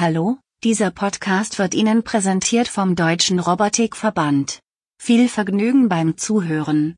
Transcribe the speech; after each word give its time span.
Hallo, 0.00 0.38
dieser 0.64 0.90
Podcast 0.90 1.58
wird 1.58 1.74
Ihnen 1.74 2.02
präsentiert 2.02 2.68
vom 2.68 2.96
Deutschen 2.96 3.38
Robotikverband. 3.38 4.60
Viel 4.98 5.28
Vergnügen 5.28 5.90
beim 5.90 6.16
Zuhören. 6.16 6.94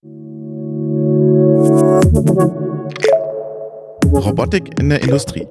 Robotik 4.06 4.78
in 4.78 4.88
der 4.88 5.02
Industrie. 5.02 5.48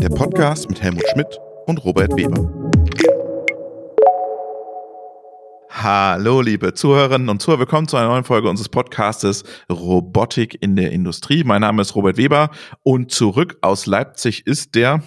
Der 0.00 0.08
Podcast 0.08 0.68
mit 0.68 0.82
Helmut 0.82 1.04
Schmidt 1.12 1.38
und 1.66 1.84
Robert 1.84 2.16
Weber. 2.16 2.52
Hallo, 5.70 6.40
liebe 6.40 6.74
Zuhörerinnen 6.74 7.28
und 7.28 7.40
Zuhörer, 7.40 7.60
willkommen 7.60 7.86
zu 7.86 7.96
einer 7.96 8.08
neuen 8.08 8.24
Folge 8.24 8.50
unseres 8.50 8.70
Podcastes 8.70 9.44
Robotik 9.70 10.60
in 10.60 10.74
der 10.74 10.90
Industrie. 10.90 11.44
Mein 11.44 11.60
Name 11.60 11.82
ist 11.82 11.94
Robert 11.94 12.16
Weber 12.16 12.50
und 12.82 13.12
zurück 13.12 13.56
aus 13.60 13.86
Leipzig 13.86 14.48
ist 14.48 14.74
der 14.74 15.04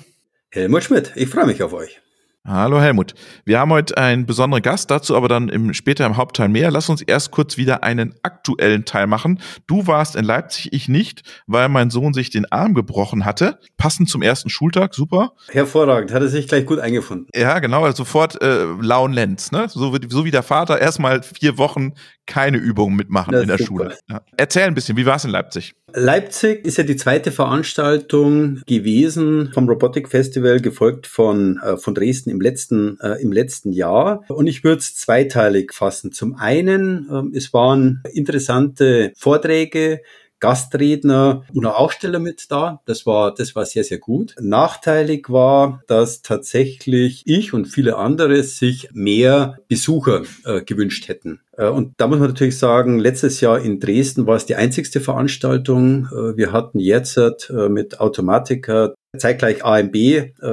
Helmut 0.53 0.83
Schmidt. 0.83 1.13
Ich 1.15 1.29
freue 1.29 1.45
mich 1.45 1.63
auf 1.63 1.71
euch. 1.71 2.01
Hallo 2.45 2.81
Helmut. 2.81 3.13
Wir 3.45 3.59
haben 3.59 3.71
heute 3.71 3.95
einen 3.97 4.25
besonderen 4.25 4.61
Gast, 4.61 4.91
dazu 4.91 5.15
aber 5.15 5.29
dann 5.29 5.47
im, 5.47 5.73
später 5.73 6.05
im 6.05 6.17
Hauptteil 6.17 6.49
mehr. 6.49 6.71
Lass 6.71 6.89
uns 6.89 7.01
erst 7.01 7.31
kurz 7.31 7.55
wieder 7.55 7.83
einen 7.83 8.15
aktuellen 8.23 8.83
Teil 8.83 9.07
machen. 9.07 9.39
Du 9.67 9.87
warst 9.87 10.17
in 10.17 10.25
Leipzig, 10.25 10.73
ich 10.73 10.89
nicht, 10.89 11.21
weil 11.47 11.69
mein 11.69 11.89
Sohn 11.89 12.13
sich 12.13 12.31
den 12.31 12.51
Arm 12.51 12.73
gebrochen 12.73 13.23
hatte. 13.23 13.59
Passend 13.77 14.09
zum 14.09 14.23
ersten 14.23 14.49
Schultag, 14.49 14.93
super. 14.93 15.33
Hervorragend, 15.49 16.11
hat 16.11 16.21
er 16.21 16.27
sich 16.27 16.47
gleich 16.47 16.65
gut 16.65 16.79
eingefunden. 16.79 17.27
Ja, 17.33 17.59
genau, 17.59 17.85
also 17.85 17.97
sofort 17.97 18.41
äh, 18.41 18.65
lauen 18.81 19.13
Lenz, 19.13 19.51
ne? 19.51 19.69
So, 19.69 19.95
so 20.09 20.25
wie 20.25 20.31
der 20.31 20.43
Vater 20.43 20.81
erstmal 20.81 21.23
vier 21.23 21.57
Wochen 21.59 21.93
keine 22.25 22.57
Übungen 22.57 22.95
mitmachen 22.95 23.31
das 23.31 23.41
in 23.41 23.47
der 23.47 23.57
super. 23.57 23.67
Schule. 23.67 23.97
Ja. 24.09 24.21
Erzähl 24.37 24.63
ein 24.63 24.73
bisschen, 24.73 24.97
wie 24.97 25.05
war 25.05 25.15
es 25.15 25.25
in 25.25 25.31
Leipzig? 25.31 25.73
Leipzig 25.93 26.65
ist 26.65 26.77
ja 26.77 26.83
die 26.83 26.95
zweite 26.95 27.31
Veranstaltung 27.31 28.61
gewesen 28.65 29.51
vom 29.53 29.67
Robotic 29.67 30.07
Festival, 30.07 30.61
gefolgt 30.61 31.07
von, 31.07 31.59
äh, 31.63 31.77
von 31.77 31.93
Dresden 31.93 32.29
im 32.29 32.39
letzten, 32.39 32.97
äh, 33.01 33.21
im 33.21 33.31
letzten 33.31 33.73
Jahr. 33.73 34.23
Und 34.29 34.47
ich 34.47 34.63
würde 34.63 34.79
es 34.79 34.95
zweiteilig 34.95 35.73
fassen. 35.73 36.11
Zum 36.11 36.35
einen, 36.35 37.09
äh, 37.09 37.37
es 37.37 37.53
waren 37.53 38.01
interessante 38.13 39.11
Vorträge, 39.17 40.01
Gastredner 40.41 41.45
und 41.53 41.65
auch 41.65 41.79
Aussteller 41.79 42.19
mit 42.19 42.51
da. 42.51 42.81
Das 42.85 43.05
war, 43.05 43.33
das 43.33 43.55
war 43.55 43.65
sehr, 43.65 43.85
sehr 43.85 43.99
gut. 43.99 44.35
Nachteilig 44.41 45.29
war, 45.29 45.81
dass 45.87 46.21
tatsächlich 46.21 47.23
ich 47.25 47.53
und 47.53 47.65
viele 47.65 47.95
andere 47.95 48.43
sich 48.43 48.89
mehr 48.91 49.59
Besucher 49.69 50.23
äh, 50.43 50.61
gewünscht 50.61 51.07
hätten. 51.07 51.39
Äh, 51.57 51.67
und 51.69 51.93
da 51.97 52.07
muss 52.07 52.19
man 52.19 52.29
natürlich 52.29 52.57
sagen, 52.57 52.99
letztes 52.99 53.39
Jahr 53.39 53.61
in 53.61 53.79
Dresden 53.79 54.27
war 54.27 54.35
es 54.35 54.45
die 54.45 54.55
einzigste 54.55 54.99
Veranstaltung. 54.99 56.07
Äh, 56.07 56.37
wir 56.37 56.51
hatten 56.51 56.79
jetzt 56.79 57.17
äh, 57.17 57.69
mit 57.69 57.99
Automatica 57.99 58.93
zeitgleich 59.17 59.63
AMB. 59.63 59.95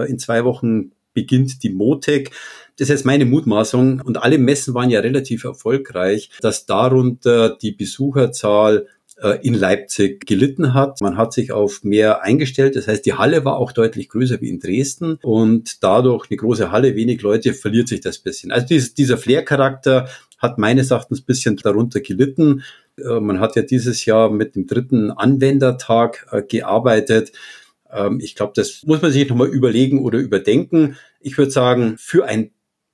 In 0.09 0.19
zwei 0.19 0.44
Wochen 0.44 0.91
beginnt 1.14 1.62
die 1.62 1.70
Motec. 1.70 2.33
Das 2.78 2.91
ist 2.91 3.05
meine 3.05 3.25
Mutmaßung. 3.25 4.00
Und 4.00 4.22
alle 4.22 4.39
Messen 4.39 4.75
waren 4.75 4.91
ja 4.91 5.00
relativ 5.00 5.44
erfolgreich, 5.44 6.31
dass 6.41 6.66
darunter 6.66 7.56
die 7.56 7.72
Besucherzahl 7.72 8.78
äh, 8.78 8.98
in 9.43 9.55
Leipzig 9.55 10.27
gelitten 10.27 10.75
hat. 10.75 11.01
Man 11.01 11.17
hat 11.17 11.33
sich 11.33 11.51
auf 11.51 11.83
mehr 11.83 12.23
eingestellt. 12.23 12.77
Das 12.77 12.87
heißt, 12.87 13.05
die 13.05 13.15
Halle 13.15 13.45
war 13.45 13.57
auch 13.57 13.73
deutlich 13.73 14.09
größer 14.09 14.41
wie 14.41 14.49
in 14.49 14.61
Dresden 14.61 15.19
und 15.23 15.83
dadurch 15.83 16.31
eine 16.31 16.37
große 16.37 16.71
Halle, 16.71 16.95
wenig 16.95 17.21
Leute, 17.23 17.53
verliert 17.53 17.89
sich 17.89 18.01
das 18.01 18.19
bisschen. 18.19 18.53
Also 18.53 18.67
dieser 18.69 19.19
Flair-Charakter 19.19 20.09
hat 20.39 20.59
meines 20.59 20.91
Erachtens 20.91 21.21
bisschen 21.21 21.57
darunter 21.57 22.01
gelitten. 22.01 22.63
Äh, 22.97 23.21
man 23.21 23.41
hat 23.41 23.57
ja 23.57 23.63
dieses 23.63 24.05
Jahr 24.05 24.31
mit 24.31 24.55
dem 24.55 24.67
dritten 24.67 25.11
Anwendertag 25.11 26.27
äh, 26.31 26.43
gearbeitet. 26.43 27.33
Ähm, 27.91 28.21
ich 28.21 28.35
glaube, 28.35 28.53
das 28.55 28.85
muss 28.87 29.03
man 29.03 29.13
sich 29.13 29.29
nochmal 29.29 29.49
überlegen 29.49 30.03
oder 30.03 30.19
überdenken. 30.19 30.97
Ich 31.21 31.37
würde 31.37 31.51
sagen, 31.51 31.97
für 31.99 32.25
ein 32.27 32.53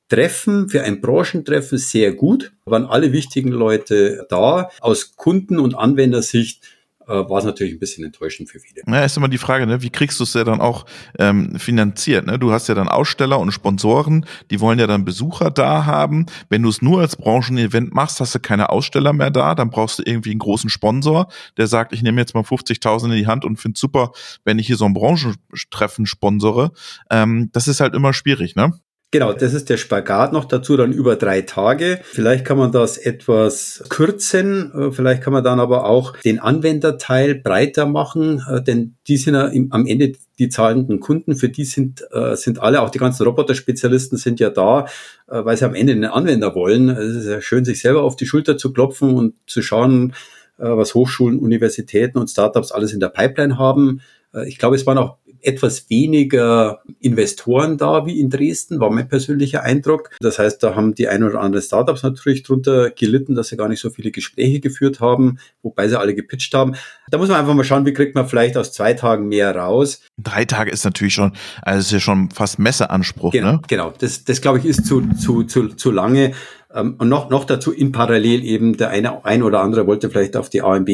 Treffen, 0.08 0.68
für 0.68 0.82
ein 0.82 1.00
Branchentreffen 1.00 1.78
sehr 1.78 2.12
gut, 2.12 2.52
waren 2.66 2.86
alle 2.86 3.12
wichtigen 3.12 3.50
Leute 3.50 4.26
da. 4.28 4.70
Aus 4.80 5.16
Kunden- 5.16 5.58
und 5.58 5.74
Anwendersicht 5.74 6.62
äh, 7.06 7.12
war 7.12 7.38
es 7.38 7.44
natürlich 7.44 7.74
ein 7.74 7.78
bisschen 7.78 8.04
enttäuschend 8.04 8.48
für 8.48 8.58
viele. 8.58 8.82
Ja, 8.86 9.04
ist 9.04 9.16
immer 9.16 9.28
die 9.28 9.38
Frage, 9.38 9.66
ne? 9.66 9.82
wie 9.82 9.90
kriegst 9.90 10.18
du 10.20 10.24
es 10.24 10.34
ja 10.34 10.44
dann 10.44 10.60
auch 10.60 10.86
ähm, 11.18 11.58
finanziert? 11.58 12.26
Ne? 12.26 12.38
Du 12.38 12.52
hast 12.52 12.68
ja 12.68 12.74
dann 12.74 12.88
Aussteller 12.88 13.38
und 13.38 13.52
Sponsoren, 13.52 14.26
die 14.50 14.60
wollen 14.60 14.78
ja 14.78 14.86
dann 14.86 15.04
Besucher 15.04 15.50
da 15.50 15.84
haben. 15.84 16.26
Wenn 16.48 16.62
du 16.62 16.68
es 16.68 16.82
nur 16.82 17.00
als 17.00 17.16
Branchenevent 17.16 17.92
machst, 17.92 18.20
hast 18.20 18.34
du 18.34 18.40
keine 18.40 18.70
Aussteller 18.70 19.12
mehr 19.12 19.30
da, 19.30 19.54
dann 19.54 19.70
brauchst 19.70 19.98
du 19.98 20.02
irgendwie 20.04 20.30
einen 20.30 20.38
großen 20.38 20.70
Sponsor, 20.70 21.28
der 21.56 21.66
sagt, 21.66 21.92
ich 21.92 22.02
nehme 22.02 22.20
jetzt 22.20 22.34
mal 22.34 22.42
50.000 22.42 23.06
in 23.06 23.12
die 23.12 23.26
Hand 23.26 23.44
und 23.44 23.56
finde 23.56 23.78
super, 23.78 24.12
wenn 24.44 24.58
ich 24.58 24.66
hier 24.66 24.76
so 24.76 24.86
ein 24.86 24.94
Branchentreffen 24.94 26.06
sponsore. 26.06 26.72
Ähm, 27.10 27.50
das 27.52 27.68
ist 27.68 27.80
halt 27.80 27.94
immer 27.94 28.12
schwierig, 28.12 28.56
ne? 28.56 28.72
Genau, 29.14 29.32
das 29.32 29.54
ist 29.54 29.70
der 29.70 29.76
Spagat 29.76 30.32
noch 30.32 30.44
dazu, 30.44 30.76
dann 30.76 30.90
über 30.90 31.14
drei 31.14 31.42
Tage. 31.42 32.00
Vielleicht 32.02 32.44
kann 32.44 32.58
man 32.58 32.72
das 32.72 32.98
etwas 32.98 33.84
kürzen, 33.88 34.72
äh, 34.74 34.90
vielleicht 34.90 35.22
kann 35.22 35.32
man 35.32 35.44
dann 35.44 35.60
aber 35.60 35.84
auch 35.84 36.16
den 36.22 36.40
Anwenderteil 36.40 37.36
breiter 37.36 37.86
machen, 37.86 38.42
äh, 38.50 38.60
denn 38.60 38.96
die 39.06 39.16
sind 39.16 39.34
ja 39.34 39.52
am 39.70 39.86
Ende 39.86 40.14
die 40.40 40.48
zahlenden 40.48 40.98
Kunden, 40.98 41.36
für 41.36 41.48
die 41.48 41.64
sind, 41.64 42.04
äh, 42.10 42.34
sind 42.34 42.58
alle, 42.58 42.82
auch 42.82 42.90
die 42.90 42.98
ganzen 42.98 43.22
Roboter-Spezialisten 43.22 44.16
sind 44.16 44.40
ja 44.40 44.50
da, 44.50 44.86
weil 45.28 45.56
sie 45.56 45.64
am 45.64 45.76
Ende 45.76 45.92
einen 45.92 46.06
Anwender 46.06 46.56
wollen. 46.56 46.88
Es 46.88 47.14
ist 47.14 47.28
ja 47.28 47.40
schön, 47.40 47.64
sich 47.64 47.80
selber 47.80 48.02
auf 48.02 48.16
die 48.16 48.26
Schulter 48.26 48.58
zu 48.58 48.72
klopfen 48.72 49.14
und 49.14 49.34
zu 49.46 49.62
schauen, 49.62 50.12
was 50.56 50.96
Hochschulen, 50.96 51.38
Universitäten 51.38 52.18
und 52.18 52.30
Startups 52.30 52.72
alles 52.72 52.92
in 52.92 52.98
der 52.98 53.10
Pipeline 53.10 53.58
haben. 53.58 54.00
Ich 54.46 54.58
glaube, 54.58 54.74
es 54.74 54.86
waren 54.86 54.98
auch 54.98 55.18
etwas 55.44 55.88
weniger 55.90 56.82
Investoren 57.00 57.76
da 57.78 58.06
wie 58.06 58.20
in 58.20 58.30
Dresden, 58.30 58.80
war 58.80 58.90
mein 58.90 59.08
persönlicher 59.08 59.62
Eindruck. 59.62 60.10
Das 60.20 60.38
heißt, 60.38 60.62
da 60.62 60.74
haben 60.74 60.94
die 60.94 61.08
ein 61.08 61.22
oder 61.22 61.40
anderen 61.40 61.64
Startups 61.64 62.02
natürlich 62.02 62.42
drunter 62.42 62.90
gelitten, 62.90 63.34
dass 63.34 63.48
sie 63.48 63.56
gar 63.56 63.68
nicht 63.68 63.80
so 63.80 63.90
viele 63.90 64.10
Gespräche 64.10 64.60
geführt 64.60 65.00
haben, 65.00 65.38
wobei 65.62 65.88
sie 65.88 65.98
alle 65.98 66.14
gepitcht 66.14 66.54
haben. 66.54 66.74
Da 67.10 67.18
muss 67.18 67.28
man 67.28 67.38
einfach 67.38 67.54
mal 67.54 67.64
schauen, 67.64 67.86
wie 67.86 67.92
kriegt 67.92 68.14
man 68.14 68.28
vielleicht 68.28 68.56
aus 68.56 68.72
zwei 68.72 68.94
Tagen 68.94 69.28
mehr 69.28 69.54
raus. 69.54 70.00
Drei 70.18 70.44
Tage 70.44 70.70
ist 70.70 70.84
natürlich 70.84 71.14
schon, 71.14 71.32
also 71.62 71.80
ist 71.80 71.92
ja 71.92 72.00
schon 72.00 72.30
fast 72.30 72.58
Messeanspruch. 72.58 73.32
Genau, 73.32 73.52
ne? 73.52 73.60
genau. 73.68 73.92
Das, 73.98 74.24
das 74.24 74.40
glaube 74.40 74.58
ich 74.58 74.64
ist 74.64 74.86
zu, 74.86 75.02
zu, 75.14 75.44
zu, 75.44 75.68
zu 75.68 75.90
lange. 75.90 76.32
Ähm, 76.74 76.96
und 76.98 77.08
noch, 77.08 77.30
noch 77.30 77.44
dazu 77.44 77.72
in 77.72 77.92
parallel 77.92 78.44
eben 78.44 78.76
der 78.76 78.90
eine, 78.90 79.24
ein 79.24 79.42
oder 79.42 79.60
andere 79.60 79.86
wollte 79.86 80.10
vielleicht 80.10 80.36
auf 80.36 80.50
die 80.50 80.62
AMB 80.62 80.88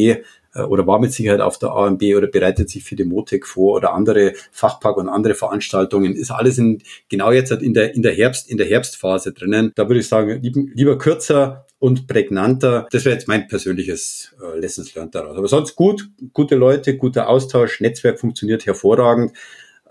oder 0.58 0.86
war 0.86 0.98
mit 0.98 1.12
Sicherheit 1.12 1.40
auf 1.40 1.58
der 1.58 1.70
AMB 1.70 2.02
oder 2.16 2.26
bereitet 2.26 2.70
sich 2.70 2.82
für 2.84 2.96
die 2.96 3.04
Motec 3.04 3.46
vor 3.46 3.76
oder 3.76 3.92
andere 3.92 4.32
Fachpark 4.50 4.96
und 4.96 5.08
andere 5.08 5.34
Veranstaltungen. 5.34 6.14
Ist 6.14 6.30
alles 6.30 6.58
in, 6.58 6.82
genau 7.08 7.30
jetzt 7.30 7.52
in 7.52 7.74
der, 7.74 7.94
in 7.94 8.02
der 8.02 8.12
Herbst, 8.12 8.50
in 8.50 8.58
der 8.58 8.66
Herbstphase 8.66 9.32
drinnen. 9.32 9.72
Da 9.74 9.88
würde 9.88 10.00
ich 10.00 10.08
sagen, 10.08 10.40
lieber, 10.42 10.60
lieber 10.74 10.98
kürzer 10.98 11.66
und 11.78 12.06
prägnanter. 12.06 12.86
Das 12.90 13.04
wäre 13.04 13.14
jetzt 13.14 13.26
mein 13.26 13.48
persönliches 13.48 14.34
äh, 14.40 14.58
Lessons 14.58 14.94
learned 14.94 15.14
daraus. 15.14 15.36
Aber 15.36 15.48
sonst 15.48 15.76
gut, 15.76 16.08
gute 16.32 16.54
Leute, 16.54 16.96
guter 16.96 17.28
Austausch, 17.28 17.80
Netzwerk 17.80 18.20
funktioniert 18.20 18.66
hervorragend. 18.66 19.32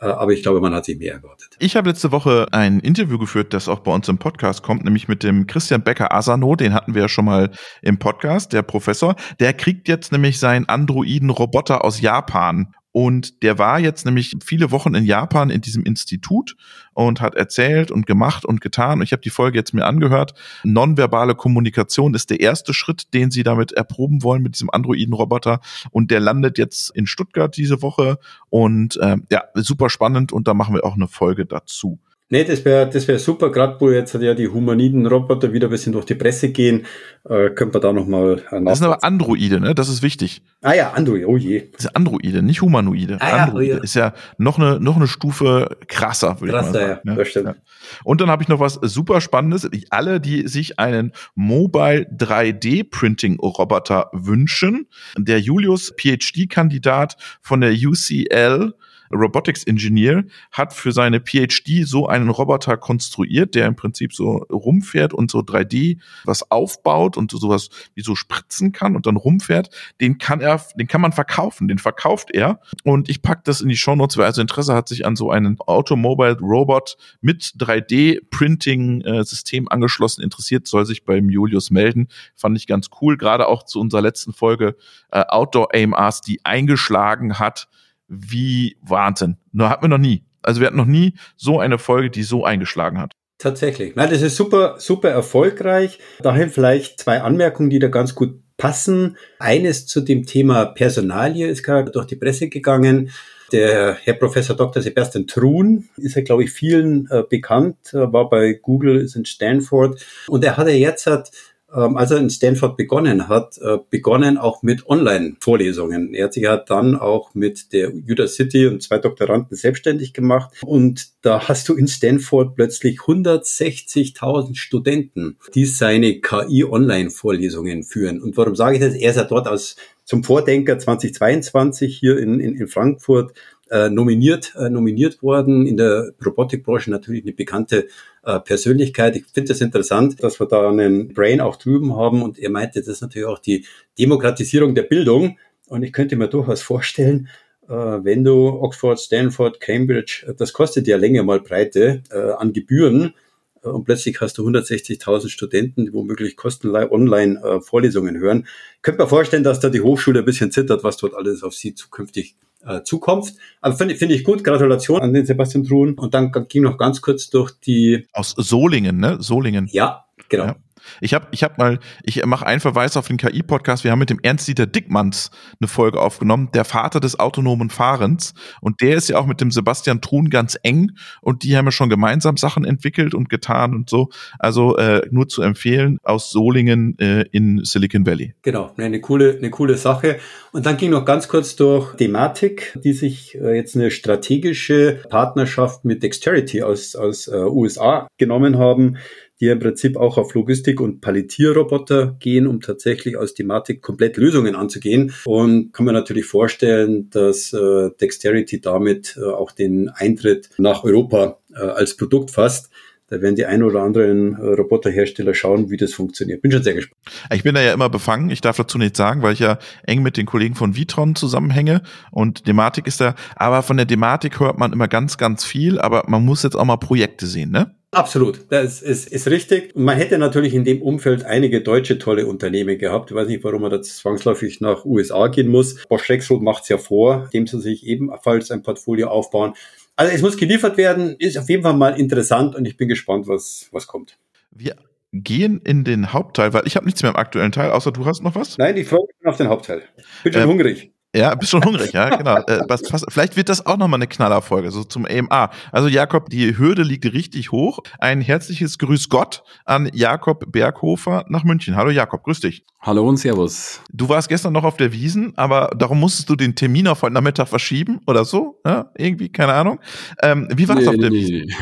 Äh, 0.01 0.07
aber 0.07 0.31
ich 0.31 0.41
glaube, 0.41 0.61
man 0.61 0.73
hat 0.73 0.85
sich 0.85 0.97
mehr 0.97 1.13
erwartet. 1.13 1.55
Ich 1.59 1.75
habe 1.75 1.89
letzte 1.89 2.11
Woche 2.11 2.47
ein 2.51 2.79
Interview 2.79 3.17
geführt, 3.17 3.53
das 3.53 3.67
auch 3.67 3.79
bei 3.79 3.93
uns 3.93 4.07
im 4.07 4.17
Podcast 4.17 4.63
kommt, 4.63 4.83
nämlich 4.83 5.07
mit 5.07 5.23
dem 5.23 5.47
Christian 5.47 5.83
Becker 5.83 6.13
Asano, 6.13 6.55
den 6.55 6.73
hatten 6.73 6.93
wir 6.93 7.03
ja 7.03 7.09
schon 7.09 7.25
mal 7.25 7.51
im 7.81 7.99
Podcast, 7.99 8.53
der 8.53 8.61
Professor. 8.61 9.15
Der 9.39 9.53
kriegt 9.53 9.87
jetzt 9.87 10.11
nämlich 10.11 10.39
seinen 10.39 10.67
Androiden-Roboter 10.67 11.83
aus 11.83 12.01
Japan 12.01 12.73
und 12.91 13.43
der 13.43 13.59
war 13.59 13.79
jetzt 13.79 14.05
nämlich 14.05 14.35
viele 14.43 14.71
Wochen 14.71 14.95
in 14.95 15.05
Japan 15.05 15.51
in 15.51 15.61
diesem 15.61 15.83
Institut 15.83 16.55
und 16.93 17.21
hat 17.21 17.35
erzählt 17.35 17.91
und 17.91 18.07
gemacht 18.07 18.45
und 18.45 18.61
getan. 18.61 19.01
Ich 19.03 19.11
habe 19.11 19.21
die 19.21 19.29
Folge 19.29 19.59
jetzt 19.59 19.73
mir 19.73 19.85
angehört. 19.85 20.33
Nonverbale 20.63 21.35
Kommunikation 21.35 22.15
ist 22.15 22.31
der 22.31 22.39
erste 22.39 22.73
Schritt, 22.73 23.13
den 23.13 23.29
sie 23.29 23.43
damit 23.43 23.73
erproben 23.73 24.23
wollen 24.23 24.41
mit 24.41 24.55
diesem 24.55 24.71
Androiden-Roboter. 24.71 25.59
Und 25.91 26.09
der 26.09 26.19
landet 26.19 26.57
jetzt 26.57 26.89
in 26.95 27.05
Stuttgart 27.05 27.55
diese 27.55 27.83
Woche. 27.83 28.17
Und 28.49 28.97
äh, 28.97 29.17
ja, 29.31 29.43
super 29.53 29.91
spannend. 29.91 30.33
Und 30.33 30.47
da 30.47 30.55
machen 30.55 30.73
wir 30.73 30.83
auch 30.83 30.95
eine 30.95 31.07
Folge 31.07 31.45
dazu. 31.45 31.99
Nee, 32.31 32.43
das 32.43 32.63
wäre 32.63 32.87
das 32.87 33.07
wär 33.07 33.17
super, 33.17 33.51
gerade 33.51 33.77
wo 33.79 33.89
jetzt 33.89 34.13
ja 34.13 34.35
die 34.35 34.47
Humaniden-Roboter 34.47 35.51
wieder 35.51 35.67
ein 35.67 35.71
bisschen 35.71 35.93
durch 35.93 36.05
die 36.05 36.13
Presse 36.13 36.49
gehen, 36.49 36.85
äh, 37.27 37.49
könnte 37.49 37.73
man 37.73 37.81
da 37.81 37.91
nochmal 37.91 38.43
äh, 38.51 38.63
Das 38.63 38.77
sind 38.77 38.85
aber 38.85 39.03
Androide, 39.03 39.59
ne? 39.59 39.73
Das 39.73 39.89
ist 39.89 40.03
wichtig. 40.03 40.43
Ah 40.61 40.73
ja, 40.73 40.91
Androide, 40.91 41.27
oh 41.27 41.37
je. 41.37 41.69
Das 41.71 41.83
sind 41.83 41.95
Androide, 41.95 42.43
nicht 42.43 42.61
Humanoide. 42.61 43.17
Ah, 43.19 43.45
Androide 43.45 43.69
ja, 43.69 43.75
oh 43.75 43.77
ja. 43.77 43.83
ist 43.83 43.95
ja 43.95 44.13
noch 44.37 44.59
eine, 44.59 44.79
noch 44.79 44.95
eine 44.95 45.07
Stufe 45.07 45.75
krasser, 45.87 46.39
würde 46.39 46.55
ich 46.55 46.61
mal 46.61 46.71
sagen. 46.71 46.99
Ja, 47.03 47.11
ja, 47.11 47.15
das 47.17 47.27
stimmt. 47.29 47.47
Ja. 47.47 47.55
Und 48.03 48.21
dann 48.21 48.29
habe 48.29 48.43
ich 48.43 48.49
noch 48.49 48.59
was 48.59 48.75
super 48.75 49.21
Spannendes. 49.21 49.67
Alle, 49.89 50.21
die 50.21 50.47
sich 50.47 50.77
einen 50.77 51.13
Mobile 51.33 52.05
3D-Printing-Roboter 52.15 54.11
wünschen, 54.13 54.85
der 55.17 55.39
Julius, 55.39 55.95
PhD-Kandidat 55.97 57.15
von 57.41 57.61
der 57.61 57.71
UCL, 57.71 58.75
Robotics 59.11 59.63
Engineer 59.63 60.23
hat 60.51 60.73
für 60.73 60.91
seine 60.91 61.19
PhD 61.19 61.85
so 61.85 62.07
einen 62.07 62.29
Roboter 62.29 62.77
konstruiert, 62.77 63.55
der 63.55 63.67
im 63.67 63.75
Prinzip 63.75 64.13
so 64.13 64.45
rumfährt 64.51 65.13
und 65.13 65.31
so 65.31 65.39
3D 65.39 65.99
was 66.25 66.49
aufbaut 66.51 67.17
und 67.17 67.31
sowas 67.31 67.69
wie 67.95 68.01
so 68.01 68.15
spritzen 68.15 68.71
kann 68.71 68.95
und 68.95 69.05
dann 69.05 69.15
rumfährt. 69.15 69.69
Den 70.01 70.17
kann 70.17 70.41
er, 70.41 70.61
den 70.75 70.87
kann 70.87 71.01
man 71.01 71.11
verkaufen, 71.11 71.67
den 71.67 71.79
verkauft 71.79 72.31
er. 72.31 72.59
Und 72.83 73.09
ich 73.09 73.21
pack 73.21 73.43
das 73.43 73.61
in 73.61 73.69
die 73.69 73.77
Show 73.77 73.95
Notes, 73.95 74.17
wer 74.17 74.25
also 74.25 74.41
Interesse 74.41 74.73
hat, 74.73 74.87
sich 74.87 75.05
an 75.05 75.15
so 75.15 75.31
einen 75.31 75.59
Automobile 75.59 76.37
Robot 76.39 76.97
mit 77.21 77.43
3D 77.57 78.19
Printing 78.29 79.01
äh, 79.01 79.23
System 79.23 79.67
angeschlossen 79.69 80.23
interessiert, 80.23 80.67
soll 80.67 80.85
sich 80.85 81.05
beim 81.05 81.29
Julius 81.29 81.71
melden. 81.71 82.07
Fand 82.35 82.57
ich 82.57 82.67
ganz 82.67 82.89
cool, 83.01 83.17
gerade 83.17 83.47
auch 83.47 83.63
zu 83.63 83.79
unserer 83.79 84.01
letzten 84.01 84.33
Folge 84.33 84.75
äh, 85.11 85.23
Outdoor 85.27 85.73
AMRs, 85.73 86.21
die 86.21 86.43
eingeschlagen 86.45 87.39
hat 87.39 87.67
wie 88.09 88.77
Wahnsinn. 88.81 89.37
Nur 89.51 89.69
hatten 89.69 89.83
wir 89.83 89.89
noch 89.89 89.97
nie. 89.97 90.25
Also 90.41 90.59
wir 90.59 90.67
hatten 90.67 90.77
noch 90.77 90.85
nie 90.85 91.13
so 91.35 91.59
eine 91.59 91.77
Folge, 91.77 92.09
die 92.09 92.23
so 92.23 92.43
eingeschlagen 92.43 92.99
hat. 92.99 93.13
Tatsächlich. 93.37 93.95
Nein, 93.95 94.09
das 94.09 94.21
ist 94.21 94.35
super, 94.35 94.75
super 94.79 95.09
erfolgreich. 95.09 95.99
Daher 96.21 96.49
vielleicht 96.49 96.99
zwei 96.99 97.21
Anmerkungen, 97.21 97.69
die 97.69 97.79
da 97.79 97.87
ganz 97.87 98.13
gut 98.13 98.39
passen. 98.57 99.17
Eines 99.39 99.87
zu 99.87 100.01
dem 100.01 100.25
Thema 100.25 100.65
Personalie 100.65 101.47
ist 101.47 101.63
gerade 101.63 101.91
durch 101.91 102.05
die 102.05 102.17
Presse 102.17 102.49
gegangen. 102.49 103.11
Der 103.51 103.95
Herr 103.95 104.13
Professor 104.13 104.55
Dr. 104.55 104.81
Sebastian 104.81 105.25
Truhn 105.25 105.89
ist 105.97 106.15
ja, 106.15 106.21
glaube 106.21 106.43
ich, 106.43 106.51
vielen 106.51 107.07
äh, 107.09 107.23
bekannt, 107.27 107.77
war 107.93 108.29
bei 108.29 108.53
Google, 108.53 108.97
ist 109.01 109.15
in 109.15 109.25
Stanford 109.25 110.05
und 110.27 110.43
er 110.43 110.57
hat 110.57 110.67
ja 110.67 110.73
jetzt 110.73 111.07
hat 111.07 111.31
ähm, 111.75 111.97
als 111.97 112.11
er 112.11 112.17
in 112.17 112.29
Stanford 112.29 112.77
begonnen 112.77 113.27
hat, 113.27 113.57
äh, 113.59 113.77
begonnen 113.89 114.37
auch 114.37 114.63
mit 114.63 114.87
Online-Vorlesungen. 114.87 116.13
Er 116.13 116.25
hat 116.25 116.33
sich 116.33 116.43
ja 116.43 116.57
dann 116.57 116.95
auch 116.95 117.35
mit 117.35 117.73
der 117.73 117.93
Utah 117.93 118.27
City 118.27 118.67
und 118.67 118.81
zwei 118.81 118.97
Doktoranden 118.97 119.55
selbstständig 119.55 120.13
gemacht. 120.13 120.51
Und 120.63 121.09
da 121.21 121.47
hast 121.47 121.69
du 121.69 121.75
in 121.75 121.87
Stanford 121.87 122.55
plötzlich 122.55 122.99
160.000 122.99 124.55
Studenten, 124.55 125.37
die 125.53 125.65
seine 125.65 126.21
KI-Online-Vorlesungen 126.21 127.83
führen. 127.83 128.21
Und 128.21 128.37
warum 128.37 128.55
sage 128.55 128.75
ich 128.75 128.81
das? 128.81 128.95
Er 128.95 129.11
ist 129.11 129.17
ja 129.17 129.23
dort 129.23 129.47
als 129.47 129.75
zum 130.05 130.23
Vordenker 130.23 130.79
2022 130.79 131.95
hier 131.95 132.17
in, 132.17 132.39
in, 132.39 132.55
in 132.55 132.67
Frankfurt 132.67 133.33
äh, 133.71 133.89
nominiert, 133.89 134.53
äh, 134.55 134.69
nominiert 134.69 135.21
worden. 135.21 135.65
In 135.65 135.77
der 135.77 136.11
Robotikbranche 136.23 136.91
natürlich 136.91 137.23
eine 137.23 137.33
bekannte 137.33 137.87
äh, 138.23 138.39
Persönlichkeit. 138.39 139.15
Ich 139.15 139.25
finde 139.25 139.51
es 139.51 139.59
das 139.59 139.65
interessant, 139.65 140.23
dass 140.23 140.39
wir 140.39 140.47
da 140.47 140.69
einen 140.69 141.13
Brain 141.13 141.41
auch 141.41 141.55
drüben 141.55 141.95
haben 141.95 142.21
und 142.21 142.39
er 142.39 142.49
meinte, 142.49 142.79
das 142.79 142.87
ist 142.87 143.01
natürlich 143.01 143.27
auch 143.27 143.39
die 143.39 143.65
Demokratisierung 143.97 144.75
der 144.75 144.83
Bildung. 144.83 145.37
Und 145.67 145.83
ich 145.83 145.93
könnte 145.93 146.15
mir 146.15 146.27
durchaus 146.27 146.61
vorstellen, 146.61 147.29
äh, 147.69 147.73
wenn 148.03 148.23
du 148.23 148.47
Oxford, 148.61 148.99
Stanford, 148.99 149.59
Cambridge, 149.59 150.25
äh, 150.27 150.33
das 150.33 150.53
kostet 150.53 150.87
ja 150.87 150.97
länger 150.97 151.23
mal 151.23 151.39
Breite 151.39 152.01
äh, 152.11 152.31
an 152.31 152.51
Gebühren 152.51 153.13
und 153.61 153.83
plötzlich 153.83 154.19
hast 154.21 154.37
du 154.37 154.47
160.000 154.47 155.27
Studenten, 155.27 155.85
die 155.85 155.93
womöglich 155.93 156.37
kostenlos 156.37 156.89
online 156.91 157.59
Vorlesungen 157.61 158.17
hören. 158.17 158.47
Ich 158.77 158.81
könnte 158.81 159.01
mir 159.01 159.09
vorstellen, 159.09 159.43
dass 159.43 159.59
da 159.59 159.67
die 159.69 159.81
Hochschule 159.81 160.19
ein 160.19 160.25
bisschen 160.25 160.49
zittert, 160.49 160.85
was 160.85 160.95
dort 160.95 161.13
alles 161.13 161.43
auf 161.43 161.53
sie 161.53 161.75
zukünftig 161.75 162.37
äh, 162.65 162.83
Zukunft. 162.83 163.35
Aber 163.61 163.75
finde 163.75 163.95
find 163.95 164.11
ich 164.11 164.23
gut. 164.23 164.43
Gratulation 164.43 165.01
an 165.01 165.13
den 165.13 165.25
Sebastian 165.25 165.63
Truhn. 165.63 165.93
Und 165.93 166.13
dann 166.13 166.31
ging 166.47 166.63
noch 166.63 166.77
ganz 166.77 167.01
kurz 167.01 167.29
durch 167.29 167.51
die. 167.51 168.07
Aus 168.13 168.33
Solingen, 168.37 168.97
ne? 168.99 169.17
Solingen. 169.19 169.67
Ja, 169.71 170.05
genau. 170.29 170.45
Ja. 170.45 170.55
Ich 171.01 171.13
habe 171.13 171.27
ich 171.31 171.43
hab 171.43 171.57
mal, 171.57 171.79
ich 172.03 172.25
mache 172.25 172.45
einen 172.45 172.59
Verweis 172.59 172.97
auf 172.97 173.07
den 173.07 173.17
KI-Podcast. 173.17 173.83
Wir 173.83 173.91
haben 173.91 173.99
mit 173.99 174.09
dem 174.09 174.19
Ernst-Dieter 174.21 174.65
Dickmanns 174.65 175.31
eine 175.59 175.67
Folge 175.67 175.99
aufgenommen, 175.99 176.49
der 176.53 176.65
Vater 176.65 176.99
des 176.99 177.19
autonomen 177.19 177.69
Fahrens. 177.69 178.33
Und 178.61 178.81
der 178.81 178.95
ist 178.95 179.09
ja 179.09 179.17
auch 179.17 179.25
mit 179.25 179.41
dem 179.41 179.51
Sebastian 179.51 180.01
Truhn 180.01 180.29
ganz 180.29 180.57
eng. 180.63 180.91
Und 181.21 181.43
die 181.43 181.57
haben 181.57 181.65
ja 181.65 181.71
schon 181.71 181.89
gemeinsam 181.89 182.37
Sachen 182.37 182.65
entwickelt 182.65 183.13
und 183.13 183.29
getan 183.29 183.73
und 183.73 183.89
so. 183.89 184.09
Also 184.37 184.77
äh, 184.77 185.07
nur 185.11 185.27
zu 185.27 185.41
empfehlen 185.41 185.99
aus 186.03 186.31
Solingen 186.31 186.97
äh, 186.99 187.25
in 187.31 187.63
Silicon 187.63 188.05
Valley. 188.05 188.33
Genau, 188.41 188.71
eine 188.77 189.01
coole, 189.01 189.37
eine 189.37 189.49
coole 189.49 189.77
Sache. 189.77 190.19
Und 190.51 190.65
dann 190.65 190.77
ging 190.77 190.91
noch 190.91 191.05
ganz 191.05 191.27
kurz 191.27 191.55
durch 191.55 191.95
Thematik, 191.95 192.77
die 192.83 192.93
sich 192.93 193.35
äh, 193.35 193.55
jetzt 193.55 193.75
eine 193.75 193.91
strategische 193.91 195.03
Partnerschaft 195.09 195.85
mit 195.85 196.03
Dexterity 196.03 196.63
aus, 196.63 196.95
aus 196.95 197.27
äh, 197.27 197.35
USA 197.35 198.07
genommen 198.17 198.57
haben 198.57 198.97
die 199.39 199.47
im 199.47 199.59
Prinzip 199.59 199.97
auch 199.97 200.17
auf 200.17 200.33
Logistik 200.33 200.81
und 200.81 201.01
Palettierroboter 201.01 202.17
gehen, 202.19 202.47
um 202.47 202.61
tatsächlich 202.61 203.17
aus 203.17 203.33
Thematik 203.33 203.81
komplett 203.81 204.17
Lösungen 204.17 204.55
anzugehen. 204.55 205.13
Und 205.25 205.71
kann 205.73 205.85
man 205.85 205.95
natürlich 205.95 206.25
vorstellen, 206.25 207.09
dass 207.09 207.53
äh, 207.53 207.89
Dexterity 208.01 208.59
damit 208.59 209.17
äh, 209.17 209.25
auch 209.25 209.51
den 209.51 209.89
Eintritt 209.89 210.49
nach 210.57 210.83
Europa 210.83 211.39
äh, 211.53 211.59
als 211.59 211.95
Produkt 211.95 212.31
fasst. 212.31 212.69
Da 213.09 213.21
werden 213.21 213.35
die 213.35 213.45
ein 213.45 213.63
oder 213.63 213.81
anderen 213.81 214.35
äh, 214.35 214.53
Roboterhersteller 214.53 215.33
schauen, 215.33 215.71
wie 215.71 215.77
das 215.77 215.93
funktioniert. 215.93 216.43
Bin 216.43 216.51
schon 216.51 216.61
sehr 216.61 216.75
gespannt. 216.75 217.01
Ich 217.33 217.41
bin 217.41 217.55
da 217.55 217.61
ja 217.61 217.73
immer 217.73 217.89
befangen. 217.89 218.29
Ich 218.29 218.41
darf 218.41 218.57
dazu 218.57 218.77
nichts 218.77 218.97
sagen, 218.97 219.23
weil 219.23 219.33
ich 219.33 219.39
ja 219.39 219.57
eng 219.83 220.03
mit 220.03 220.15
den 220.15 220.27
Kollegen 220.27 220.53
von 220.53 220.75
Vitron 220.75 221.15
zusammenhänge 221.15 221.81
und 222.11 222.45
Thematik 222.45 222.85
ist 222.85 223.01
da. 223.01 223.15
Aber 223.35 223.63
von 223.63 223.77
der 223.77 223.87
Thematik 223.87 224.39
hört 224.39 224.59
man 224.59 224.73
immer 224.73 224.87
ganz, 224.87 225.17
ganz 225.17 225.43
viel. 225.43 225.79
Aber 225.79 226.03
man 226.07 226.23
muss 226.23 226.43
jetzt 226.43 226.55
auch 226.55 226.65
mal 226.65 226.77
Projekte 226.77 227.25
sehen, 227.25 227.49
ne? 227.49 227.73
Absolut, 227.91 228.45
das 228.49 228.83
ist, 228.83 229.07
ist 229.07 229.27
richtig. 229.27 229.75
Man 229.75 229.97
hätte 229.97 230.19
natürlich 230.19 230.53
in 230.53 230.63
dem 230.63 230.81
Umfeld 230.83 231.25
einige 231.25 231.61
deutsche 231.61 231.97
tolle 231.97 232.27
Unternehmen 232.27 232.77
gehabt. 232.77 233.09
Ich 233.09 233.15
weiß 233.15 233.27
nicht, 233.27 233.43
warum 233.43 233.63
man 233.63 233.71
da 233.71 233.81
zwangsläufig 233.81 234.61
nach 234.61 234.85
USA 234.85 235.27
gehen 235.27 235.47
muss. 235.47 235.87
Bosch 235.87 236.07
Rexroth 236.07 236.43
macht 236.43 236.63
es 236.63 236.69
ja 236.69 236.77
vor, 236.77 237.29
indem 237.31 237.47
sie 237.47 237.59
sich 237.59 237.87
ebenfalls 237.87 238.51
ein 238.51 238.61
Portfolio 238.61 239.07
aufbauen. 239.07 239.53
Also 239.95 240.13
es 240.13 240.21
muss 240.21 240.37
geliefert 240.37 240.77
werden, 240.77 241.15
ist 241.17 241.37
auf 241.37 241.49
jeden 241.49 241.63
Fall 241.63 241.73
mal 241.73 241.99
interessant 241.99 242.55
und 242.55 242.65
ich 242.65 242.77
bin 242.77 242.87
gespannt, 242.87 243.27
was, 243.27 243.69
was 243.71 243.87
kommt. 243.87 244.19
Wir 244.51 244.75
gehen 245.11 245.59
in 245.63 245.83
den 245.83 246.13
Hauptteil, 246.13 246.53
weil 246.53 246.67
ich 246.67 246.75
habe 246.75 246.85
nichts 246.85 247.01
mehr 247.01 247.11
im 247.11 247.17
aktuellen 247.17 247.51
Teil, 247.51 247.71
außer 247.71 247.91
du 247.91 248.05
hast 248.05 248.21
noch 248.21 248.35
was? 248.35 248.57
Nein, 248.59 248.77
ich 248.77 248.87
freue 248.87 249.01
mich 249.01 249.27
auf 249.27 249.37
den 249.37 249.47
Hauptteil. 249.47 249.81
Bin 250.23 250.31
schon 250.31 250.43
ähm, 250.43 250.49
hungrig. 250.49 250.93
Ja, 251.15 251.33
bist 251.33 251.49
schon 251.49 251.65
hungrig, 251.65 251.93
ja, 251.93 252.15
genau. 252.15 252.37
Äh, 252.37 252.65
was, 252.67 252.83
was, 252.91 253.03
vielleicht 253.09 253.35
wird 253.35 253.49
das 253.49 253.65
auch 253.65 253.77
nochmal 253.77 253.97
eine 253.97 254.05
Knallerfolge, 254.05 254.69
so 254.69 254.83
zum 254.83 255.07
AMA. 255.07 255.49
Also 255.71 255.87
Jakob, 255.87 256.29
die 256.29 256.55
Hürde 256.55 256.83
liegt 256.83 257.03
richtig 257.05 257.51
hoch. 257.51 257.79
Ein 257.97 258.21
herzliches 258.21 258.77
Grüß 258.77 259.09
Gott 259.09 259.43
an 259.65 259.89
Jakob 259.91 260.51
Berghofer 260.51 261.25
nach 261.27 261.43
München. 261.43 261.75
Hallo 261.75 261.89
Jakob, 261.89 262.23
grüß 262.23 262.41
dich. 262.41 262.63
Hallo 262.81 263.09
und 263.09 263.17
Servus. 263.17 263.81
Du 263.91 264.07
warst 264.07 264.29
gestern 264.29 264.53
noch 264.53 264.63
auf 264.63 264.77
der 264.77 264.93
Wiesen, 264.93 265.33
aber 265.35 265.71
darum 265.75 265.99
musstest 265.99 266.29
du 266.29 266.35
den 266.35 266.55
Termin 266.55 266.87
auf 266.87 267.01
heute 267.01 267.13
Nachmittag 267.13 267.47
verschieben 267.47 267.99
oder 268.05 268.23
so? 268.23 268.61
Ja, 268.63 268.91
irgendwie, 268.95 269.29
keine 269.29 269.53
Ahnung. 269.53 269.79
Ähm, 270.21 270.47
wie 270.55 270.67
war 270.69 270.77
es 270.77 270.83
nee, 270.83 270.89
auf 270.89 270.95
der 270.95 271.09
nee, 271.09 271.15
Wiesen? 271.17 271.55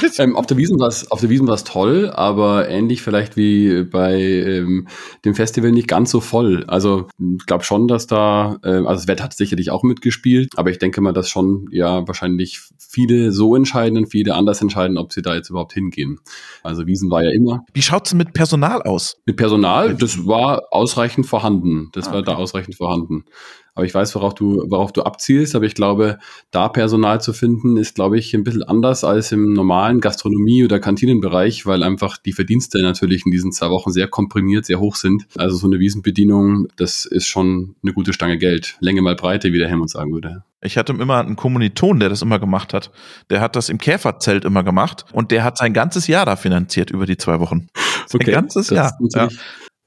Nee. 0.00 0.08
ähm, 0.18 0.36
auf 0.36 0.46
der 0.46 0.56
Wiesen 0.56 0.78
war 0.78 0.88
es 0.88 1.10
auf 1.10 1.20
der 1.20 1.28
Wiesen 1.28 1.48
war 1.48 1.56
es 1.56 1.64
toll, 1.64 2.10
aber 2.14 2.68
ähnlich 2.68 3.02
vielleicht 3.02 3.36
wie 3.36 3.82
bei 3.82 4.14
ähm, 4.14 4.86
dem 5.24 5.34
Festival 5.34 5.72
nicht 5.72 5.88
ganz 5.88 6.10
so 6.10 6.20
voll. 6.20 6.64
Also 6.68 7.08
ich 7.18 7.44
glaube 7.46 7.64
schon, 7.64 7.88
dass 7.88 8.06
da 8.06 8.43
äh, 8.62 8.68
also 8.68 8.94
das 8.94 9.08
Wetter 9.08 9.24
hat 9.24 9.34
sicherlich 9.34 9.70
auch 9.70 9.82
mitgespielt, 9.82 10.50
aber 10.56 10.70
ich 10.70 10.78
denke 10.78 11.00
mal, 11.00 11.12
dass 11.12 11.28
schon 11.28 11.68
ja 11.70 12.06
wahrscheinlich 12.06 12.60
viele 12.78 13.32
so 13.32 13.56
entscheiden, 13.56 14.06
viele 14.06 14.34
anders 14.34 14.60
entscheiden, 14.62 14.98
ob 14.98 15.12
sie 15.12 15.22
da 15.22 15.34
jetzt 15.34 15.50
überhaupt 15.50 15.72
hingehen. 15.72 16.20
Also 16.62 16.86
Wiesen 16.86 17.10
war 17.10 17.22
ja 17.22 17.30
immer. 17.30 17.64
Wie 17.72 17.82
schaut 17.82 18.06
es 18.06 18.14
mit 18.14 18.32
Personal 18.32 18.82
aus? 18.82 19.16
Mit 19.26 19.36
Personal, 19.36 19.94
das 19.94 20.26
war 20.26 20.62
ausreichend 20.70 21.26
vorhanden. 21.26 21.90
Das 21.92 22.08
ah, 22.08 22.14
war 22.14 22.22
da 22.22 22.34
ausreichend 22.36 22.76
vorhanden. 22.76 23.24
Aber 23.74 23.86
ich 23.86 23.94
weiß, 23.94 24.14
worauf 24.14 24.34
du, 24.34 24.64
worauf 24.68 24.92
du 24.92 25.02
abzielst. 25.02 25.56
Aber 25.56 25.64
ich 25.64 25.74
glaube, 25.74 26.18
da 26.50 26.68
Personal 26.68 27.20
zu 27.20 27.32
finden, 27.32 27.76
ist, 27.76 27.96
glaube 27.96 28.18
ich, 28.18 28.32
ein 28.34 28.44
bisschen 28.44 28.62
anders 28.62 29.02
als 29.02 29.32
im 29.32 29.52
normalen 29.52 30.00
Gastronomie- 30.00 30.64
oder 30.64 30.78
Kantinenbereich, 30.78 31.66
weil 31.66 31.82
einfach 31.82 32.16
die 32.16 32.32
Verdienste 32.32 32.80
natürlich 32.82 33.26
in 33.26 33.32
diesen 33.32 33.50
zwei 33.52 33.70
Wochen 33.70 33.90
sehr 33.90 34.06
komprimiert, 34.06 34.64
sehr 34.64 34.78
hoch 34.78 34.94
sind. 34.94 35.26
Also 35.36 35.56
so 35.56 35.66
eine 35.66 35.80
Wiesenbedienung, 35.80 36.68
das 36.76 37.04
ist 37.04 37.26
schon 37.26 37.74
eine 37.82 37.92
gute 37.92 38.12
Stange 38.12 38.38
Geld. 38.38 38.76
Länge 38.78 39.02
mal 39.02 39.16
Breite, 39.16 39.52
wie 39.52 39.58
der 39.58 39.68
Helmut 39.68 39.90
sagen 39.90 40.12
würde. 40.12 40.44
Ich 40.62 40.78
hatte 40.78 40.92
immer 40.92 41.20
einen 41.20 41.36
Kommiliton, 41.36 42.00
der 42.00 42.08
das 42.08 42.22
immer 42.22 42.38
gemacht 42.38 42.72
hat. 42.72 42.90
Der 43.28 43.40
hat 43.40 43.54
das 43.54 43.68
im 43.68 43.78
Käferzelt 43.78 44.46
immer 44.46 44.62
gemacht 44.62 45.04
und 45.12 45.30
der 45.30 45.44
hat 45.44 45.58
sein 45.58 45.74
ganzes 45.74 46.06
Jahr 46.06 46.24
da 46.24 46.36
finanziert 46.36 46.90
über 46.90 47.04
die 47.04 47.18
zwei 47.18 47.38
Wochen. 47.40 47.68
Sein 48.06 48.22
okay, 48.22 48.32
ganzes 48.32 48.70
Jahr. 48.70 48.96
Ja. 49.14 49.28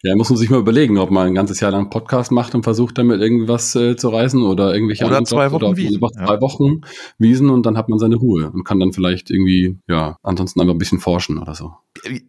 Ja, 0.04 0.16
muss 0.16 0.30
man 0.30 0.38
sich 0.38 0.52
mal 0.52 0.60
überlegen, 0.60 1.00
ob 1.00 1.10
man 1.10 1.26
ein 1.26 1.34
ganzes 1.34 1.60
Jahr 1.60 1.72
lang 1.72 1.90
Podcast 1.90 2.32
macht 2.32 2.54
und 2.54 2.62
versucht 2.62 3.00
damit 3.00 3.20
irgendwas 3.20 3.76
äh, 3.76 3.96
zu 3.96 4.10
reißen 4.10 4.44
oder 4.44 4.72
irgendwelche 4.72 5.06
oder 5.06 5.24
zwei 5.24 5.52
Wochen 5.52 5.64
oder 5.64 5.76
Wiesen. 5.76 6.00
zwei 6.00 6.36
ja. 6.36 6.42
Wochen 6.42 6.82
Wiesen 7.18 7.50
und 7.50 7.66
dann 7.66 7.78
hat 7.78 7.90
man 7.90 7.98
seine 7.98 8.16
Ruhe 8.16 8.52
und 8.52 8.64
kann 8.64 8.80
dann 8.80 8.94
vielleicht 8.94 9.32
irgendwie, 9.32 9.80
ja, 9.88 10.18
ansonsten 10.22 10.62
einfach 10.62 10.76
ein 10.76 10.78
bisschen 10.78 11.00
forschen 11.00 11.40
oder 11.40 11.56
so. 11.56 11.72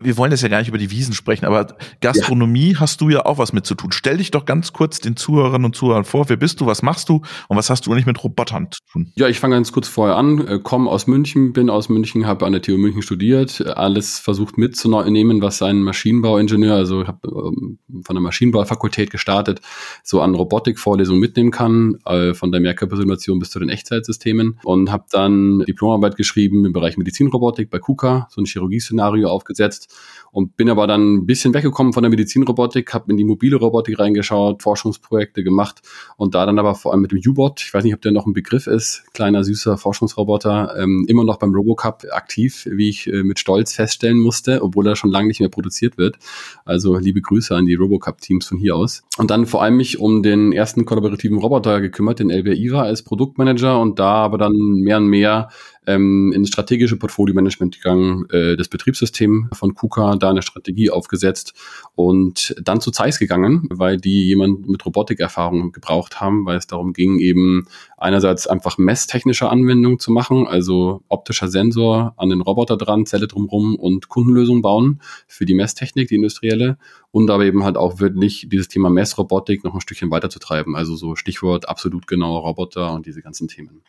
wir 0.00 0.16
wollen 0.16 0.30
jetzt 0.30 0.40
ja 0.40 0.48
gar 0.48 0.60
nicht 0.60 0.68
über 0.68 0.78
die 0.78 0.90
Wiesen 0.90 1.12
sprechen, 1.12 1.44
aber 1.44 1.76
Gastronomie 2.00 2.72
ja. 2.72 2.80
hast 2.80 3.02
du 3.02 3.10
ja 3.10 3.26
auch 3.26 3.37
was 3.37 3.52
mit 3.52 3.66
zu 3.66 3.75
tun. 3.75 3.92
Stell 3.92 4.16
dich 4.16 4.30
doch 4.30 4.46
ganz 4.46 4.72
kurz 4.72 5.00
den 5.00 5.16
Zuhörerinnen 5.16 5.66
und 5.66 5.76
Zuhörern 5.76 6.04
vor. 6.04 6.30
Wer 6.30 6.38
bist 6.38 6.62
du? 6.62 6.66
Was 6.66 6.80
machst 6.80 7.10
du? 7.10 7.20
Und 7.48 7.56
was 7.58 7.68
hast 7.68 7.87
du 7.87 7.92
eigentlich 7.92 8.06
mit 8.06 8.25
Robotern 8.25 8.68
zu 8.70 8.80
tun? 8.90 9.12
Ja, 9.14 9.28
ich 9.28 9.40
fange 9.40 9.56
ganz 9.56 9.72
kurz 9.72 9.88
vorher 9.88 10.16
an. 10.16 10.48
Äh, 10.48 10.58
komme 10.58 10.88
aus 10.88 11.06
München, 11.06 11.52
bin 11.52 11.68
aus 11.68 11.90
München, 11.90 12.26
habe 12.26 12.46
an 12.46 12.52
der 12.52 12.62
TU 12.62 12.78
München 12.78 13.02
studiert, 13.02 13.60
alles 13.76 14.18
versucht 14.18 14.56
mitzunehmen, 14.56 15.42
was 15.42 15.60
ein 15.60 15.82
Maschinenbauingenieur, 15.82 16.75
also 16.75 17.02
ich 17.02 17.08
habe 17.08 17.18
ähm, 17.28 17.57
von 18.02 18.14
der 18.14 18.22
Maschinenbaufakultät 18.22 19.10
gestartet, 19.10 19.60
so 20.02 20.20
an 20.20 20.34
Robotikvorlesungen 20.34 21.20
mitnehmen 21.20 21.50
kann, 21.50 21.98
äh, 22.04 22.34
von 22.34 22.52
der 22.52 22.60
Mehrkörpersimulation 22.60 23.38
bis 23.38 23.50
zu 23.50 23.58
den 23.58 23.68
Echtzeitsystemen. 23.68 24.58
Und 24.64 24.90
habe 24.90 25.04
dann 25.10 25.60
Diplomarbeit 25.60 26.16
geschrieben 26.16 26.64
im 26.64 26.72
Bereich 26.72 26.96
Medizinrobotik 26.96 27.70
bei 27.70 27.78
KUKA, 27.78 28.28
so 28.30 28.40
ein 28.40 28.46
Chirurgie-Szenario 28.46 29.28
aufgesetzt 29.28 29.94
und 30.32 30.56
bin 30.56 30.70
aber 30.70 30.87
dann 30.87 31.14
ein 31.14 31.26
bisschen 31.26 31.54
weggekommen 31.54 31.92
von 31.92 32.02
der 32.02 32.11
Medizinrobotik, 32.11 32.92
habe 32.94 33.11
in 33.11 33.16
die 33.16 33.25
mobile 33.25 33.56
Robotik 33.56 33.99
reingeschaut, 33.99 34.62
Forschungsprojekte 34.62 35.42
gemacht 35.42 35.82
und 36.16 36.35
da 36.35 36.47
dann 36.47 36.58
aber 36.58 36.75
vor 36.75 36.92
allem 36.92 37.02
mit 37.02 37.12
dem 37.12 37.20
U-Bot, 37.26 37.61
ich 37.61 37.75
weiß 37.75 37.85
nicht, 37.85 37.94
ob 37.94 38.02
der 38.02 38.12
noch 38.12 38.26
ein 38.26 38.32
Begriff 38.32 38.66
ist, 38.66 39.04
kleiner 39.12 39.44
süßer 39.44 39.78
Forschungsroboter, 39.78 40.76
ähm, 40.78 41.06
immer 41.08 41.25
noch 41.25 41.38
beim 41.38 41.54
Robocup 41.54 42.04
aktiv, 42.11 42.66
wie 42.70 42.88
ich 42.88 43.06
äh, 43.06 43.23
mit 43.23 43.38
Stolz 43.38 43.73
feststellen 43.73 44.18
musste, 44.18 44.62
obwohl 44.62 44.87
er 44.87 44.97
schon 44.97 45.11
lange 45.11 45.28
nicht 45.28 45.40
mehr 45.40 45.49
produziert 45.49 45.99
wird. 45.99 46.18
Also 46.64 46.97
liebe 46.99 47.20
Grüße 47.20 47.54
an 47.54 47.66
die 47.66 47.75
Robocup-Teams 47.75 48.47
von 48.47 48.58
hier 48.58 48.76
aus. 48.76 49.02
Und 49.16 49.30
dann 49.30 49.47
vor 49.47 49.62
allem 49.62 49.76
mich 49.76 49.99
um 49.99 50.23
den 50.23 50.52
ersten 50.52 50.85
kollaborativen 50.85 51.38
Roboter 51.38 51.80
gekümmert, 51.80 52.20
den 52.20 52.30
LBR 52.30 52.54
IVA 52.54 52.82
als 52.82 53.02
Produktmanager 53.02 53.80
und 53.80 53.99
da 53.99 54.14
aber 54.14 54.38
dann 54.38 54.52
mehr 54.52 54.99
und 54.99 55.06
mehr 55.06 55.49
ähm, 55.88 56.33
in 56.35 56.47
strategische 56.47 56.97
Portfolio-Management 56.97 57.76
gegangen, 57.76 58.28
äh, 58.30 58.57
das 58.57 58.68
Betriebssystem 58.68 59.49
von 59.52 59.75
KUKA, 59.75 60.16
da 60.16 60.30
eine 60.30 60.42
Strategie 60.42 60.90
aufgesetzt 60.90 61.54
und 61.95 62.54
dann 62.62 62.83
zu 62.83 62.90
Zeiss 62.90 63.18
gegangen, 63.18 63.66
weil 63.71 63.97
die 63.97 64.26
jemand 64.26 64.68
mit 64.68 64.85
Robotikerfahrung 64.85 65.73
gebraucht 65.73 66.21
haben, 66.21 66.45
weil 66.45 66.59
es 66.59 66.66
darum 66.66 66.92
ging, 66.92 67.18
eben 67.18 67.66
einerseits 67.97 68.47
einfach 68.47 68.76
messtechnische 68.76 69.49
Anwendungen 69.49 69.99
zu 69.99 70.12
machen, 70.12 70.47
also 70.47 71.02
optischer 71.09 71.49
Sensor 71.49 72.12
an 72.18 72.28
den 72.28 72.42
Roboter 72.42 72.76
dran, 72.76 73.07
Zelle 73.07 73.26
drumherum 73.26 73.75
und 73.75 74.09
Kundenlösungen 74.09 74.61
bauen 74.61 75.00
für 75.26 75.47
die 75.47 75.54
Messtechnik, 75.54 76.09
die 76.09 76.16
industrielle 76.16 76.76
und 77.10 77.30
aber 77.30 77.44
eben 77.44 77.64
halt 77.64 77.76
auch 77.76 78.00
wirklich 78.00 78.48
dieses 78.50 78.68
Thema 78.68 78.90
Messrobotik 78.90 79.64
noch 79.64 79.74
ein 79.74 79.80
Stückchen 79.80 80.10
weiterzutreiben, 80.10 80.76
also 80.76 80.94
so 80.96 81.16
Stichwort 81.16 81.68
absolut 81.68 82.06
genauer 82.06 82.40
Roboter 82.40 82.92
und 82.92 83.06
diese 83.06 83.22
ganzen 83.22 83.48
Themen. 83.48 83.82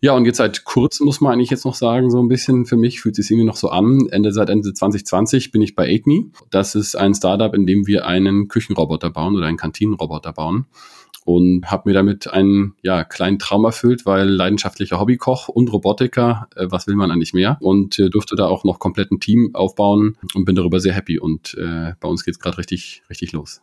Ja, 0.00 0.12
und 0.12 0.24
jetzt 0.24 0.38
seit 0.38 0.64
kurzem 0.64 1.06
muss 1.06 1.20
man 1.20 1.32
eigentlich 1.32 1.50
jetzt 1.50 1.64
noch 1.64 1.74
sagen, 1.74 2.10
so 2.10 2.22
ein 2.22 2.28
bisschen 2.28 2.66
für 2.66 2.76
mich 2.76 3.00
fühlt 3.00 3.18
es 3.18 3.26
sich 3.26 3.32
irgendwie 3.34 3.46
noch 3.46 3.56
so 3.56 3.68
an. 3.68 4.08
Ende 4.10 4.32
seit 4.32 4.48
Ende 4.48 4.72
2020 4.72 5.52
bin 5.52 5.60
ich 5.62 5.74
bei 5.74 5.86
AidMe. 5.86 6.30
Das 6.50 6.74
ist 6.74 6.96
ein 6.96 7.14
Startup, 7.14 7.54
in 7.54 7.66
dem 7.66 7.86
wir 7.86 8.06
einen 8.06 8.48
Küchenroboter 8.48 9.10
bauen 9.10 9.36
oder 9.36 9.46
einen 9.46 9.58
Kantinenroboter 9.58 10.32
bauen 10.32 10.66
und 11.36 11.70
habe 11.70 11.88
mir 11.88 11.94
damit 11.94 12.28
einen 12.28 12.74
ja, 12.82 13.04
kleinen 13.04 13.38
Traum 13.38 13.64
erfüllt, 13.64 14.04
weil 14.04 14.28
leidenschaftlicher 14.28 14.98
Hobbykoch 14.98 15.48
und 15.48 15.72
Robotiker, 15.72 16.48
äh, 16.56 16.66
was 16.70 16.86
will 16.86 16.96
man 16.96 17.10
eigentlich 17.10 17.32
mehr? 17.32 17.56
Und 17.60 17.98
äh, 17.98 18.10
durfte 18.10 18.34
da 18.34 18.46
auch 18.46 18.64
noch 18.64 18.80
komplett 18.80 19.12
ein 19.12 19.20
Team 19.20 19.50
aufbauen 19.54 20.16
und 20.34 20.44
bin 20.44 20.56
darüber 20.56 20.80
sehr 20.80 20.92
happy. 20.92 21.20
Und 21.20 21.54
äh, 21.54 21.92
bei 22.00 22.08
uns 22.08 22.24
geht's 22.24 22.40
gerade 22.40 22.58
richtig, 22.58 23.02
richtig 23.08 23.30
los. 23.32 23.62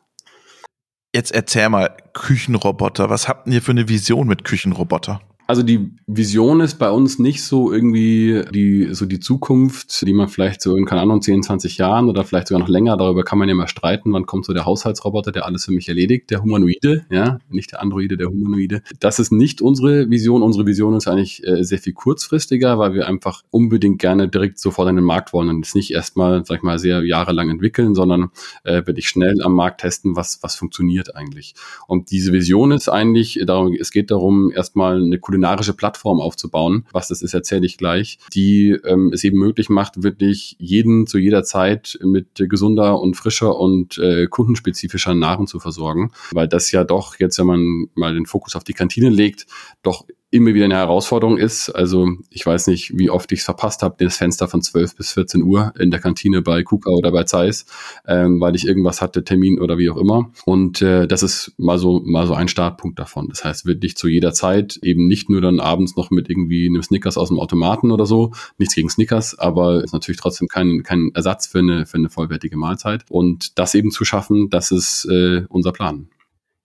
Jetzt 1.13 1.31
erzähl 1.31 1.67
mal, 1.69 1.97
Küchenroboter, 2.13 3.09
was 3.09 3.27
habt 3.27 3.47
ihr 3.47 3.61
für 3.61 3.71
eine 3.71 3.89
Vision 3.89 4.27
mit 4.27 4.43
Küchenroboter? 4.45 5.19
Also 5.47 5.63
die 5.63 5.91
Vision 6.07 6.59
ist 6.59 6.75
bei 6.75 6.91
uns 6.91 7.19
nicht 7.19 7.41
so 7.41 7.71
irgendwie 7.71 8.43
die, 8.53 8.93
so 8.93 9.05
die 9.05 9.21
Zukunft, 9.21 10.05
die 10.05 10.13
man 10.13 10.27
vielleicht 10.27 10.61
so 10.61 10.75
in, 10.75 10.85
keine 10.85 11.01
Ahnung, 11.01 11.21
10, 11.21 11.43
20 11.43 11.77
Jahren 11.77 12.09
oder 12.09 12.25
vielleicht 12.25 12.49
sogar 12.49 12.59
noch 12.59 12.67
länger, 12.67 12.97
darüber 12.97 13.23
kann 13.23 13.39
man 13.39 13.47
ja 13.47 13.55
mal 13.55 13.69
streiten, 13.69 14.11
wann 14.11 14.25
kommt 14.25 14.45
so 14.45 14.53
der 14.53 14.65
Haushaltsroboter, 14.65 15.31
der 15.31 15.45
alles 15.45 15.63
für 15.63 15.71
mich 15.71 15.87
erledigt, 15.87 16.31
der 16.31 16.43
Humanoide, 16.43 17.05
ja, 17.09 17.39
nicht 17.49 17.71
der 17.71 17.81
Androide, 17.81 18.17
der 18.17 18.27
Humanoide. 18.27 18.81
Das 18.99 19.19
ist 19.19 19.31
nicht 19.31 19.61
unsere 19.61 20.09
Vision. 20.09 20.43
Unsere 20.43 20.65
Vision 20.65 20.95
ist 20.95 21.07
eigentlich 21.07 21.47
äh, 21.47 21.63
sehr 21.63 21.79
viel 21.79 21.93
kurzfristiger, 21.93 22.77
weil 22.77 22.93
wir 22.93 23.07
einfach 23.07 23.43
unbedingt 23.49 23.99
gerne 23.99 24.27
direkt 24.27 24.59
sofort 24.59 24.89
in 24.89 24.97
den 24.97 25.05
Markt 25.05 25.31
wollen 25.31 25.47
und 25.47 25.65
es 25.65 25.75
nicht 25.75 25.91
erstmal, 25.91 26.43
sag 26.45 26.57
ich 26.57 26.63
mal, 26.63 26.77
sehr 26.77 27.03
jahrelang 27.05 27.49
entwickeln, 27.49 27.95
sondern 27.95 28.31
äh, 28.65 28.85
wirklich 28.85 29.07
schnell 29.07 29.41
am 29.41 29.53
Markt 29.53 29.79
testen, 29.79 30.17
was, 30.17 30.43
was 30.43 30.55
funktioniert 30.55 31.15
eigentlich. 31.15 31.55
Und 31.87 32.11
diese 32.11 32.33
Vision 32.33 32.71
ist 32.71 32.89
eigentlich, 32.89 33.39
darum, 33.45 33.73
es 33.79 33.91
geht 33.91 34.11
darum, 34.11 34.51
erstmal 34.51 35.01
eine 35.01 35.19
coole 35.19 35.36
kulinarische 35.37 35.73
Plattform 35.73 36.19
aufzubauen. 36.19 36.85
Was 36.91 37.09
das 37.09 37.21
ist, 37.21 37.33
erzähle 37.33 37.65
ich 37.65 37.77
gleich, 37.77 38.17
die 38.33 38.71
ähm, 38.85 39.11
es 39.13 39.23
eben 39.23 39.37
möglich 39.37 39.69
macht, 39.69 40.01
wirklich 40.01 40.55
jeden 40.57 41.05
zu 41.05 41.19
jeder 41.19 41.43
Zeit 41.43 41.99
mit 42.03 42.27
gesunder 42.35 42.99
und 42.99 43.15
frischer 43.15 43.55
und 43.55 43.99
äh, 43.99 44.25
kundenspezifischer 44.27 45.13
Nahrung 45.13 45.45
zu 45.45 45.59
versorgen. 45.59 46.11
Weil 46.31 46.47
das 46.47 46.71
ja 46.71 46.83
doch 46.83 47.19
jetzt, 47.19 47.37
wenn 47.37 47.45
man 47.45 47.87
mal 47.93 48.13
den 48.15 48.25
Fokus 48.25 48.55
auf 48.55 48.63
die 48.63 48.73
Kantine 48.73 49.09
legt, 49.09 49.45
doch 49.83 50.05
immer 50.29 50.53
wieder 50.53 50.65
eine 50.65 50.75
Herausforderung 50.75 51.37
ist. 51.37 51.69
Also 51.69 52.09
ich 52.29 52.45
weiß 52.45 52.67
nicht, 52.67 52.97
wie 52.97 53.09
oft 53.09 53.31
ich 53.31 53.39
es 53.39 53.45
verpasst 53.45 53.81
habe, 53.81 54.03
das 54.03 54.17
Fenster 54.17 54.47
von 54.47 54.61
12 54.61 54.95
bis 54.95 55.13
14 55.13 55.41
Uhr 55.41 55.73
in 55.79 55.89
der 55.89 56.01
Kantine 56.01 56.41
bei 56.41 56.63
KUKA 56.63 56.91
oder 56.91 57.11
bei 57.11 57.23
Zeiss, 57.23 57.65
ähm, 58.05 58.41
weil 58.41 58.55
ich 58.55 58.67
irgendwas 58.67 59.01
hatte, 59.01 59.23
Termin 59.23 59.59
oder 59.59 59.77
wie 59.77 59.89
auch 59.89 59.95
immer. 59.95 60.31
Und 60.45 60.81
äh, 60.81 61.07
das 61.07 61.23
ist 61.23 61.53
mal 61.57 61.77
so, 61.77 62.01
mal 62.03 62.27
so 62.27 62.33
ein 62.33 62.49
Startpunkt 62.49 62.99
davon. 62.99 63.29
Das 63.29 63.45
heißt, 63.45 63.65
wirklich 63.65 63.95
zu 63.95 64.09
jeder 64.09 64.33
Zeit 64.33 64.77
eben 64.83 65.07
nicht 65.07 65.29
nur 65.29 65.39
dann 65.39 65.61
abends 65.61 65.95
noch 65.95 66.11
mit 66.11 66.29
irgendwie 66.29 66.67
einem 66.67 66.83
Snickers 66.83 67.17
aus 67.17 67.29
dem 67.29 67.39
Automaten 67.39 67.91
oder 67.91 68.05
so. 68.05 68.33
Nichts 68.57 68.75
gegen 68.75 68.89
Snickers, 68.89 69.39
aber 69.39 69.83
ist 69.83 69.93
natürlich 69.93 70.19
trotzdem 70.19 70.49
kein, 70.49 70.83
kein 70.83 71.11
Ersatz 71.13 71.47
für 71.47 71.59
eine, 71.59 71.85
für 71.85 71.97
eine 71.97 72.09
vollwertige 72.09 72.57
Mahlzeit. 72.57 73.05
Und 73.09 73.57
das 73.57 73.75
eben 73.75 73.91
zu 73.91 74.03
schaffen, 74.03 74.49
das 74.49 74.71
ist 74.71 75.05
äh, 75.05 75.43
unser 75.47 75.71
Plan. 75.71 76.09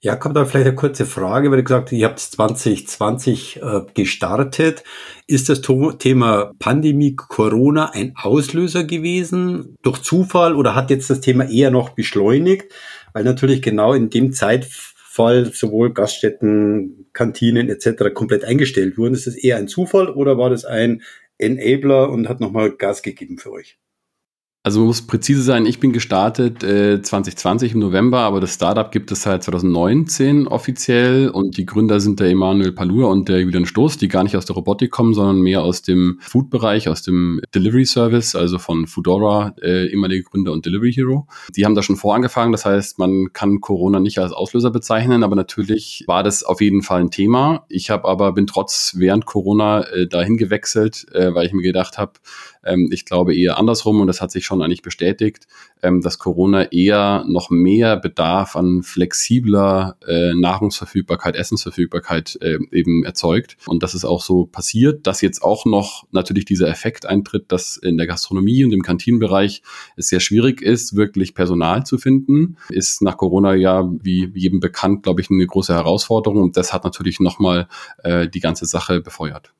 Jakob, 0.04 0.34
da 0.34 0.44
vielleicht 0.44 0.66
eine 0.66 0.74
kurze 0.74 1.06
Frage, 1.06 1.48
weil 1.52 1.58
du 1.58 1.62
gesagt 1.62 1.92
ihr 1.92 2.08
habt 2.08 2.18
2020 2.18 3.62
äh, 3.62 3.82
gestartet. 3.94 4.82
Ist 5.28 5.48
das 5.48 5.62
Thema 5.62 6.52
Pandemie 6.58 7.14
Corona 7.14 7.90
ein 7.90 8.12
Auslöser 8.16 8.82
gewesen 8.82 9.76
durch 9.82 10.02
Zufall 10.02 10.56
oder 10.56 10.74
hat 10.74 10.90
jetzt 10.90 11.08
das 11.08 11.20
Thema 11.20 11.48
eher 11.48 11.70
noch 11.70 11.90
beschleunigt? 11.90 12.72
Weil 13.12 13.22
natürlich 13.22 13.62
genau 13.62 13.92
in 13.92 14.10
dem 14.10 14.32
Zeitfall 14.32 15.52
sowohl 15.54 15.94
Gaststätten, 15.94 17.06
Kantinen 17.12 17.68
etc. 17.68 18.12
komplett 18.12 18.42
eingestellt 18.42 18.98
wurden. 18.98 19.14
Ist 19.14 19.28
das 19.28 19.36
eher 19.36 19.56
ein 19.56 19.68
Zufall 19.68 20.08
oder 20.08 20.36
war 20.36 20.50
das 20.50 20.64
ein 20.64 21.02
Enabler 21.38 22.10
und 22.10 22.28
hat 22.28 22.40
nochmal 22.40 22.72
Gas 22.72 23.02
gegeben 23.02 23.38
für 23.38 23.52
euch? 23.52 23.78
Also 24.64 24.78
man 24.78 24.86
muss 24.86 25.02
präzise 25.02 25.42
sein, 25.42 25.66
ich 25.66 25.80
bin 25.80 25.92
gestartet 25.92 26.62
äh, 26.62 27.02
2020 27.02 27.72
im 27.72 27.80
November, 27.80 28.20
aber 28.20 28.40
das 28.40 28.54
Startup 28.54 28.92
gibt 28.92 29.10
es 29.10 29.22
seit 29.22 29.42
2019 29.42 30.46
offiziell 30.46 31.30
und 31.30 31.56
die 31.56 31.66
Gründer 31.66 31.98
sind 31.98 32.20
der 32.20 32.28
Emanuel 32.30 32.70
Palur 32.70 33.08
und 33.08 33.28
der 33.28 33.40
Julian 33.40 33.66
Stoß, 33.66 33.96
die 33.96 34.06
gar 34.06 34.22
nicht 34.22 34.36
aus 34.36 34.46
der 34.46 34.54
Robotik 34.54 34.92
kommen, 34.92 35.14
sondern 35.14 35.40
mehr 35.40 35.64
aus 35.64 35.82
dem 35.82 36.20
Food-Bereich, 36.20 36.88
aus 36.88 37.02
dem 37.02 37.40
Delivery 37.52 37.84
Service, 37.84 38.36
also 38.36 38.60
von 38.60 38.86
Foodora, 38.86 39.52
äh, 39.60 39.88
ehemalige 39.88 40.22
Gründer 40.22 40.52
und 40.52 40.64
Delivery 40.64 40.92
Hero. 40.92 41.26
Die 41.56 41.64
haben 41.64 41.74
da 41.74 41.82
schon 41.82 41.96
vorangefangen, 41.96 42.52
das 42.52 42.64
heißt, 42.64 43.00
man 43.00 43.32
kann 43.32 43.60
Corona 43.60 43.98
nicht 43.98 44.20
als 44.20 44.30
Auslöser 44.30 44.70
bezeichnen, 44.70 45.24
aber 45.24 45.34
natürlich 45.34 46.04
war 46.06 46.22
das 46.22 46.44
auf 46.44 46.60
jeden 46.60 46.82
Fall 46.82 47.00
ein 47.00 47.10
Thema. 47.10 47.64
Ich 47.68 47.90
habe 47.90 48.06
aber 48.06 48.30
bin 48.30 48.46
trotz 48.46 48.94
während 48.96 49.26
Corona 49.26 49.80
äh, 49.88 50.06
dahin 50.06 50.36
gewechselt, 50.36 51.04
äh, 51.12 51.34
weil 51.34 51.46
ich 51.46 51.52
mir 51.52 51.62
gedacht 51.62 51.98
habe, 51.98 52.12
ähm, 52.64 52.88
ich 52.92 53.04
glaube 53.04 53.34
eher 53.34 53.58
andersrum 53.58 54.00
und 54.00 54.06
das 54.06 54.20
hat 54.20 54.30
sich 54.30 54.46
schon 54.46 54.51
eigentlich 54.60 54.82
bestätigt, 54.82 55.46
ähm, 55.82 56.00
dass 56.02 56.18
Corona 56.18 56.70
eher 56.72 57.24
noch 57.26 57.50
mehr 57.50 57.96
Bedarf 57.96 58.56
an 58.56 58.82
flexibler 58.82 59.96
äh, 60.06 60.34
Nahrungsverfügbarkeit, 60.34 61.36
Essensverfügbarkeit 61.36 62.38
äh, 62.42 62.58
eben 62.70 63.04
erzeugt. 63.04 63.56
Und 63.66 63.82
das 63.82 63.94
ist 63.94 64.04
auch 64.04 64.22
so 64.22 64.46
passiert, 64.46 65.06
dass 65.06 65.20
jetzt 65.20 65.42
auch 65.42 65.64
noch 65.64 66.06
natürlich 66.10 66.44
dieser 66.44 66.68
Effekt 66.68 67.06
eintritt, 67.06 67.52
dass 67.52 67.76
in 67.76 67.96
der 67.96 68.06
Gastronomie 68.06 68.64
und 68.64 68.72
im 68.72 68.82
Kantinenbereich 68.82 69.62
es 69.96 70.08
sehr 70.08 70.20
schwierig 70.20 70.60
ist, 70.60 70.96
wirklich 70.96 71.34
Personal 71.34 71.84
zu 71.84 71.98
finden. 71.98 72.56
Ist 72.68 73.02
nach 73.02 73.16
Corona 73.16 73.54
ja, 73.54 73.88
wie 74.02 74.30
jedem 74.34 74.60
bekannt, 74.60 75.04
glaube 75.04 75.20
ich, 75.20 75.30
eine 75.30 75.46
große 75.46 75.72
Herausforderung. 75.72 76.42
Und 76.42 76.56
das 76.56 76.72
hat 76.72 76.84
natürlich 76.84 77.20
nochmal 77.20 77.68
äh, 78.02 78.28
die 78.28 78.40
ganze 78.40 78.66
Sache 78.66 79.00
befeuert. 79.00 79.52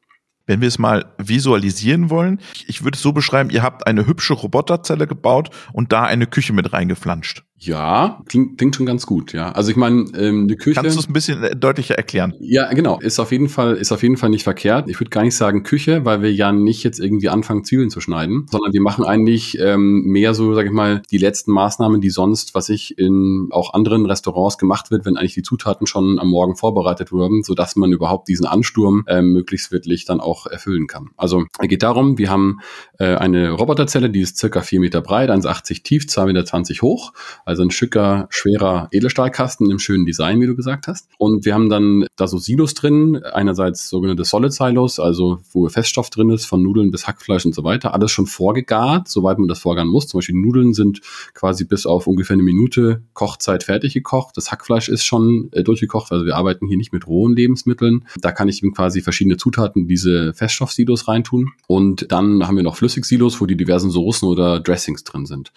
Wenn 0.47 0.61
wir 0.61 0.69
es 0.69 0.79
mal 0.79 1.13
visualisieren 1.19 2.11
wollen, 2.11 2.41
ich 2.67 2.83
würde 2.85 2.97
es 2.97 3.03
so 3.03 3.13
beschreiben, 3.13 3.51
ihr 3.51 3.63
habt 3.63 3.87
eine 3.87 4.07
hübsche 4.07 4.35
Roboterzelle 4.35 5.07
gebaut 5.07 5.51
und 5.73 5.93
da 5.93 6.05
eine 6.05 6.27
Küche 6.27 6.53
mit 6.53 6.73
reingeflanscht. 6.73 7.45
Ja, 7.65 8.21
klingt, 8.29 8.59
klingt 8.59 8.75
schon 8.75 8.87
ganz 8.87 9.07
gut, 9.07 9.33
ja. 9.33 9.53
Also 9.53 9.71
ich 9.71 9.77
meine, 9.77 10.07
ähm, 10.17 10.49
die 10.49 10.57
Küche. 10.57 10.81
Kannst 10.81 10.97
du 10.97 11.01
es 11.01 11.09
ein 11.09 11.13
bisschen 11.13 11.45
äh, 11.45 11.55
deutlicher 11.55 11.95
erklären? 11.95 12.35
Ja, 12.41 12.73
genau. 12.73 12.99
Ist 12.99 13.21
auf 13.21 13.31
jeden 13.31 13.49
Fall, 13.49 13.77
ist 13.77 13.93
auf 13.93 14.03
jeden 14.03 14.17
Fall 14.17 14.31
nicht 14.31 14.43
verkehrt. 14.43 14.89
Ich 14.89 14.99
würde 14.99 15.11
gar 15.11 15.23
nicht 15.23 15.37
sagen 15.37 15.63
Küche, 15.63 16.05
weil 16.05 16.23
wir 16.23 16.33
ja 16.33 16.51
nicht 16.51 16.83
jetzt 16.83 16.99
irgendwie 16.99 17.29
anfangen, 17.29 17.65
Zwiebeln 17.65 17.89
zu 17.89 18.01
schneiden, 18.01 18.47
sondern 18.51 18.73
wir 18.73 18.81
machen 18.81 19.05
eigentlich 19.05 19.61
ähm, 19.61 20.03
mehr 20.07 20.35
so, 20.35 20.55
sag 20.55 20.67
ich 20.67 20.73
mal, 20.73 21.03
die 21.13 21.19
letzten 21.19 21.53
Maßnahmen, 21.53 22.01
die 22.01 22.11
sonst, 22.11 22.57
was 22.57 22.69
ich 22.69 22.99
in 22.99 23.47
auch 23.53 23.75
anderen 23.75 24.07
Restaurants 24.07 24.59
gemacht 24.59 24.91
wird, 24.91 25.07
wenn 25.07 25.17
eigentlich 25.17 25.35
die 25.35 25.43
Zutaten 25.43 25.87
schon 25.87 26.19
am 26.19 26.29
Morgen 26.29 26.57
vorbereitet 26.57 27.13
wurden, 27.13 27.45
so 27.45 27.55
dass 27.55 27.77
man 27.77 27.93
überhaupt 27.93 28.27
diesen 28.27 28.47
Ansturm 28.47 29.05
ähm, 29.07 29.33
möglichst 29.33 29.71
wirklich 29.71 30.05
dann 30.05 30.19
auch 30.19 30.47
erfüllen 30.47 30.89
kann. 30.89 31.11
Also 31.17 31.45
es 31.61 31.69
geht 31.69 31.85
darum, 31.85 32.19
wir 32.19 32.29
haben 32.29 32.59
äh, 32.99 33.15
eine 33.15 33.53
Roboterzelle, 33.53 34.11
die 34.11 34.23
ist 34.23 34.37
circa 34.37 34.63
vier 34.63 34.81
Meter 34.81 35.01
breit, 35.01 35.31
1,80 35.31 35.85
tief, 35.85 36.05
2,20 36.07 36.27
Meter 36.27 36.83
hoch. 36.83 37.13
Also 37.45 37.52
ein 37.61 37.71
schicker, 37.71 38.27
schwerer 38.31 38.89
Edelstahlkasten 38.93 39.71
im 39.71 39.79
schönen 39.79 40.07
Design, 40.07 40.41
wie 40.41 40.47
du 40.47 40.57
gesagt 40.57 40.87
hast. 40.87 41.09
Und 41.19 41.45
wir 41.45 41.55
haben 41.55 41.69
dann 41.69 42.07
da 42.17 42.27
so 42.27 42.39
Silos 42.39 42.75
drin. 42.75 43.23
Einerseits 43.23 43.89
sogenannte 43.89 44.25
Solid 44.25 44.53
Silos, 44.53 44.99
also 44.99 45.41
wo 45.53 45.69
Feststoff 45.69 46.09
drin 46.09 46.31
ist, 46.31 46.47
von 46.47 46.63
Nudeln 46.63 46.91
bis 46.91 47.07
Hackfleisch 47.07 47.45
und 47.45 47.55
so 47.55 47.65
weiter. 47.65 47.93
Alles 47.95 48.11
schon 48.11 48.27
vorgegart, 48.27 49.09
soweit 49.09 49.39
man 49.39 49.49
das 49.49 49.59
vorgaren 49.59 49.89
muss. 49.89 50.07
Zum 50.07 50.19
Beispiel 50.19 50.37
Nudeln 50.37 50.73
sind 50.73 51.01
quasi 51.35 51.65
bis 51.65 51.87
auf 51.87 52.07
ungefähr 52.07 52.35
eine 52.35 52.43
Minute 52.43 53.03
Kochzeit 53.13 53.65
fertig 53.65 53.95
gekocht. 53.95 54.37
Das 54.37 54.51
Hackfleisch 54.51 54.89
ist 54.89 55.05
schon 55.05 55.49
äh, 55.53 55.63
durchgekocht. 55.63 56.13
Also 56.13 56.25
wir 56.25 56.37
arbeiten 56.37 56.67
hier 56.67 56.77
nicht 56.77 56.93
mit 56.93 57.07
rohen 57.07 57.35
Lebensmitteln. 57.35 58.07
Da 58.21 58.33
kann 58.33 58.49
ich 58.49 58.63
eben 58.63 58.73
quasi 58.73 59.01
verschiedene 59.01 59.37
Zutaten, 59.37 59.89
diese 59.89 60.33
Feststoffsilos 60.35 61.09
reintun. 61.09 61.51
Und 61.67 62.11
dann 62.11 62.47
haben 62.47 62.57
wir 62.57 62.63
noch 62.63 62.77
Flüssigsilos, 62.77 63.41
wo 63.41 63.47
die 63.47 63.57
diversen 63.57 63.91
Soßen 63.91 64.29
oder 64.29 64.61
Dressings 64.61 65.05
drin 65.05 65.27
sind. 65.27 65.53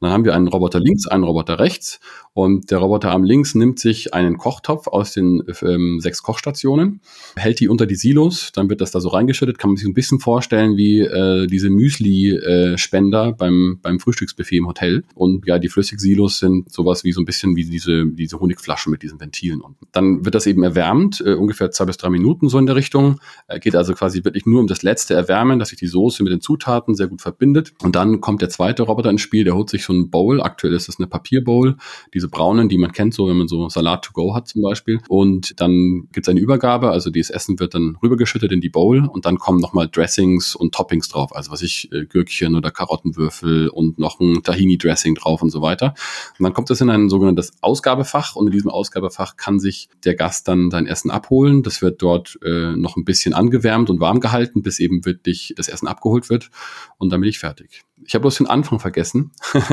Und 0.00 0.06
dann 0.06 0.10
haben 0.12 0.24
wir 0.24 0.34
einen 0.34 0.48
Roboter 0.48 0.80
links, 0.80 1.06
einen 1.06 1.24
Roboter 1.24 1.37
rechts. 1.46 2.00
Und 2.38 2.70
der 2.70 2.78
Roboterarm 2.78 3.24
links 3.24 3.56
nimmt 3.56 3.80
sich 3.80 4.14
einen 4.14 4.38
Kochtopf 4.38 4.86
aus 4.86 5.12
den 5.12 5.42
ähm, 5.62 5.98
sechs 6.00 6.22
Kochstationen, 6.22 7.00
hält 7.34 7.58
die 7.58 7.68
unter 7.68 7.84
die 7.84 7.96
Silos, 7.96 8.52
dann 8.52 8.70
wird 8.70 8.80
das 8.80 8.92
da 8.92 9.00
so 9.00 9.08
reingeschüttet. 9.08 9.58
Kann 9.58 9.70
man 9.70 9.76
sich 9.76 9.88
ein 9.88 9.94
bisschen 9.94 10.20
vorstellen 10.20 10.76
wie 10.76 11.00
äh, 11.00 11.48
diese 11.48 11.68
Müsli-Spender 11.68 13.32
beim, 13.32 13.80
beim 13.82 13.98
Frühstücksbuffet 13.98 14.58
im 14.58 14.68
Hotel. 14.68 15.04
Und 15.14 15.46
ja, 15.46 15.58
die 15.58 15.68
Flüssigsilos 15.68 16.38
sind 16.38 16.72
sowas 16.72 17.02
wie 17.02 17.12
so 17.12 17.20
ein 17.20 17.24
bisschen 17.24 17.56
wie 17.56 17.64
diese, 17.64 18.06
diese 18.06 18.38
Honigflaschen 18.38 18.92
mit 18.92 19.02
diesen 19.02 19.20
Ventilen 19.20 19.60
unten. 19.60 19.86
Dann 19.90 20.24
wird 20.24 20.36
das 20.36 20.46
eben 20.46 20.62
erwärmt, 20.62 21.20
äh, 21.24 21.34
ungefähr 21.34 21.72
zwei 21.72 21.86
bis 21.86 21.96
drei 21.96 22.10
Minuten 22.10 22.48
so 22.48 22.58
in 22.58 22.66
der 22.66 22.76
Richtung. 22.76 23.20
Äh, 23.48 23.58
geht 23.58 23.74
also 23.74 23.94
quasi 23.94 24.24
wirklich 24.24 24.46
nur 24.46 24.60
um 24.60 24.68
das 24.68 24.84
letzte 24.84 25.14
Erwärmen, 25.14 25.58
dass 25.58 25.70
sich 25.70 25.78
die 25.78 25.88
Soße 25.88 26.22
mit 26.22 26.32
den 26.32 26.40
Zutaten 26.40 26.94
sehr 26.94 27.08
gut 27.08 27.20
verbindet. 27.20 27.72
Und 27.82 27.96
dann 27.96 28.20
kommt 28.20 28.42
der 28.42 28.48
zweite 28.48 28.84
Roboter 28.84 29.10
ins 29.10 29.22
Spiel, 29.22 29.44
der 29.44 29.56
holt 29.56 29.70
sich 29.70 29.84
so 29.84 29.92
ein 29.92 30.10
Bowl. 30.10 30.40
Aktuell 30.40 30.74
ist 30.74 30.88
es 30.88 30.98
eine 30.98 31.08
Diese 31.30 31.76
diese 32.14 32.28
braunen, 32.28 32.68
die 32.68 32.78
man 32.78 32.92
kennt, 32.92 33.14
so 33.14 33.28
wenn 33.28 33.36
man 33.36 33.48
so 33.48 33.68
Salat 33.68 34.04
to 34.04 34.12
go 34.12 34.34
hat 34.34 34.48
zum 34.48 34.62
Beispiel. 34.62 35.00
Und 35.08 35.60
dann 35.60 36.08
gibt 36.12 36.26
es 36.26 36.28
eine 36.28 36.40
Übergabe, 36.40 36.90
also 36.90 37.10
dieses 37.10 37.30
Essen 37.30 37.58
wird 37.60 37.74
dann 37.74 37.96
rübergeschüttet 38.02 38.52
in 38.52 38.60
die 38.60 38.68
Bowl 38.68 39.06
und 39.06 39.24
dann 39.24 39.38
kommen 39.38 39.60
nochmal 39.60 39.88
Dressings 39.88 40.54
und 40.54 40.74
Toppings 40.74 41.08
drauf. 41.08 41.34
Also 41.34 41.50
was 41.50 41.62
ich, 41.62 41.90
äh, 41.92 42.06
Gürkchen 42.06 42.54
oder 42.54 42.70
Karottenwürfel 42.70 43.68
und 43.68 43.98
noch 43.98 44.20
ein 44.20 44.42
Tahini-Dressing 44.42 45.14
drauf 45.14 45.42
und 45.42 45.50
so 45.50 45.62
weiter. 45.62 45.94
Und 46.38 46.44
dann 46.44 46.52
kommt 46.52 46.70
das 46.70 46.80
in 46.80 46.90
ein 46.90 47.08
sogenanntes 47.08 47.52
Ausgabefach 47.60 48.36
und 48.36 48.46
in 48.46 48.52
diesem 48.52 48.70
Ausgabefach 48.70 49.36
kann 49.36 49.58
sich 49.58 49.88
der 50.04 50.14
Gast 50.14 50.48
dann 50.48 50.70
sein 50.70 50.86
Essen 50.86 51.10
abholen. 51.10 51.62
Das 51.62 51.82
wird 51.82 52.02
dort 52.02 52.38
äh, 52.44 52.76
noch 52.76 52.96
ein 52.96 53.04
bisschen 53.04 53.34
angewärmt 53.34 53.90
und 53.90 54.00
warm 54.00 54.20
gehalten, 54.20 54.62
bis 54.62 54.80
eben 54.80 55.04
wirklich 55.04 55.54
das 55.56 55.68
Essen 55.68 55.88
abgeholt 55.88 56.30
wird 56.30 56.50
und 56.98 57.10
dann 57.10 57.20
bin 57.20 57.30
ich 57.30 57.38
fertig. 57.38 57.87
Ich 58.04 58.14
habe 58.14 58.22
bloß 58.22 58.36
den 58.36 58.46
Anfang 58.46 58.78
vergessen. 58.78 59.32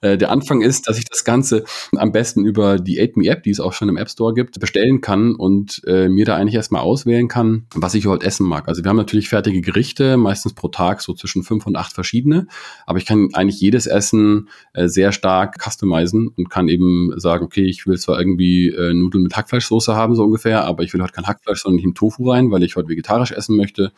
Äh, 0.00 0.18
der 0.18 0.32
Anfang 0.32 0.62
ist, 0.62 0.88
dass 0.88 0.98
ich 0.98 1.04
das 1.04 1.22
Ganze 1.22 1.62
am 1.96 2.10
besten 2.10 2.44
über 2.44 2.80
die 2.80 3.00
8Me 3.00 3.30
App, 3.30 3.44
die 3.44 3.50
es 3.50 3.60
auch 3.60 3.72
schon 3.72 3.88
im 3.88 3.96
App 3.96 4.10
Store 4.10 4.34
gibt, 4.34 4.58
bestellen 4.58 5.00
kann 5.00 5.36
und 5.36 5.80
äh, 5.86 6.08
mir 6.08 6.24
da 6.24 6.34
eigentlich 6.34 6.56
erstmal 6.56 6.82
auswählen 6.82 7.28
kann, 7.28 7.66
was 7.72 7.94
ich 7.94 8.06
heute 8.06 8.26
essen 8.26 8.44
mag. 8.44 8.66
Also 8.66 8.82
wir 8.82 8.88
haben 8.88 8.96
natürlich 8.96 9.28
fertige 9.28 9.60
Gerichte, 9.60 10.16
meistens 10.16 10.54
pro 10.54 10.66
Tag 10.66 11.02
so 11.02 11.14
zwischen 11.14 11.44
fünf 11.44 11.66
und 11.66 11.76
acht 11.76 11.92
verschiedene, 11.92 12.48
aber 12.84 12.98
ich 12.98 13.06
kann 13.06 13.28
eigentlich 13.34 13.60
jedes 13.60 13.86
Essen 13.86 14.48
äh, 14.72 14.88
sehr 14.88 15.12
stark 15.12 15.58
customizen 15.62 16.26
und 16.36 16.50
kann 16.50 16.68
eben 16.68 17.12
sagen, 17.16 17.44
okay, 17.44 17.64
ich 17.64 17.86
will 17.86 17.98
zwar 17.98 18.18
irgendwie 18.18 18.70
äh, 18.70 18.94
Nudeln 18.94 19.22
mit 19.22 19.36
Hackfleischsoße 19.36 19.94
haben, 19.94 20.16
so 20.16 20.24
ungefähr, 20.24 20.64
aber 20.64 20.82
ich 20.82 20.92
will 20.92 21.02
heute 21.02 21.12
kein 21.12 21.28
Hackfleisch, 21.28 21.62
sondern 21.62 21.76
nicht 21.76 21.84
im 21.84 21.94
Tofu 21.94 22.28
rein, 22.28 22.50
weil 22.50 22.64
ich 22.64 22.74
heute 22.74 22.88
vegetarisch 22.88 23.30
essen 23.30 23.56
möchte 23.56 23.92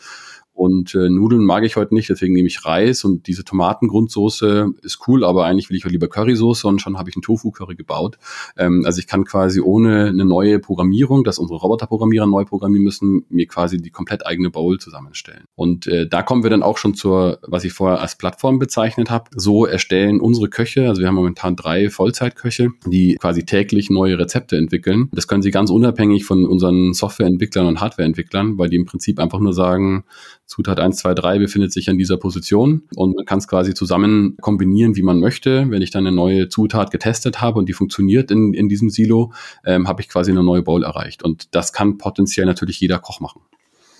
und 0.54 0.94
äh, 0.94 1.11
Nudeln 1.11 1.44
mag 1.44 1.64
ich 1.64 1.75
heute 1.75 1.94
nicht, 1.94 2.08
deswegen 2.08 2.32
nehme 2.32 2.46
ich 2.46 2.64
Reis 2.64 3.02
und 3.02 3.26
diese 3.26 3.44
Tomatengrundsoße 3.44 4.70
ist 4.82 5.00
cool, 5.08 5.25
aber 5.25 5.44
eigentlich 5.44 5.68
will 5.68 5.76
ich 5.76 5.84
lieber 5.84 6.06
Currysoße 6.06 6.68
und 6.68 6.80
schon 6.80 6.96
habe 6.96 7.11
ich 7.11 7.16
einen 7.16 7.23
Tofu-Curry 7.23 7.75
gebaut. 7.75 8.18
Ähm, 8.56 8.84
also 8.87 9.00
ich 9.00 9.08
kann 9.08 9.25
quasi 9.25 9.61
ohne 9.61 10.06
eine 10.06 10.25
neue 10.25 10.61
Programmierung, 10.61 11.25
dass 11.25 11.38
unsere 11.38 11.58
Roboterprogrammierer 11.58 12.26
neu 12.26 12.44
programmieren 12.44 12.84
müssen, 12.84 13.25
mir 13.30 13.49
quasi 13.49 13.78
die 13.78 13.90
komplett 13.90 14.25
eigene 14.25 14.50
Bowl 14.50 14.78
zusammenstellen. 14.78 15.44
Und 15.56 15.88
äh, 15.88 16.08
da 16.08 16.23
kommen 16.23 16.44
wir 16.44 16.50
dann 16.50 16.62
auch 16.62 16.78
schon 16.78 16.94
zur, 16.94 17.40
was 17.42 17.64
ich 17.64 17.73
vorher 17.73 18.00
als 18.00 18.16
Plattform 18.16 18.61
bezeichnet 18.61 19.11
habe. 19.11 19.30
So 19.34 19.66
erstellen 19.66 20.20
unsere 20.20 20.49
Köche, 20.49 20.88
also 20.88 21.00
wir 21.00 21.08
haben 21.08 21.16
momentan 21.16 21.56
drei 21.56 21.90
Vollzeitköche, 21.90 22.70
die 22.87 23.16
quasi 23.16 23.44
täglich 23.44 23.90
neue 23.90 24.20
Rezepte 24.20 24.56
entwickeln. 24.56 25.08
Das 25.12 25.26
können 25.26 25.42
sie 25.42 25.50
ganz 25.50 25.70
unabhängig 25.70 26.25
von 26.25 26.46
unseren 26.46 26.92
Softwareentwicklern 26.92 27.66
und 27.66 27.80
Hardwareentwicklern, 27.80 28.56
weil 28.56 28.68
die 28.68 28.76
im 28.76 28.84
Prinzip 28.84 29.18
einfach 29.18 29.40
nur 29.40 29.52
sagen, 29.52 30.04
Zutat 30.46 30.78
1, 30.78 30.96
2, 30.98 31.14
3 31.14 31.38
befindet 31.38 31.72
sich 31.72 31.88
an 31.88 31.96
dieser 31.96 32.18
Position 32.18 32.82
und 32.96 33.16
man 33.16 33.24
kann 33.24 33.38
es 33.38 33.48
quasi 33.48 33.72
zusammen 33.72 34.36
kombinieren, 34.40 34.94
wie 34.94 35.02
man 35.02 35.18
möchte. 35.18 35.70
Wenn 35.70 35.80
ich 35.80 35.90
dann 35.90 36.06
eine 36.06 36.14
neue 36.14 36.48
Zutat 36.48 36.90
getestet 36.90 37.40
habe 37.40 37.58
und 37.58 37.68
die 37.68 37.72
funktioniert 37.72 38.30
in, 38.30 38.52
in 38.52 38.68
diesem 38.68 38.90
Silo, 38.90 39.32
ähm, 39.64 39.88
habe 39.88 40.02
ich 40.02 40.08
quasi 40.08 40.30
eine 40.30 40.42
neue 40.42 40.62
Bowl 40.62 40.84
erreicht. 40.84 41.22
Und 41.22 41.54
das 41.54 41.72
kann 41.72 41.96
potenziell 41.96 42.46
natürlich 42.46 42.78
jeder 42.78 42.98
Koch 42.98 43.20
machen. 43.20 43.40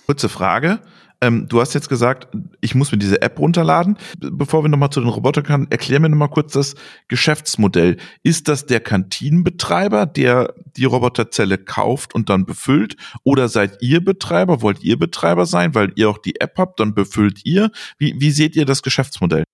Kurze 0.05 0.29
Frage. 0.29 0.79
Ähm, 1.25 1.47
du 1.47 1.59
hast 1.59 1.73
jetzt 1.73 1.89
gesagt, 1.89 2.27
ich 2.61 2.75
muss 2.75 2.91
mir 2.91 2.99
diese 2.99 3.21
App 3.21 3.39
runterladen. 3.39 3.97
Bevor 4.19 4.63
wir 4.63 4.69
nochmal 4.69 4.91
zu 4.91 4.99
den 4.99 5.09
Robotern 5.09 5.43
kommen, 5.43 5.67
erklär 5.71 5.99
mir 5.99 6.09
nochmal 6.09 6.29
kurz 6.29 6.53
das 6.53 6.75
Geschäftsmodell. 7.07 7.97
Ist 8.21 8.47
das 8.47 8.67
der 8.67 8.79
Kantinenbetreiber, 8.79 10.05
der 10.05 10.53
die 10.77 10.85
Roboterzelle 10.85 11.57
kauft 11.57 12.13
und 12.13 12.29
dann 12.29 12.45
befüllt? 12.45 12.95
Oder 13.23 13.49
seid 13.49 13.81
ihr 13.81 14.03
Betreiber? 14.03 14.61
Wollt 14.61 14.83
ihr 14.83 14.99
Betreiber 14.99 15.45
sein, 15.45 15.73
weil 15.73 15.93
ihr 15.95 16.09
auch 16.09 16.19
die 16.19 16.39
App 16.39 16.57
habt, 16.57 16.79
dann 16.79 16.93
befüllt 16.93 17.43
ihr? 17.43 17.71
Wie, 17.97 18.15
wie 18.19 18.31
seht 18.31 18.55
ihr 18.55 18.65
das 18.65 18.83
Geschäftsmodell? 18.83 19.45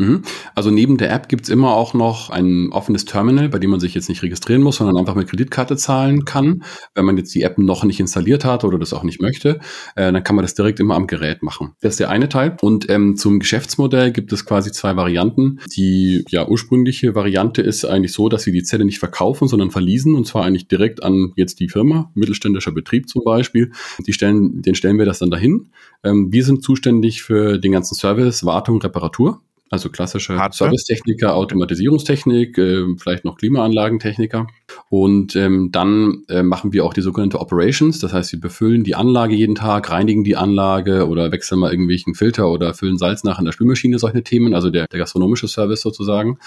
Mhm. 0.00 0.22
Also 0.54 0.70
neben 0.70 0.96
der 0.96 1.12
App 1.12 1.28
gibt's 1.28 1.50
immer 1.50 1.74
auch 1.74 1.92
noch 1.92 2.30
ein 2.30 2.72
offenes 2.72 3.04
Terminal, 3.04 3.50
bei 3.50 3.58
dem 3.58 3.70
man 3.70 3.80
sich 3.80 3.94
jetzt 3.94 4.08
nicht 4.08 4.22
registrieren 4.22 4.62
muss, 4.62 4.76
sondern 4.76 4.96
einfach 4.96 5.14
mit 5.14 5.28
Kreditkarte 5.28 5.76
zahlen 5.76 6.24
kann. 6.24 6.64
Wenn 6.94 7.04
man 7.04 7.18
jetzt 7.18 7.34
die 7.34 7.42
App 7.42 7.58
noch 7.58 7.84
nicht 7.84 8.00
installiert 8.00 8.46
hat 8.46 8.64
oder 8.64 8.78
das 8.78 8.94
auch 8.94 9.02
nicht 9.02 9.20
möchte, 9.20 9.60
äh, 9.96 10.10
dann 10.10 10.24
kann 10.24 10.36
man 10.36 10.42
das 10.42 10.54
direkt 10.54 10.80
immer 10.80 10.94
am 10.94 11.06
Gerät 11.06 11.42
machen. 11.42 11.74
Das 11.82 11.94
ist 11.94 12.00
der 12.00 12.08
eine 12.08 12.30
Teil. 12.30 12.56
Und 12.62 12.88
ähm, 12.88 13.16
zum 13.18 13.40
Geschäftsmodell 13.40 14.10
gibt 14.10 14.32
es 14.32 14.46
quasi 14.46 14.72
zwei 14.72 14.96
Varianten. 14.96 15.60
Die 15.76 16.24
ja 16.30 16.48
ursprüngliche 16.48 17.14
Variante 17.14 17.60
ist 17.60 17.84
eigentlich 17.84 18.14
so, 18.14 18.30
dass 18.30 18.42
sie 18.42 18.52
die 18.52 18.62
Zelle 18.62 18.86
nicht 18.86 19.00
verkaufen, 19.00 19.48
sondern 19.48 19.70
verließen 19.70 20.14
und 20.14 20.26
zwar 20.26 20.46
eigentlich 20.46 20.66
direkt 20.66 21.02
an 21.02 21.32
jetzt 21.36 21.60
die 21.60 21.68
Firma, 21.68 22.10
mittelständischer 22.14 22.72
Betrieb 22.72 23.06
zum 23.06 23.22
Beispiel. 23.22 23.72
Die 24.06 24.14
stellen, 24.14 24.62
den 24.62 24.74
stellen 24.74 24.98
wir 24.98 25.04
das 25.04 25.18
dann 25.18 25.30
dahin. 25.30 25.68
Ähm, 26.02 26.32
wir 26.32 26.44
sind 26.44 26.62
zuständig 26.62 27.22
für 27.22 27.58
den 27.58 27.72
ganzen 27.72 27.94
Service, 27.94 28.46
Wartung, 28.46 28.80
Reparatur. 28.80 29.42
Also 29.72 29.88
klassische 29.88 30.36
Servicetechniker, 30.50 31.36
Automatisierungstechnik, 31.36 32.58
äh, 32.58 32.86
vielleicht 32.98 33.24
noch 33.24 33.36
Klimaanlagentechniker. 33.36 34.48
Und 34.88 35.36
ähm, 35.36 35.70
dann 35.70 36.24
äh, 36.28 36.42
machen 36.42 36.72
wir 36.72 36.84
auch 36.84 36.92
die 36.92 37.02
sogenannte 37.02 37.38
Operations. 37.38 38.00
Das 38.00 38.12
heißt, 38.12 38.32
wir 38.32 38.40
befüllen 38.40 38.82
die 38.82 38.96
Anlage 38.96 39.36
jeden 39.36 39.54
Tag, 39.54 39.90
reinigen 39.90 40.24
die 40.24 40.36
Anlage 40.36 41.06
oder 41.06 41.30
wechseln 41.30 41.60
mal 41.60 41.70
irgendwelchen 41.70 42.16
Filter 42.16 42.50
oder 42.50 42.74
füllen 42.74 42.98
Salz 42.98 43.22
nach 43.22 43.38
in 43.38 43.44
der 43.44 43.52
Spülmaschine, 43.52 44.00
solche 44.00 44.24
Themen, 44.24 44.54
also 44.54 44.70
der, 44.70 44.88
der 44.88 44.98
gastronomische 44.98 45.46
Service 45.46 45.82
sozusagen. 45.82 46.38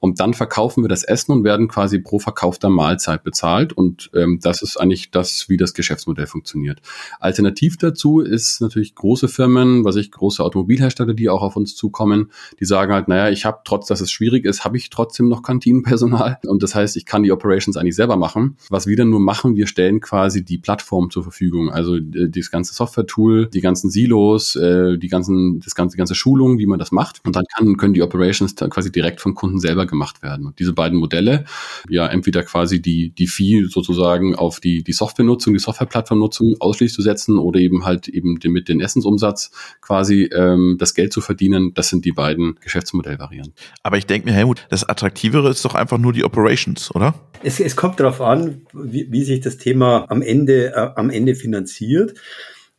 Und 0.00 0.18
dann 0.20 0.32
verkaufen 0.32 0.82
wir 0.82 0.88
das 0.88 1.04
Essen 1.04 1.32
und 1.32 1.44
werden 1.44 1.68
quasi 1.68 1.98
pro 1.98 2.20
verkaufter 2.20 2.70
Mahlzeit 2.70 3.22
bezahlt. 3.22 3.74
Und 3.74 4.10
ähm, 4.14 4.38
das 4.42 4.62
ist 4.62 4.78
eigentlich 4.78 5.10
das, 5.10 5.50
wie 5.50 5.58
das 5.58 5.74
Geschäftsmodell 5.74 6.26
funktioniert. 6.26 6.80
Alternativ 7.20 7.76
dazu 7.76 8.20
ist 8.20 8.62
natürlich 8.62 8.94
große 8.94 9.28
Firmen, 9.28 9.84
was 9.84 9.96
ich, 9.96 10.10
große 10.10 10.42
Automobilhersteller, 10.42 11.12
die 11.12 11.28
auch 11.28 11.42
auf 11.42 11.56
uns 11.56 11.76
zukommen, 11.76 12.30
die 12.62 12.66
sagen 12.66 12.92
halt, 12.92 13.08
naja, 13.08 13.28
ich 13.28 13.44
habe, 13.44 13.58
trotz 13.64 13.88
dass 13.88 14.00
es 14.00 14.12
schwierig 14.12 14.44
ist, 14.44 14.64
habe 14.64 14.76
ich 14.76 14.88
trotzdem 14.88 15.26
noch 15.26 15.42
Kantinenpersonal. 15.42 16.38
Und 16.46 16.62
das 16.62 16.76
heißt, 16.76 16.96
ich 16.96 17.06
kann 17.06 17.24
die 17.24 17.32
Operations 17.32 17.76
eigentlich 17.76 17.96
selber 17.96 18.16
machen. 18.16 18.56
Was 18.70 18.86
wir 18.86 18.96
dann 18.96 19.10
nur 19.10 19.18
machen, 19.18 19.56
wir 19.56 19.66
stellen 19.66 19.98
quasi 19.98 20.44
die 20.44 20.58
Plattform 20.58 21.10
zur 21.10 21.24
Verfügung. 21.24 21.70
Also 21.70 21.96
äh, 21.96 22.30
das 22.30 22.52
ganze 22.52 22.72
Software-Tool, 22.72 23.48
die 23.48 23.62
ganzen 23.62 23.90
Silos, 23.90 24.54
äh, 24.54 24.96
die 24.96 25.08
ganzen, 25.08 25.58
das 25.58 25.74
ganze, 25.74 25.96
die 25.96 25.98
ganze 25.98 26.14
Schulung, 26.14 26.58
wie 26.58 26.66
man 26.66 26.78
das 26.78 26.92
macht. 26.92 27.20
Und 27.26 27.34
dann 27.34 27.42
kann, 27.52 27.76
können 27.76 27.94
die 27.94 28.02
Operations 28.02 28.54
quasi 28.54 28.92
direkt 28.92 29.20
vom 29.20 29.34
Kunden 29.34 29.58
selber 29.58 29.86
gemacht 29.86 30.22
werden. 30.22 30.46
Und 30.46 30.60
diese 30.60 30.72
beiden 30.72 31.00
Modelle, 31.00 31.46
ja, 31.88 32.06
entweder 32.06 32.44
quasi 32.44 32.80
die, 32.80 33.10
die 33.10 33.26
Fee 33.26 33.64
sozusagen 33.64 34.36
auf 34.36 34.60
die, 34.60 34.84
die 34.84 34.92
Softwarenutzung, 34.92 35.52
die 35.52 35.58
Softwareplattformnutzung 35.58 36.54
ausschließlich 36.60 36.94
zu 36.94 37.02
setzen 37.02 37.38
oder 37.38 37.58
eben 37.58 37.84
halt 37.84 38.06
eben 38.06 38.38
mit 38.44 38.68
den 38.68 38.80
Essensumsatz 38.80 39.50
quasi 39.80 40.30
ähm, 40.32 40.76
das 40.78 40.94
Geld 40.94 41.12
zu 41.12 41.20
verdienen, 41.20 41.74
das 41.74 41.88
sind 41.88 42.04
die 42.04 42.12
beiden 42.12 42.51
Geschäftsmodellvarianten. 42.60 43.54
Aber 43.82 43.98
ich 43.98 44.06
denke 44.06 44.28
mir, 44.28 44.34
Helmut, 44.34 44.66
das 44.70 44.88
Attraktivere 44.88 45.50
ist 45.50 45.64
doch 45.64 45.74
einfach 45.74 45.98
nur 45.98 46.12
die 46.12 46.24
Operations, 46.24 46.94
oder? 46.94 47.14
Es, 47.42 47.60
es 47.60 47.76
kommt 47.76 48.00
darauf 48.00 48.20
an, 48.20 48.66
wie, 48.72 49.10
wie, 49.10 49.24
sich 49.24 49.40
das 49.40 49.58
Thema 49.58 50.06
am 50.10 50.22
Ende, 50.22 50.72
äh, 50.74 50.90
am 50.96 51.10
Ende 51.10 51.34
finanziert. 51.34 52.14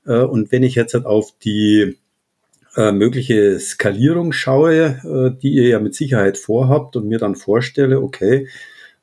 Äh, 0.05 0.19
und 0.19 0.51
wenn 0.51 0.63
ich 0.63 0.75
jetzt 0.75 0.93
halt 0.93 1.05
auf 1.05 1.33
die 1.43 1.97
äh, 2.75 2.91
mögliche 2.91 3.59
Skalierung 3.59 4.31
schaue, 4.31 4.99
äh, 5.03 5.39
die 5.41 5.53
ihr 5.53 5.67
ja 5.67 5.79
mit 5.79 5.95
Sicherheit 5.95 6.38
vorhabt 6.38 6.95
und 6.95 7.07
mir 7.07 7.19
dann 7.19 7.36
vorstelle, 7.36 8.01
okay, 8.01 8.47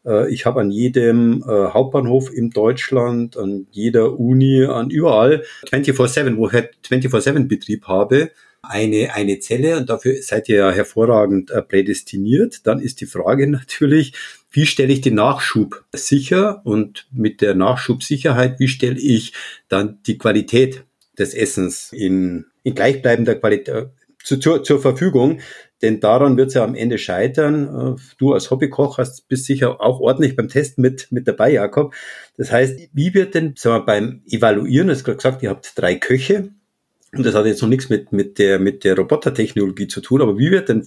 äh, 0.04 0.32
ich 0.32 0.46
habe 0.46 0.60
an 0.60 0.70
jedem 0.70 1.42
äh, 1.46 1.68
Hauptbahnhof 1.68 2.32
in 2.32 2.50
Deutschland, 2.50 3.36
an 3.36 3.66
jeder 3.70 4.18
Uni, 4.18 4.64
an 4.64 4.90
überall 4.90 5.44
24-7, 5.70 6.36
wo 6.36 6.48
ich 6.48 6.54
24-7 6.88 7.48
Betrieb 7.48 7.86
habe, 7.86 8.30
eine, 8.62 9.14
eine 9.14 9.38
Zelle 9.38 9.76
und 9.76 9.88
dafür 9.88 10.22
seid 10.22 10.48
ihr 10.48 10.56
ja 10.56 10.70
hervorragend 10.70 11.50
äh, 11.50 11.62
prädestiniert. 11.62 12.66
Dann 12.66 12.80
ist 12.80 13.00
die 13.00 13.06
Frage 13.06 13.46
natürlich, 13.50 14.12
wie 14.50 14.66
stelle 14.66 14.92
ich 14.92 15.00
den 15.00 15.14
Nachschub 15.14 15.84
sicher 15.92 16.60
und 16.64 17.06
mit 17.12 17.40
der 17.40 17.54
Nachschubsicherheit, 17.54 18.58
wie 18.58 18.68
stelle 18.68 18.98
ich 18.98 19.32
dann 19.68 20.00
die 20.06 20.18
Qualität 20.18 20.84
des 21.18 21.34
Essens 21.34 21.92
in, 21.92 22.46
in 22.62 22.74
gleichbleibender 22.74 23.36
Qualität 23.36 23.74
äh, 23.74 23.86
zu, 24.22 24.38
zur, 24.38 24.62
zur 24.62 24.80
Verfügung. 24.80 25.40
Denn 25.82 26.00
daran 26.00 26.36
wird 26.36 26.48
es 26.48 26.54
ja 26.54 26.64
am 26.64 26.74
Ende 26.74 26.98
scheitern. 26.98 27.96
Äh, 27.96 28.00
du 28.18 28.34
als 28.34 28.50
Hobbykoch 28.50 28.98
hast 28.98 29.28
bist 29.28 29.46
sicher 29.46 29.80
auch 29.80 30.00
ordentlich 30.00 30.36
beim 30.36 30.48
Testen 30.48 30.82
mit, 30.82 31.08
mit 31.10 31.26
dabei, 31.26 31.52
Jakob. 31.52 31.94
Das 32.36 32.52
heißt, 32.52 32.90
wie 32.92 33.14
wird 33.14 33.34
denn 33.34 33.54
sagen 33.56 33.82
wir, 33.82 33.86
beim 33.86 34.22
Evaluieren, 34.28 34.88
du 34.88 34.94
hast 34.94 35.04
gerade 35.04 35.16
gesagt, 35.16 35.42
ihr 35.42 35.50
habt 35.50 35.72
drei 35.76 35.94
Köche, 35.94 36.50
und 37.12 37.24
das 37.26 37.34
hat 37.34 37.46
jetzt 37.46 37.62
noch 37.62 37.68
nichts 37.68 37.88
mit, 37.88 38.12
mit 38.12 38.38
der, 38.38 38.58
mit 38.58 38.84
der 38.84 38.96
Robotertechnologie 38.96 39.88
zu 39.88 40.00
tun, 40.00 40.22
aber 40.22 40.38
wie 40.38 40.50
wird 40.50 40.68
denn 40.68 40.86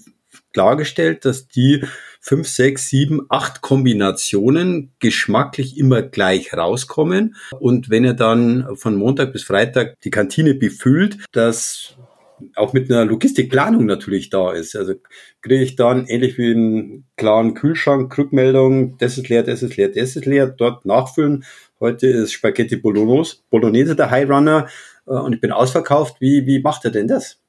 klargestellt, 0.54 1.26
dass 1.26 1.48
die 1.48 1.84
fünf, 2.22 2.48
sechs, 2.48 2.90
sieben, 2.90 3.26
acht 3.30 3.62
Kombinationen 3.62 4.92
geschmacklich 5.00 5.78
immer 5.78 6.02
gleich 6.02 6.54
rauskommen? 6.54 7.36
Und 7.60 7.90
wenn 7.90 8.06
ihr 8.06 8.14
dann 8.14 8.76
von 8.76 8.96
Montag 8.96 9.34
bis 9.34 9.44
Freitag 9.44 10.00
die 10.02 10.12
Kantine 10.12 10.54
befüllt, 10.54 11.18
dass 11.32 11.98
auch 12.56 12.74
mit 12.74 12.92
einer 12.92 13.06
Logistikplanung 13.06 13.86
natürlich 13.86 14.30
da 14.30 14.52
ist. 14.52 14.76
Also 14.76 14.96
kriege 15.42 15.64
ich 15.64 15.76
dann 15.76 16.08
ähnlich 16.08 16.38
wie 16.38 16.52
einen 16.52 17.06
klaren 17.16 17.54
Kühlschrank 17.54 18.18
Rückmeldung, 18.18 18.98
das 18.98 19.18
ist 19.18 19.30
leer, 19.30 19.44
das 19.44 19.64
ist 19.64 19.78
leer, 19.78 19.90
das 19.90 20.16
ist 20.16 20.26
leer, 20.26 20.48
dort 20.48 20.86
nachfüllen. 20.86 21.46
Heute 21.80 22.08
ist 22.08 22.34
Spaghetti 22.34 22.78
Bolognese, 22.78 23.38
Bolognese 23.50 23.96
der 23.96 24.10
High 24.10 24.30
Runner 24.30 24.68
und 25.06 25.34
ich 25.34 25.42
bin 25.42 25.52
ausverkauft. 25.52 26.20
Wie, 26.20 26.46
wie 26.46 26.62
macht 26.62 26.86
er 26.86 26.92
denn 26.92 27.08
das? 27.08 27.43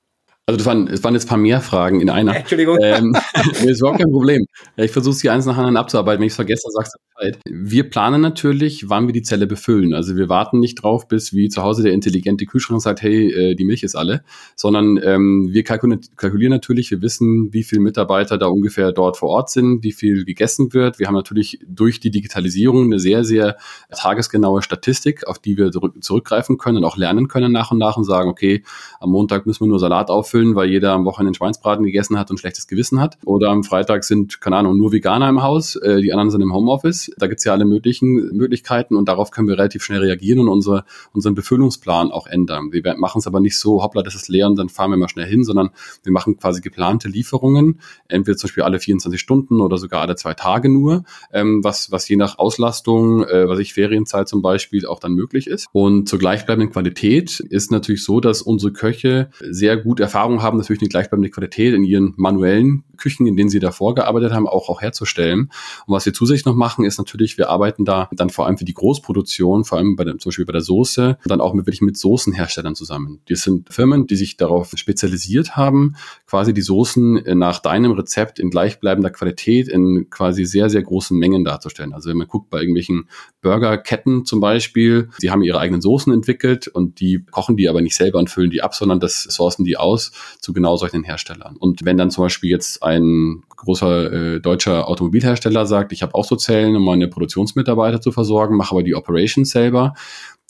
Also 0.46 0.58
das 0.58 0.66
waren, 0.66 0.88
es 0.88 1.02
waren 1.02 1.14
jetzt 1.14 1.24
ein 1.24 1.28
paar 1.28 1.38
mehr 1.38 1.62
Fragen 1.62 2.00
in 2.00 2.10
einer. 2.10 2.36
Entschuldigung. 2.36 2.76
Ähm, 2.82 3.16
das 3.32 3.62
ist 3.62 3.80
überhaupt 3.80 3.98
kein 3.98 4.10
Problem. 4.10 4.44
Ich 4.76 4.90
versuche 4.90 5.14
sie 5.14 5.30
eins 5.30 5.46
nach 5.46 5.56
anderen 5.56 5.78
abzuarbeiten. 5.78 6.20
Wenn 6.20 6.26
ich 6.26 6.32
es 6.32 6.36
vergesse, 6.36 6.68
sagst 6.70 6.94
du 6.94 6.98
Bescheid. 7.16 7.38
Wir 7.48 7.88
planen 7.88 8.20
natürlich, 8.20 8.90
wann 8.90 9.06
wir 9.06 9.14
die 9.14 9.22
Zelle 9.22 9.46
befüllen. 9.46 9.94
Also 9.94 10.16
wir 10.16 10.28
warten 10.28 10.60
nicht 10.60 10.74
drauf, 10.74 11.08
bis 11.08 11.32
wie 11.32 11.48
zu 11.48 11.62
Hause 11.62 11.82
der 11.82 11.94
intelligente 11.94 12.44
Kühlschrank 12.44 12.82
sagt, 12.82 13.00
hey, 13.00 13.32
äh, 13.32 13.54
die 13.54 13.64
Milch 13.64 13.84
ist 13.84 13.94
alle, 13.94 14.22
sondern 14.54 15.00
ähm, 15.02 15.48
wir 15.50 15.64
kalkulieren, 15.64 16.02
kalkulieren 16.16 16.50
natürlich, 16.50 16.90
wir 16.90 17.00
wissen, 17.00 17.54
wie 17.54 17.62
viele 17.62 17.80
Mitarbeiter 17.80 18.36
da 18.36 18.46
ungefähr 18.46 18.92
dort 18.92 19.16
vor 19.16 19.30
Ort 19.30 19.48
sind, 19.48 19.82
wie 19.82 19.92
viel 19.92 20.26
gegessen 20.26 20.74
wird. 20.74 20.98
Wir 20.98 21.06
haben 21.06 21.14
natürlich 21.14 21.58
durch 21.66 22.00
die 22.00 22.10
Digitalisierung 22.10 22.84
eine 22.84 22.98
sehr, 22.98 23.24
sehr 23.24 23.56
tagesgenaue 23.90 24.60
Statistik, 24.60 25.26
auf 25.26 25.38
die 25.38 25.56
wir 25.56 25.70
zurückgreifen 25.70 26.58
können 26.58 26.78
und 26.78 26.84
auch 26.84 26.98
lernen 26.98 27.28
können 27.28 27.50
nach 27.50 27.70
und 27.70 27.78
nach 27.78 27.96
und 27.96 28.04
sagen, 28.04 28.28
okay, 28.28 28.62
am 29.00 29.10
Montag 29.10 29.46
müssen 29.46 29.64
wir 29.64 29.68
nur 29.68 29.78
Salat 29.78 30.10
auffüllen 30.10 30.33
auffüllen, 30.34 30.54
weil 30.54 30.68
jeder 30.68 30.92
am 30.92 31.04
Wochenende 31.04 31.36
Schweinsbraten 31.36 31.84
gegessen 31.84 32.18
hat 32.18 32.30
und 32.30 32.38
schlechtes 32.38 32.66
Gewissen 32.66 33.00
hat. 33.00 33.18
Oder 33.24 33.50
am 33.50 33.62
Freitag 33.62 34.04
sind, 34.04 34.40
keine 34.40 34.56
Ahnung, 34.56 34.76
nur 34.76 34.92
Veganer 34.92 35.28
im 35.28 35.42
Haus, 35.42 35.76
äh, 35.76 36.00
die 36.00 36.12
anderen 36.12 36.30
sind 36.30 36.40
im 36.40 36.52
Homeoffice. 36.52 37.12
Da 37.18 37.26
gibt's 37.26 37.44
ja 37.44 37.52
alle 37.52 37.64
möglichen 37.64 38.36
Möglichkeiten 38.36 38.96
und 38.96 39.08
darauf 39.08 39.30
können 39.30 39.48
wir 39.48 39.56
relativ 39.56 39.84
schnell 39.84 40.00
reagieren 40.00 40.40
und 40.40 40.48
unsere, 40.48 40.84
unseren 41.12 41.34
Befüllungsplan 41.34 42.10
auch 42.10 42.26
ändern. 42.26 42.72
Wir 42.72 42.82
machen 42.96 43.20
es 43.20 43.26
aber 43.26 43.40
nicht 43.40 43.58
so, 43.58 43.82
hoppla, 43.82 44.02
das 44.02 44.14
ist 44.14 44.28
leer 44.28 44.46
und 44.48 44.56
dann 44.56 44.68
fahren 44.68 44.90
wir 44.90 44.96
mal 44.96 45.08
schnell 45.08 45.26
hin, 45.26 45.44
sondern 45.44 45.70
wir 46.02 46.12
machen 46.12 46.36
quasi 46.36 46.60
geplante 46.60 47.08
Lieferungen, 47.08 47.80
entweder 48.08 48.36
zum 48.36 48.48
Beispiel 48.48 48.64
alle 48.64 48.80
24 48.80 49.20
Stunden 49.20 49.60
oder 49.60 49.78
sogar 49.78 50.02
alle 50.02 50.16
zwei 50.16 50.34
Tage 50.34 50.68
nur, 50.68 51.04
ähm, 51.32 51.62
was, 51.62 51.92
was 51.92 52.08
je 52.08 52.16
nach 52.16 52.38
Auslastung, 52.38 53.24
äh, 53.24 53.48
was 53.48 53.58
ich 53.60 53.74
Ferienzeit 53.74 54.28
zum 54.28 54.42
Beispiel 54.42 54.86
auch 54.86 54.98
dann 54.98 55.12
möglich 55.12 55.46
ist. 55.46 55.66
Und 55.72 56.08
zur 56.08 56.18
gleichbleibenden 56.18 56.72
Qualität 56.72 57.40
ist 57.40 57.70
natürlich 57.70 58.04
so, 58.04 58.20
dass 58.20 58.42
unsere 58.42 58.72
Köche 58.72 59.30
sehr 59.40 59.76
gut 59.76 60.00
Erfahrung 60.00 60.23
Erfahrung 60.24 60.42
haben, 60.42 60.56
natürlich 60.56 60.80
eine 60.80 60.88
gleichbleibende 60.88 61.28
Qualität 61.28 61.74
in 61.74 61.84
ihren 61.84 62.14
manuellen 62.16 62.84
Küchen, 62.96 63.26
in 63.26 63.36
denen 63.36 63.50
sie 63.50 63.58
davor 63.58 63.94
gearbeitet 63.94 64.32
haben, 64.32 64.46
auch, 64.46 64.70
auch 64.70 64.80
herzustellen. 64.80 65.50
Und 65.86 65.94
was 65.94 66.06
wir 66.06 66.14
zusätzlich 66.14 66.46
noch 66.46 66.54
machen, 66.54 66.86
ist 66.86 66.96
natürlich, 66.96 67.36
wir 67.36 67.50
arbeiten 67.50 67.84
da 67.84 68.08
dann 68.12 68.30
vor 68.30 68.46
allem 68.46 68.56
für 68.56 68.64
die 68.64 68.72
Großproduktion, 68.72 69.64
vor 69.64 69.78
allem 69.78 69.96
bei 69.96 70.04
der, 70.04 70.16
zum 70.18 70.30
Beispiel 70.30 70.46
bei 70.46 70.52
der 70.52 70.62
Soße, 70.62 71.18
dann 71.26 71.40
auch 71.42 71.52
mit, 71.52 71.66
wirklich 71.66 71.82
mit 71.82 71.98
Soßenherstellern 71.98 72.74
zusammen. 72.74 73.20
Das 73.28 73.42
sind 73.42 73.70
Firmen, 73.70 74.06
die 74.06 74.16
sich 74.16 74.38
darauf 74.38 74.72
spezialisiert 74.76 75.56
haben, 75.56 75.96
quasi 76.26 76.54
die 76.54 76.62
Soßen 76.62 77.24
nach 77.38 77.58
deinem 77.58 77.92
Rezept 77.92 78.38
in 78.38 78.48
gleichbleibender 78.48 79.10
Qualität 79.10 79.68
in 79.68 80.08
quasi 80.08 80.46
sehr, 80.46 80.70
sehr 80.70 80.82
großen 80.82 81.18
Mengen 81.18 81.44
darzustellen. 81.44 81.92
Also 81.92 82.08
wenn 82.08 82.16
man 82.16 82.28
guckt 82.28 82.48
bei 82.48 82.60
irgendwelchen 82.60 83.08
Burgerketten 83.42 84.24
zum 84.24 84.40
Beispiel, 84.40 85.10
die 85.20 85.30
haben 85.30 85.42
ihre 85.42 85.58
eigenen 85.58 85.82
Soßen 85.82 86.12
entwickelt 86.12 86.68
und 86.68 87.00
die 87.00 87.24
kochen 87.30 87.56
die 87.56 87.68
aber 87.68 87.82
nicht 87.82 87.96
selber 87.96 88.18
und 88.18 88.30
füllen 88.30 88.50
die 88.50 88.62
ab, 88.62 88.74
sondern 88.74 89.00
das 89.00 89.24
sourcen 89.24 89.64
die 89.64 89.76
aus 89.76 90.12
zu 90.40 90.52
genau 90.52 90.76
solchen 90.76 91.02
Herstellern. 91.02 91.56
Und 91.56 91.84
wenn 91.84 91.96
dann 91.96 92.10
zum 92.10 92.24
Beispiel 92.24 92.50
jetzt 92.50 92.82
ein 92.82 93.42
großer 93.56 94.12
äh, 94.12 94.40
deutscher 94.40 94.88
Automobilhersteller 94.88 95.66
sagt, 95.66 95.92
ich 95.92 96.02
habe 96.02 96.14
auch 96.14 96.24
so 96.24 96.36
Zellen, 96.36 96.76
um 96.76 96.84
meine 96.84 97.08
Produktionsmitarbeiter 97.08 98.00
zu 98.00 98.12
versorgen, 98.12 98.56
mache 98.56 98.72
aber 98.72 98.82
die 98.82 98.94
Operations 98.94 99.50
selber, 99.50 99.94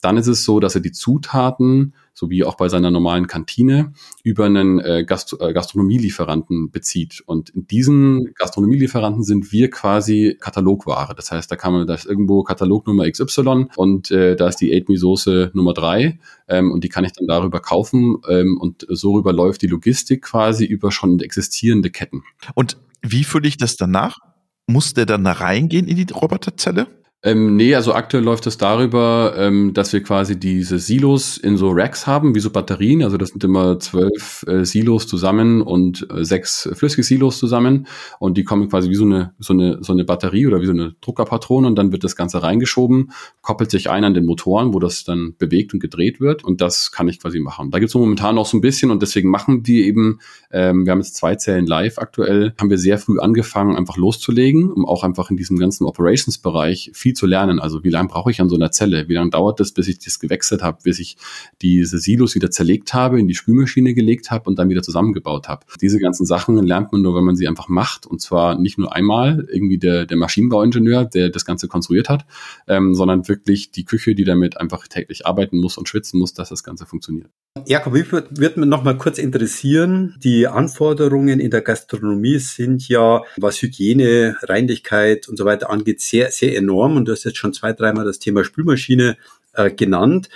dann 0.01 0.17
ist 0.17 0.27
es 0.27 0.43
so, 0.43 0.59
dass 0.59 0.75
er 0.75 0.81
die 0.81 0.91
Zutaten 0.91 1.93
so 2.15 2.29
wie 2.29 2.45
auch 2.45 2.55
bei 2.55 2.69
seiner 2.69 2.89
normalen 2.89 3.27
Kantine, 3.27 3.93
über 4.23 4.45
einen 4.45 4.79
äh, 4.79 5.03
Gast 5.05 5.35
äh, 5.39 5.53
Gastronomielieferanten 5.53 6.71
bezieht. 6.71 7.21
Und 7.25 7.49
in 7.49 7.67
diesen 7.67 8.33
Gastronomielieferanten 8.35 9.23
sind 9.23 9.51
wir 9.51 9.69
quasi 9.69 10.37
Katalogware. 10.39 11.13
Das 11.13 11.31
heißt, 11.31 11.51
da 11.51 11.57
kann 11.57 11.73
man, 11.73 11.85
da 11.85 11.93
ist 11.93 12.05
irgendwo 12.05 12.43
Katalognummer 12.43 13.09
XY 13.11 13.67
und 13.75 14.11
äh, 14.11 14.37
da 14.37 14.47
ist 14.47 14.57
die 14.57 14.73
Ate 14.73 14.85
Me 14.87 14.97
Soße 14.97 15.51
Nummer 15.53 15.73
drei 15.73 16.19
ähm, 16.47 16.71
und 16.71 16.85
die 16.85 16.89
kann 16.89 17.03
ich 17.03 17.11
dann 17.11 17.27
darüber 17.27 17.59
kaufen 17.59 18.17
ähm, 18.29 18.57
und 18.59 18.87
so 18.89 19.13
rüber 19.13 19.33
läuft 19.33 19.61
die 19.61 19.67
Logistik 19.67 20.23
quasi 20.23 20.65
über 20.65 20.91
schon 20.91 21.19
existierende 21.19 21.89
Ketten. 21.89 22.23
Und 22.55 22.77
wie 23.01 23.25
fülle 23.25 23.47
ich 23.47 23.57
das 23.57 23.75
danach? 23.75 24.19
Muss 24.67 24.93
der 24.93 25.05
dann 25.05 25.25
da 25.25 25.33
reingehen 25.33 25.87
in 25.87 25.97
die 25.97 26.11
Roboterzelle? 26.11 26.87
Ähm, 27.25 27.55
nee, 27.55 27.73
also 27.73 27.95
aktuell 27.95 28.23
läuft 28.23 28.45
es 28.45 28.59
darüber, 28.59 29.33
ähm, 29.35 29.73
dass 29.73 29.91
wir 29.93 30.03
quasi 30.03 30.39
diese 30.39 30.77
Silos 30.77 31.37
in 31.37 31.57
so 31.57 31.71
Racks 31.71 32.05
haben, 32.05 32.35
wie 32.35 32.39
so 32.39 32.51
Batterien. 32.51 33.01
Also 33.01 33.17
das 33.17 33.29
sind 33.29 33.43
immer 33.43 33.79
zwölf 33.79 34.45
äh, 34.47 34.63
Silos 34.63 35.07
zusammen 35.07 35.63
und 35.63 36.05
äh, 36.11 36.23
sechs 36.23 36.69
flüssige 36.73 37.01
Silos 37.01 37.39
zusammen. 37.39 37.87
Und 38.19 38.37
die 38.37 38.43
kommen 38.43 38.69
quasi 38.69 38.91
wie 38.91 38.95
so 38.95 39.05
eine, 39.05 39.33
so 39.39 39.53
eine, 39.53 39.79
so 39.81 39.91
eine 39.91 40.03
Batterie 40.03 40.45
oder 40.45 40.61
wie 40.61 40.67
so 40.67 40.71
eine 40.71 40.93
Druckerpatrone 41.01 41.65
und 41.65 41.75
dann 41.75 41.91
wird 41.91 42.03
das 42.03 42.15
Ganze 42.15 42.43
reingeschoben, 42.43 43.09
koppelt 43.41 43.71
sich 43.71 43.89
ein 43.89 44.03
an 44.03 44.13
den 44.13 44.27
Motoren, 44.27 44.75
wo 44.75 44.77
das 44.77 45.03
dann 45.03 45.33
bewegt 45.39 45.73
und 45.73 45.79
gedreht 45.79 46.21
wird. 46.21 46.43
Und 46.43 46.61
das 46.61 46.91
kann 46.91 47.07
ich 47.07 47.19
quasi 47.19 47.39
machen. 47.39 47.71
Da 47.71 47.79
gibt 47.79 47.89
es 47.89 47.95
momentan 47.95 48.35
noch 48.35 48.45
so 48.45 48.55
ein 48.55 48.61
bisschen 48.61 48.91
und 48.91 49.01
deswegen 49.01 49.31
machen 49.31 49.65
wir 49.65 49.83
eben, 49.83 50.19
ähm, 50.51 50.85
wir 50.85 50.91
haben 50.91 50.99
jetzt 50.99 51.15
zwei 51.15 51.33
Zellen 51.33 51.65
live 51.65 51.97
aktuell, 51.97 52.53
haben 52.59 52.69
wir 52.69 52.77
sehr 52.77 52.99
früh 52.99 53.17
angefangen, 53.17 53.75
einfach 53.75 53.97
loszulegen, 53.97 54.71
um 54.71 54.85
auch 54.85 55.03
einfach 55.03 55.31
in 55.31 55.37
diesem 55.37 55.57
ganzen 55.57 55.85
Operations-Bereich 55.85 56.91
viel 56.93 57.14
zu 57.15 57.25
lernen. 57.25 57.59
Also 57.59 57.83
wie 57.83 57.89
lange 57.89 58.09
brauche 58.09 58.31
ich 58.31 58.41
an 58.41 58.49
so 58.49 58.55
einer 58.55 58.71
Zelle? 58.71 59.07
Wie 59.07 59.13
lange 59.13 59.29
dauert 59.29 59.59
es, 59.59 59.71
bis 59.71 59.87
ich 59.87 59.99
das 59.99 60.19
gewechselt 60.19 60.61
habe, 60.61 60.79
bis 60.83 60.99
ich 60.99 61.17
diese 61.61 61.99
Silos 61.99 62.35
wieder 62.35 62.51
zerlegt 62.51 62.93
habe, 62.93 63.19
in 63.19 63.27
die 63.27 63.35
Spülmaschine 63.35 63.93
gelegt 63.93 64.31
habe 64.31 64.49
und 64.49 64.59
dann 64.59 64.69
wieder 64.69 64.81
zusammengebaut 64.81 65.47
habe? 65.47 65.65
Diese 65.81 65.99
ganzen 65.99 66.25
Sachen 66.25 66.57
lernt 66.57 66.91
man 66.91 67.01
nur, 67.01 67.15
wenn 67.15 67.23
man 67.23 67.35
sie 67.35 67.47
einfach 67.47 67.67
macht. 67.67 68.05
Und 68.05 68.21
zwar 68.21 68.59
nicht 68.59 68.77
nur 68.77 68.95
einmal 68.95 69.47
irgendwie 69.51 69.77
der, 69.77 70.05
der 70.05 70.17
Maschinenbauingenieur, 70.17 71.05
der 71.05 71.29
das 71.29 71.45
Ganze 71.45 71.67
konstruiert 71.67 72.09
hat, 72.09 72.25
ähm, 72.67 72.95
sondern 72.95 73.27
wirklich 73.27 73.71
die 73.71 73.85
Küche, 73.85 74.15
die 74.15 74.23
damit 74.23 74.57
einfach 74.57 74.87
täglich 74.87 75.25
arbeiten 75.25 75.57
muss 75.57 75.77
und 75.77 75.89
schwitzen 75.89 76.19
muss, 76.19 76.33
dass 76.33 76.49
das 76.49 76.63
Ganze 76.63 76.85
funktioniert. 76.85 77.29
Jakob, 77.65 77.93
mich 77.93 78.11
würde 78.11 78.27
würd 78.31 78.57
mich 78.57 78.67
noch 78.67 78.97
kurz 78.97 79.17
interessieren. 79.17 80.15
Die 80.21 80.45
Anforderungen 80.47 81.39
in 81.39 81.51
der 81.51 81.61
Gastronomie 81.61 82.37
sind 82.39 82.87
ja, 82.89 83.23
was 83.37 83.61
Hygiene, 83.61 84.35
Reinlichkeit 84.43 85.29
und 85.29 85.37
so 85.37 85.45
weiter 85.45 85.69
angeht, 85.69 86.01
sehr, 86.01 86.31
sehr 86.31 86.55
enorm. 86.57 86.97
Und 86.97 87.04
du 87.05 87.11
hast 87.11 87.23
jetzt 87.23 87.37
schon 87.37 87.53
zwei, 87.53 87.73
dreimal 87.73 88.05
das 88.05 88.19
Thema 88.19 88.43
Spülmaschine 88.43 89.17
äh, 89.53 89.71
genannt. 89.71 90.29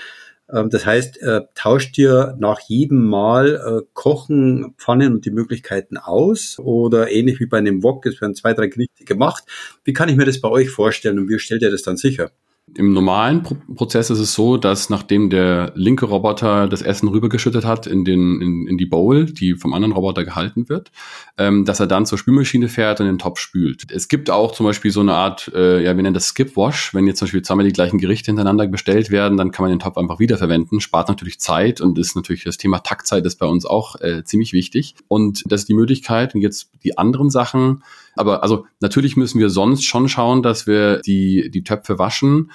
Ähm, 0.52 0.70
das 0.70 0.86
heißt, 0.86 1.22
äh, 1.22 1.42
tauscht 1.56 1.98
ihr 1.98 2.36
nach 2.40 2.60
jedem 2.62 3.06
Mal 3.06 3.56
äh, 3.56 3.86
Kochen, 3.94 4.74
Pfannen 4.78 5.14
und 5.14 5.26
die 5.26 5.32
Möglichkeiten 5.32 5.98
aus 5.98 6.58
oder 6.60 7.12
ähnlich 7.12 7.40
wie 7.40 7.46
bei 7.46 7.58
einem 7.58 7.84
Wok, 7.84 8.06
es 8.06 8.22
werden 8.22 8.36
zwei, 8.36 8.54
drei 8.54 8.68
Gerichte 8.68 9.06
gemacht. 9.06 9.44
Wie 9.84 9.94
kann 9.94 10.10
ich 10.10 10.16
mir 10.16 10.26
das 10.26 10.42
bei 10.42 10.50
euch 10.50 10.70
vorstellen 10.70 11.20
und 11.20 11.30
wie 11.30 11.40
stellt 11.40 11.62
ihr 11.62 11.72
das 11.72 11.84
dann 11.84 11.98
sicher? 11.98 12.32
Im 12.76 12.94
normalen 12.94 13.44
Pro 13.44 13.56
Prozess 13.76 14.10
ist 14.10 14.20
es 14.20 14.34
so, 14.34 14.58
dass 14.58 14.90
nachdem 14.90 15.30
der 15.30 15.72
linke 15.76 16.06
Roboter 16.06 16.68
das 16.68 16.82
Essen 16.82 17.08
rübergeschüttet 17.08 17.66
hat 17.66 17.88
in, 17.88 18.06
den, 18.06 18.42
in, 18.42 18.68
in 18.68 18.78
die 18.78 18.86
Bowl, 18.86 19.26
die 19.26 19.56
vom 19.56 19.74
anderen 19.74 19.94
Roboter 19.94 20.24
gehalten 20.24 20.70
wird, 20.70 20.92
ähm, 21.38 21.66
dass 21.66 21.80
er 21.80 21.88
dann 21.88 22.06
zur 22.06 22.18
Spülmaschine 22.18 22.68
fährt 22.68 23.00
und 23.00 23.08
den 23.08 23.20
Topf 23.20 23.40
spült. 23.40 23.92
Es 23.92 24.08
gibt 24.08 24.30
auch 24.30 24.52
zum 24.52 24.66
Beispiel 24.66 24.92
so 24.92 25.00
eine 25.00 25.14
Art, 25.14 25.52
äh, 25.54 25.84
ja, 25.84 25.96
wir 25.96 26.04
nennen 26.04 26.14
das 26.14 26.28
Skip 26.28 26.56
Wash. 26.58 26.94
Wenn 26.94 27.08
jetzt 27.08 27.20
zum 27.20 27.28
Beispiel 27.28 27.42
zweimal 27.42 27.66
die 27.66 27.74
gleichen 27.74 28.00
Gerichte 28.00 28.28
hintereinander 28.28 28.68
bestellt 28.68 29.12
werden, 29.12 29.38
dann 29.38 29.52
kann 29.52 29.64
man 29.64 29.72
den 29.72 29.80
Topf 29.80 29.98
einfach 29.98 30.20
wiederverwenden, 30.20 30.82
spart 30.82 31.10
natürlich 31.10 31.40
Zeit 31.40 31.82
und 31.82 31.98
ist 31.98 32.16
natürlich 32.16 32.44
das 32.44 32.58
Thema 32.58 32.80
Taktzeit 32.80 33.26
ist 33.26 33.38
bei 33.38 33.46
uns 33.46 33.66
auch 33.66 34.00
äh, 34.02 34.24
ziemlich 34.24 34.54
wichtig. 34.54 34.96
Und 35.08 35.44
das 35.46 35.62
ist 35.62 35.70
die 35.70 35.74
Möglichkeit. 35.74 36.36
Und 36.36 36.42
jetzt 36.42 36.72
die 36.84 36.98
anderen 36.98 37.30
Sachen, 37.30 37.84
aber 38.16 38.44
also 38.44 38.66
natürlich 38.82 39.16
müssen 39.16 39.40
wir 39.40 39.50
sonst 39.50 39.86
schon 39.86 40.10
schauen, 40.10 40.44
dass 40.44 40.68
wir 40.68 41.00
die, 41.00 41.50
die 41.52 41.64
Töpfe 41.64 42.00
waschen, 42.00 42.52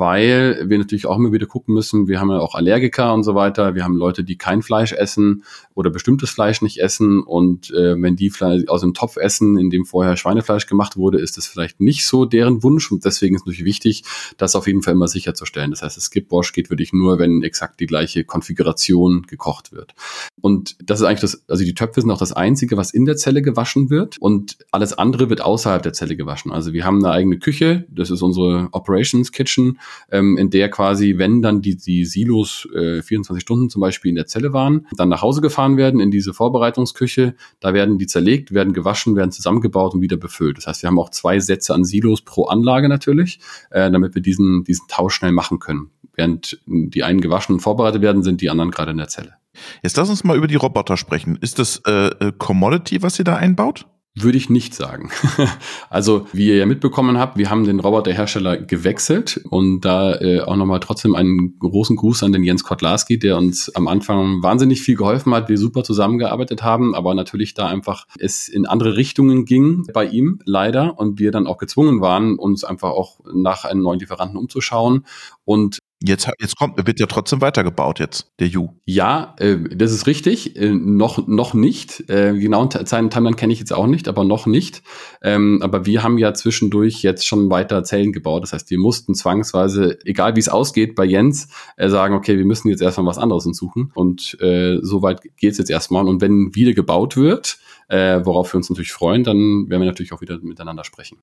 weil 0.00 0.64
wir 0.66 0.78
natürlich 0.78 1.04
auch 1.04 1.16
immer 1.16 1.30
wieder 1.30 1.44
gucken 1.44 1.74
müssen, 1.74 2.08
wir 2.08 2.18
haben 2.20 2.30
ja 2.30 2.38
auch 2.38 2.54
Allergiker 2.54 3.12
und 3.12 3.22
so 3.22 3.34
weiter, 3.34 3.74
wir 3.74 3.84
haben 3.84 3.94
Leute, 3.94 4.24
die 4.24 4.38
kein 4.38 4.62
Fleisch 4.62 4.92
essen 4.92 5.44
oder 5.74 5.90
bestimmtes 5.90 6.30
Fleisch 6.30 6.62
nicht 6.62 6.78
essen 6.78 7.22
und 7.22 7.70
äh, 7.70 8.00
wenn 8.00 8.16
die 8.16 8.30
Fleisch 8.30 8.62
aus 8.68 8.80
dem 8.80 8.94
Topf 8.94 9.18
essen, 9.18 9.58
in 9.58 9.68
dem 9.68 9.84
vorher 9.84 10.16
Schweinefleisch 10.16 10.66
gemacht 10.66 10.96
wurde, 10.96 11.20
ist 11.20 11.36
das 11.36 11.46
vielleicht 11.46 11.80
nicht 11.80 12.06
so 12.06 12.24
deren 12.24 12.62
Wunsch 12.62 12.90
und 12.90 13.04
deswegen 13.04 13.36
ist 13.36 13.42
natürlich 13.42 13.66
wichtig, 13.66 14.04
das 14.38 14.56
auf 14.56 14.66
jeden 14.66 14.82
Fall 14.82 14.94
immer 14.94 15.06
sicherzustellen. 15.06 15.70
Das 15.70 15.82
heißt, 15.82 15.98
das 15.98 16.04
Skip-Wash 16.04 16.54
geht 16.54 16.70
wirklich 16.70 16.94
nur, 16.94 17.18
wenn 17.18 17.42
exakt 17.42 17.78
die 17.78 17.86
gleiche 17.86 18.24
Konfiguration 18.24 19.24
gekocht 19.26 19.70
wird. 19.70 19.94
Und 20.40 20.76
das 20.82 21.00
ist 21.00 21.06
eigentlich 21.06 21.20
das, 21.20 21.44
also 21.46 21.62
die 21.62 21.74
Töpfe 21.74 22.00
sind 22.00 22.10
auch 22.10 22.18
das 22.18 22.32
einzige, 22.32 22.78
was 22.78 22.90
in 22.90 23.04
der 23.04 23.16
Zelle 23.16 23.42
gewaschen 23.42 23.90
wird 23.90 24.16
und 24.16 24.56
alles 24.70 24.94
andere 24.94 25.28
wird 25.28 25.42
außerhalb 25.42 25.82
der 25.82 25.92
Zelle 25.92 26.16
gewaschen. 26.16 26.52
Also 26.52 26.72
wir 26.72 26.86
haben 26.86 27.04
eine 27.04 27.12
eigene 27.12 27.38
Küche, 27.38 27.84
das 27.90 28.10
ist 28.10 28.22
unsere 28.22 28.68
Operations 28.72 29.30
Kitchen, 29.30 29.78
ähm, 30.10 30.36
in 30.36 30.50
der 30.50 30.70
quasi, 30.70 31.18
wenn 31.18 31.42
dann 31.42 31.62
die, 31.62 31.76
die 31.76 32.04
Silos 32.04 32.68
äh, 32.74 33.02
24 33.02 33.42
Stunden 33.42 33.70
zum 33.70 33.80
Beispiel 33.80 34.10
in 34.10 34.16
der 34.16 34.26
Zelle 34.26 34.52
waren, 34.52 34.86
dann 34.96 35.08
nach 35.08 35.22
Hause 35.22 35.40
gefahren 35.40 35.76
werden 35.76 36.00
in 36.00 36.10
diese 36.10 36.34
Vorbereitungsküche, 36.34 37.34
da 37.60 37.74
werden 37.74 37.98
die 37.98 38.06
zerlegt, 38.06 38.52
werden 38.52 38.72
gewaschen, 38.72 39.16
werden 39.16 39.32
zusammengebaut 39.32 39.94
und 39.94 40.00
wieder 40.00 40.16
befüllt. 40.16 40.58
Das 40.58 40.66
heißt, 40.66 40.82
wir 40.82 40.88
haben 40.88 40.98
auch 40.98 41.10
zwei 41.10 41.40
Sätze 41.40 41.74
an 41.74 41.84
Silos 41.84 42.22
pro 42.22 42.44
Anlage 42.46 42.88
natürlich, 42.88 43.40
äh, 43.70 43.90
damit 43.90 44.14
wir 44.14 44.22
diesen, 44.22 44.64
diesen 44.64 44.88
Tausch 44.88 45.14
schnell 45.14 45.32
machen 45.32 45.58
können. 45.58 45.90
Während 46.14 46.60
die 46.66 47.02
einen 47.02 47.20
gewaschen 47.20 47.54
und 47.54 47.60
vorbereitet 47.60 48.02
werden, 48.02 48.22
sind 48.22 48.40
die 48.40 48.50
anderen 48.50 48.70
gerade 48.70 48.90
in 48.90 48.98
der 48.98 49.08
Zelle. 49.08 49.34
Jetzt 49.82 49.96
lass 49.96 50.10
uns 50.10 50.24
mal 50.24 50.36
über 50.36 50.46
die 50.46 50.56
Roboter 50.56 50.96
sprechen. 50.96 51.36
Ist 51.40 51.58
das 51.58 51.82
äh, 51.86 52.08
äh 52.08 52.32
Commodity, 52.36 53.02
was 53.02 53.18
ihr 53.18 53.24
da 53.24 53.36
einbaut? 53.36 53.86
Würde 54.16 54.38
ich 54.38 54.50
nicht 54.50 54.74
sagen. 54.74 55.10
also, 55.88 56.26
wie 56.32 56.48
ihr 56.48 56.56
ja 56.56 56.66
mitbekommen 56.66 57.16
habt, 57.16 57.38
wir 57.38 57.48
haben 57.48 57.64
den 57.64 57.78
Roboterhersteller 57.78 58.56
gewechselt 58.56 59.40
und 59.50 59.82
da 59.82 60.16
äh, 60.16 60.40
auch 60.40 60.56
nochmal 60.56 60.80
trotzdem 60.80 61.14
einen 61.14 61.56
großen 61.60 61.94
Gruß 61.94 62.24
an 62.24 62.32
den 62.32 62.42
Jens 62.42 62.64
Kotlarski, 62.64 63.20
der 63.20 63.36
uns 63.36 63.72
am 63.76 63.86
Anfang 63.86 64.42
wahnsinnig 64.42 64.82
viel 64.82 64.96
geholfen 64.96 65.32
hat, 65.32 65.48
wir 65.48 65.58
super 65.58 65.84
zusammengearbeitet 65.84 66.64
haben, 66.64 66.96
aber 66.96 67.14
natürlich 67.14 67.54
da 67.54 67.68
einfach 67.68 68.06
es 68.18 68.48
in 68.48 68.66
andere 68.66 68.96
Richtungen 68.96 69.44
ging 69.44 69.86
bei 69.94 70.06
ihm, 70.06 70.40
leider, 70.44 70.98
und 70.98 71.20
wir 71.20 71.30
dann 71.30 71.46
auch 71.46 71.58
gezwungen 71.58 72.00
waren, 72.00 72.36
uns 72.36 72.64
einfach 72.64 72.90
auch 72.90 73.20
nach 73.32 73.64
einem 73.64 73.82
neuen 73.82 74.00
Lieferanten 74.00 74.36
umzuschauen 74.36 75.06
und 75.44 75.78
Jetzt, 76.02 76.30
jetzt 76.40 76.56
kommt, 76.56 76.86
wird 76.86 76.98
ja 76.98 77.04
trotzdem 77.04 77.42
weitergebaut 77.42 77.98
jetzt, 77.98 78.32
der 78.40 78.46
Ju. 78.46 78.70
Ja, 78.86 79.34
äh, 79.38 79.58
das 79.76 79.92
ist 79.92 80.06
richtig. 80.06 80.56
Äh, 80.56 80.70
noch, 80.70 81.26
noch 81.28 81.52
nicht. 81.52 82.08
Äh, 82.08 82.38
genau, 82.38 82.66
seinen 82.84 83.10
Timeline 83.10 83.36
kenne 83.36 83.52
ich 83.52 83.58
jetzt 83.58 83.72
auch 83.72 83.86
nicht, 83.86 84.08
aber 84.08 84.24
noch 84.24 84.46
nicht. 84.46 84.82
Ähm, 85.20 85.60
aber 85.62 85.84
wir 85.84 86.02
haben 86.02 86.16
ja 86.16 86.32
zwischendurch 86.32 87.02
jetzt 87.02 87.26
schon 87.26 87.50
weiter 87.50 87.84
Zellen 87.84 88.12
gebaut. 88.12 88.42
Das 88.42 88.54
heißt, 88.54 88.70
wir 88.70 88.78
mussten 88.78 89.14
zwangsweise, 89.14 89.98
egal 90.06 90.36
wie 90.36 90.40
es 90.40 90.48
ausgeht, 90.48 90.94
bei 90.94 91.04
Jens 91.04 91.48
äh, 91.76 91.90
sagen, 91.90 92.14
okay, 92.14 92.38
wir 92.38 92.46
müssen 92.46 92.70
jetzt 92.70 92.80
erstmal 92.80 93.06
was 93.06 93.18
anderes 93.18 93.44
suchen. 93.44 93.92
Und 93.94 94.38
äh, 94.40 94.78
soweit 94.80 95.20
geht's 95.36 95.58
jetzt 95.58 95.70
erstmal. 95.70 96.08
Und 96.08 96.22
wenn 96.22 96.54
wieder 96.54 96.72
gebaut 96.72 97.18
wird, 97.18 97.58
äh, 97.88 98.24
worauf 98.24 98.54
wir 98.54 98.56
uns 98.56 98.70
natürlich 98.70 98.92
freuen, 98.92 99.22
dann 99.22 99.68
werden 99.68 99.82
wir 99.82 99.88
natürlich 99.88 100.14
auch 100.14 100.22
wieder 100.22 100.38
miteinander 100.38 100.84
sprechen. 100.84 101.18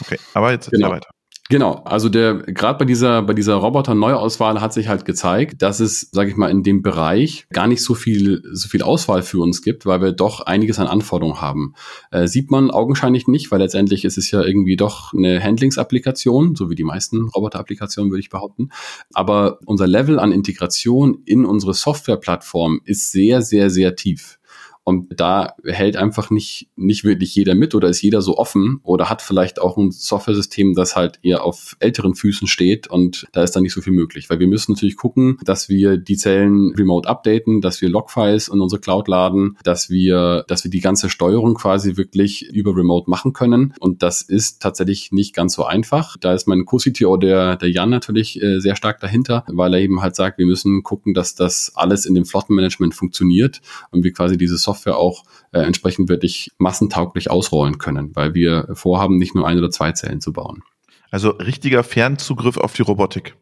Okay, 0.00 0.18
aber 0.32 0.52
jetzt 0.52 0.70
genau. 0.70 0.90
weiter. 0.90 1.10
Genau, 1.52 1.82
also 1.84 2.08
der 2.08 2.36
gerade 2.38 2.78
bei 2.78 2.86
dieser 2.86 3.20
bei 3.20 3.34
dieser 3.34 3.56
Roboter 3.56 3.94
Neuauswahl 3.94 4.62
hat 4.62 4.72
sich 4.72 4.88
halt 4.88 5.04
gezeigt, 5.04 5.60
dass 5.60 5.80
es, 5.80 6.08
sage 6.10 6.30
ich 6.30 6.36
mal, 6.38 6.50
in 6.50 6.62
dem 6.62 6.80
Bereich 6.80 7.46
gar 7.52 7.66
nicht 7.66 7.82
so 7.82 7.94
viel 7.94 8.40
so 8.52 8.68
viel 8.68 8.80
Auswahl 8.80 9.22
für 9.22 9.38
uns 9.38 9.60
gibt, 9.60 9.84
weil 9.84 10.00
wir 10.00 10.12
doch 10.12 10.40
einiges 10.40 10.78
an 10.78 10.86
Anforderungen 10.86 11.42
haben. 11.42 11.74
Äh, 12.10 12.26
sieht 12.26 12.50
man 12.50 12.70
augenscheinlich 12.70 13.28
nicht, 13.28 13.50
weil 13.50 13.58
letztendlich 13.58 14.06
ist 14.06 14.16
es 14.16 14.30
ja 14.30 14.40
irgendwie 14.40 14.76
doch 14.76 15.12
eine 15.12 15.42
Handlingsapplikation, 15.42 16.56
so 16.56 16.70
wie 16.70 16.74
die 16.74 16.84
meisten 16.84 17.28
Roboter-Applikationen 17.28 18.10
würde 18.10 18.20
ich 18.20 18.30
behaupten. 18.30 18.70
Aber 19.12 19.58
unser 19.66 19.86
Level 19.86 20.18
an 20.18 20.32
Integration 20.32 21.18
in 21.26 21.44
unsere 21.44 21.74
Softwareplattform 21.74 22.80
ist 22.86 23.12
sehr 23.12 23.42
sehr 23.42 23.68
sehr 23.68 23.94
tief. 23.94 24.38
Und 24.84 25.20
da 25.20 25.54
hält 25.64 25.96
einfach 25.96 26.30
nicht, 26.30 26.68
nicht 26.76 27.04
wirklich 27.04 27.34
jeder 27.34 27.54
mit 27.54 27.74
oder 27.74 27.88
ist 27.88 28.02
jeder 28.02 28.20
so 28.20 28.36
offen 28.36 28.80
oder 28.82 29.08
hat 29.08 29.22
vielleicht 29.22 29.60
auch 29.60 29.76
ein 29.76 29.92
Software-System, 29.92 30.74
das 30.74 30.96
halt 30.96 31.20
eher 31.22 31.44
auf 31.44 31.76
älteren 31.78 32.14
Füßen 32.14 32.48
steht 32.48 32.88
und 32.88 33.26
da 33.32 33.42
ist 33.42 33.54
dann 33.54 33.62
nicht 33.62 33.74
so 33.74 33.80
viel 33.80 33.92
möglich. 33.92 34.28
Weil 34.28 34.40
wir 34.40 34.48
müssen 34.48 34.72
natürlich 34.72 34.96
gucken, 34.96 35.38
dass 35.44 35.68
wir 35.68 35.96
die 35.96 36.16
Zellen 36.16 36.74
remote 36.76 37.08
updaten, 37.08 37.60
dass 37.60 37.80
wir 37.80 37.88
Logfiles 37.88 38.48
in 38.48 38.60
unsere 38.60 38.80
Cloud 38.80 39.06
laden, 39.08 39.56
dass 39.62 39.88
wir, 39.88 40.44
dass 40.48 40.64
wir 40.64 40.70
die 40.70 40.80
ganze 40.80 41.10
Steuerung 41.10 41.54
quasi 41.54 41.96
wirklich 41.96 42.48
über 42.52 42.76
remote 42.76 43.08
machen 43.08 43.32
können. 43.32 43.74
Und 43.78 44.02
das 44.02 44.22
ist 44.22 44.60
tatsächlich 44.60 45.12
nicht 45.12 45.34
ganz 45.34 45.54
so 45.54 45.64
einfach. 45.64 46.16
Da 46.16 46.34
ist 46.34 46.48
mein 46.48 46.64
Co-CTO, 46.64 47.16
der, 47.18 47.56
der 47.56 47.70
Jan 47.70 47.90
natürlich 47.90 48.42
äh, 48.42 48.58
sehr 48.58 48.74
stark 48.74 49.00
dahinter, 49.00 49.44
weil 49.46 49.74
er 49.74 49.80
eben 49.80 50.02
halt 50.02 50.16
sagt, 50.16 50.38
wir 50.38 50.46
müssen 50.46 50.82
gucken, 50.82 51.14
dass 51.14 51.34
das 51.34 51.72
alles 51.76 52.04
in 52.04 52.14
dem 52.14 52.24
Flottenmanagement 52.24 52.94
funktioniert 52.94 53.60
und 53.90 54.02
wir 54.02 54.12
quasi 54.12 54.36
diese 54.36 54.56
Software 54.56 54.71
Software 54.72 54.96
auch 54.96 55.24
äh, 55.52 55.60
entsprechend 55.60 56.08
wirklich 56.08 56.50
massentauglich 56.58 57.30
ausrollen 57.30 57.78
können, 57.78 58.14
weil 58.14 58.34
wir 58.34 58.68
vorhaben, 58.72 59.18
nicht 59.18 59.34
nur 59.34 59.46
ein 59.46 59.58
oder 59.58 59.70
zwei 59.70 59.92
Zellen 59.92 60.20
zu 60.20 60.32
bauen. 60.32 60.62
Also 61.10 61.30
richtiger 61.30 61.84
Fernzugriff 61.84 62.56
auf 62.56 62.72
die 62.72 62.82
Robotik. 62.82 63.36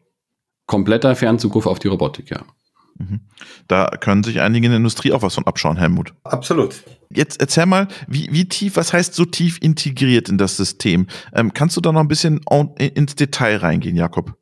Kompletter 0.65 1.15
Fernzugriff 1.15 1.65
auf 1.65 1.79
die 1.79 1.87
Robotik, 1.87 2.31
ja. 2.31 2.43
Mhm. 2.97 3.21
Da 3.67 3.87
können 3.99 4.23
sich 4.23 4.41
einige 4.41 4.65
in 4.65 4.71
der 4.71 4.77
Industrie 4.77 5.13
auch 5.13 5.21
was 5.21 5.35
von 5.35 5.47
abschauen, 5.47 5.77
Helmut. 5.77 6.13
Absolut. 6.23 6.83
Jetzt 7.09 7.39
erzähl 7.39 7.65
mal, 7.65 7.87
wie, 8.07 8.29
wie 8.31 8.47
tief, 8.47 8.75
was 8.75 8.93
heißt 8.93 9.13
so 9.13 9.25
tief 9.25 9.57
integriert 9.61 10.29
in 10.29 10.37
das 10.37 10.57
System? 10.57 11.07
Ähm, 11.33 11.53
kannst 11.53 11.77
du 11.77 11.81
da 11.81 11.91
noch 11.91 12.01
ein 12.01 12.07
bisschen 12.07 12.41
ins 12.77 13.15
Detail 13.15 13.57
reingehen, 13.57 13.95
Jakob? 13.95 14.35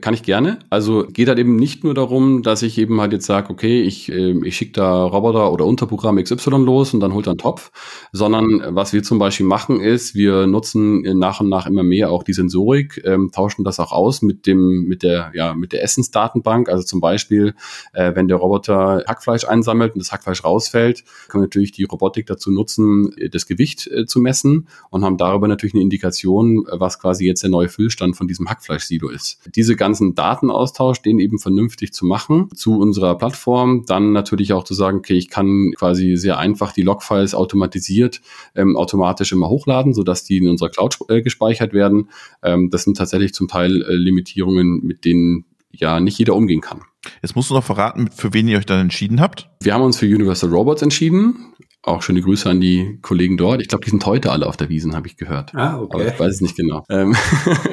Kann 0.00 0.14
ich 0.14 0.24
gerne. 0.24 0.58
Also 0.68 1.06
geht 1.06 1.28
halt 1.28 1.38
eben 1.38 1.54
nicht 1.54 1.84
nur 1.84 1.94
darum, 1.94 2.42
dass 2.42 2.62
ich 2.62 2.76
eben 2.76 3.00
halt 3.00 3.12
jetzt 3.12 3.24
sage, 3.24 3.50
okay, 3.50 3.82
ich, 3.82 4.10
äh, 4.10 4.34
ich 4.44 4.56
schicke 4.56 4.72
da 4.72 5.04
Roboter 5.04 5.52
oder 5.52 5.64
Unterprogramm 5.64 6.16
XY 6.16 6.64
los 6.64 6.92
und 6.92 6.98
dann 6.98 7.14
holt 7.14 7.28
er 7.28 7.30
einen 7.30 7.38
Topf, 7.38 7.70
sondern 8.10 8.64
was 8.74 8.92
wir 8.92 9.04
zum 9.04 9.20
Beispiel 9.20 9.46
machen 9.46 9.80
ist, 9.80 10.16
wir 10.16 10.48
nutzen 10.48 11.02
nach 11.02 11.40
und 11.40 11.48
nach 11.48 11.68
immer 11.68 11.84
mehr 11.84 12.10
auch 12.10 12.24
die 12.24 12.32
Sensorik, 12.32 13.00
ähm, 13.04 13.30
tauschen 13.32 13.62
das 13.62 13.78
auch 13.78 13.92
aus 13.92 14.22
mit 14.22 14.48
dem, 14.48 14.86
mit 14.88 15.04
der, 15.04 15.30
ja, 15.34 15.54
mit 15.54 15.72
der 15.72 15.84
Essensdatenbank. 15.84 16.68
Also 16.68 16.82
zum 16.82 17.00
Beispiel, 17.00 17.54
äh, 17.92 18.12
wenn 18.16 18.26
der 18.26 18.38
Roboter 18.38 19.04
Hackfleisch 19.06 19.44
einsammelt 19.44 19.94
und 19.94 20.00
das 20.00 20.10
Hackfleisch 20.10 20.42
rausfällt, 20.42 21.04
können 21.28 21.42
wir 21.42 21.46
natürlich 21.46 21.70
die 21.70 21.84
Robotik 21.84 22.26
dazu 22.26 22.50
nutzen, 22.50 23.14
das 23.30 23.46
Gewicht 23.46 23.86
äh, 23.86 24.04
zu 24.04 24.18
messen 24.18 24.66
und 24.90 25.04
haben 25.04 25.16
darüber 25.16 25.46
natürlich 25.46 25.74
eine 25.74 25.84
Indikation, 25.84 26.66
was 26.72 26.98
quasi 26.98 27.24
jetzt 27.24 27.44
der 27.44 27.50
neue 27.50 27.68
Füllstand 27.68 28.16
von 28.16 28.26
diesem 28.26 28.50
Hackfleischsilo 28.50 29.10
ist. 29.10 29.38
Diese 29.54 29.75
ganzen 29.76 30.14
Datenaustausch, 30.14 31.02
den 31.02 31.18
eben 31.18 31.38
vernünftig 31.38 31.92
zu 31.92 32.06
machen 32.06 32.48
zu 32.54 32.78
unserer 32.78 33.16
Plattform. 33.16 33.84
Dann 33.86 34.12
natürlich 34.12 34.52
auch 34.52 34.64
zu 34.64 34.74
sagen, 34.74 34.98
okay, 34.98 35.14
ich 35.14 35.30
kann 35.30 35.72
quasi 35.76 36.16
sehr 36.16 36.38
einfach 36.38 36.72
die 36.72 36.82
Logfiles 36.82 37.34
automatisiert 37.34 38.20
ähm, 38.54 38.76
automatisch 38.76 39.32
immer 39.32 39.48
hochladen, 39.48 39.94
sodass 39.94 40.24
die 40.24 40.38
in 40.38 40.48
unserer 40.48 40.70
Cloud 40.70 40.98
äh, 41.08 41.22
gespeichert 41.22 41.72
werden. 41.72 42.10
Ähm, 42.42 42.70
das 42.70 42.84
sind 42.84 42.96
tatsächlich 42.96 43.34
zum 43.34 43.48
Teil 43.48 43.82
äh, 43.82 43.94
Limitierungen, 43.94 44.80
mit 44.82 45.04
denen 45.04 45.44
ja 45.70 46.00
nicht 46.00 46.18
jeder 46.18 46.34
umgehen 46.34 46.60
kann. 46.60 46.80
Jetzt 47.22 47.36
musst 47.36 47.50
du 47.50 47.54
noch 47.54 47.64
verraten, 47.64 48.10
für 48.10 48.32
wen 48.34 48.48
ihr 48.48 48.58
euch 48.58 48.66
dann 48.66 48.80
entschieden 48.80 49.20
habt. 49.20 49.48
Wir 49.60 49.74
haben 49.74 49.82
uns 49.82 49.98
für 49.98 50.06
Universal 50.06 50.50
Robots 50.50 50.82
entschieden. 50.82 51.54
Auch 51.86 52.02
schöne 52.02 52.20
Grüße 52.20 52.50
an 52.50 52.60
die 52.60 52.98
Kollegen 53.00 53.36
dort. 53.36 53.60
Ich 53.62 53.68
glaube, 53.68 53.84
die 53.84 53.90
sind 53.90 54.04
heute 54.06 54.32
alle 54.32 54.48
auf 54.48 54.56
der 54.56 54.68
Wiesen, 54.68 54.96
habe 54.96 55.06
ich 55.06 55.16
gehört. 55.16 55.54
Ah, 55.54 55.78
okay. 55.78 55.94
Aber 55.94 56.06
ich 56.08 56.18
weiß 56.18 56.34
es 56.34 56.40
nicht 56.40 56.56
genau. 56.56 56.84
Ähm, 56.90 57.14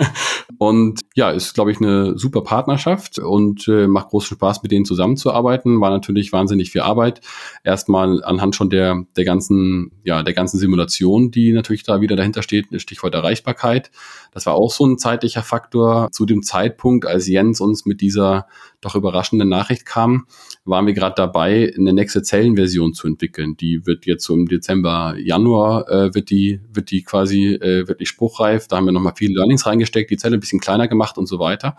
und 0.59 1.01
ja, 1.15 1.31
ist, 1.31 1.55
glaube 1.55 1.71
ich, 1.71 1.81
eine 1.81 2.15
super 2.15 2.41
Partnerschaft 2.41 3.17
und 3.17 3.67
äh, 3.67 3.87
macht 3.87 4.09
großen 4.09 4.35
Spaß, 4.35 4.61
mit 4.61 4.71
denen 4.71 4.85
zusammenzuarbeiten. 4.85 5.81
War 5.81 5.89
natürlich 5.89 6.31
wahnsinnig 6.31 6.71
viel 6.71 6.81
Arbeit. 6.81 7.21
Erstmal 7.63 8.23
anhand 8.23 8.55
schon 8.55 8.69
der, 8.69 9.03
der 9.17 9.25
ganzen, 9.25 9.91
ja, 10.03 10.21
der 10.21 10.35
ganzen 10.35 10.59
Simulation, 10.59 11.31
die 11.31 11.51
natürlich 11.51 11.81
da 11.81 11.99
wieder 11.99 12.15
dahinter 12.15 12.43
steht, 12.43 12.67
Stichwort 12.79 13.15
Erreichbarkeit. 13.15 13.89
Das 14.31 14.45
war 14.45 14.53
auch 14.53 14.71
so 14.71 14.85
ein 14.85 14.99
zeitlicher 14.99 15.41
Faktor. 15.41 16.11
Zu 16.11 16.27
dem 16.27 16.43
Zeitpunkt, 16.43 17.07
als 17.07 17.27
Jens 17.27 17.61
uns 17.61 17.87
mit 17.87 17.99
dieser 17.99 18.45
doch 18.83 18.95
überraschenden 18.95 19.49
Nachricht 19.49 19.85
kam, 19.85 20.25
waren 20.65 20.85
wir 20.85 20.93
gerade 20.93 21.15
dabei, 21.15 21.73
eine 21.77 21.93
nächste 21.93 22.21
Zellenversion 22.21 22.93
zu 22.93 23.07
entwickeln. 23.07 23.57
Die 23.57 23.85
wird 23.85 24.05
jetzt 24.05 24.23
so 24.25 24.33
im 24.33 24.47
Dezember, 24.47 25.15
Januar 25.17 25.89
äh, 25.89 26.15
wird 26.15 26.29
die 26.29 26.59
wird 26.71 26.91
die 26.91 27.03
quasi 27.03 27.55
äh, 27.55 27.87
wirklich 27.87 28.09
spruchreif. 28.09 28.67
Da 28.67 28.77
haben 28.77 28.85
wir 28.85 28.91
nochmal 28.91 29.13
viele 29.15 29.35
Learnings 29.35 29.65
reingesteckt, 29.65 30.09
die 30.09 30.17
Zelle 30.17 30.37
ein 30.37 30.39
bisschen 30.39 30.59
kleiner 30.59 30.87
gemacht 30.87 31.17
und 31.17 31.27
so 31.27 31.39
weiter. 31.39 31.75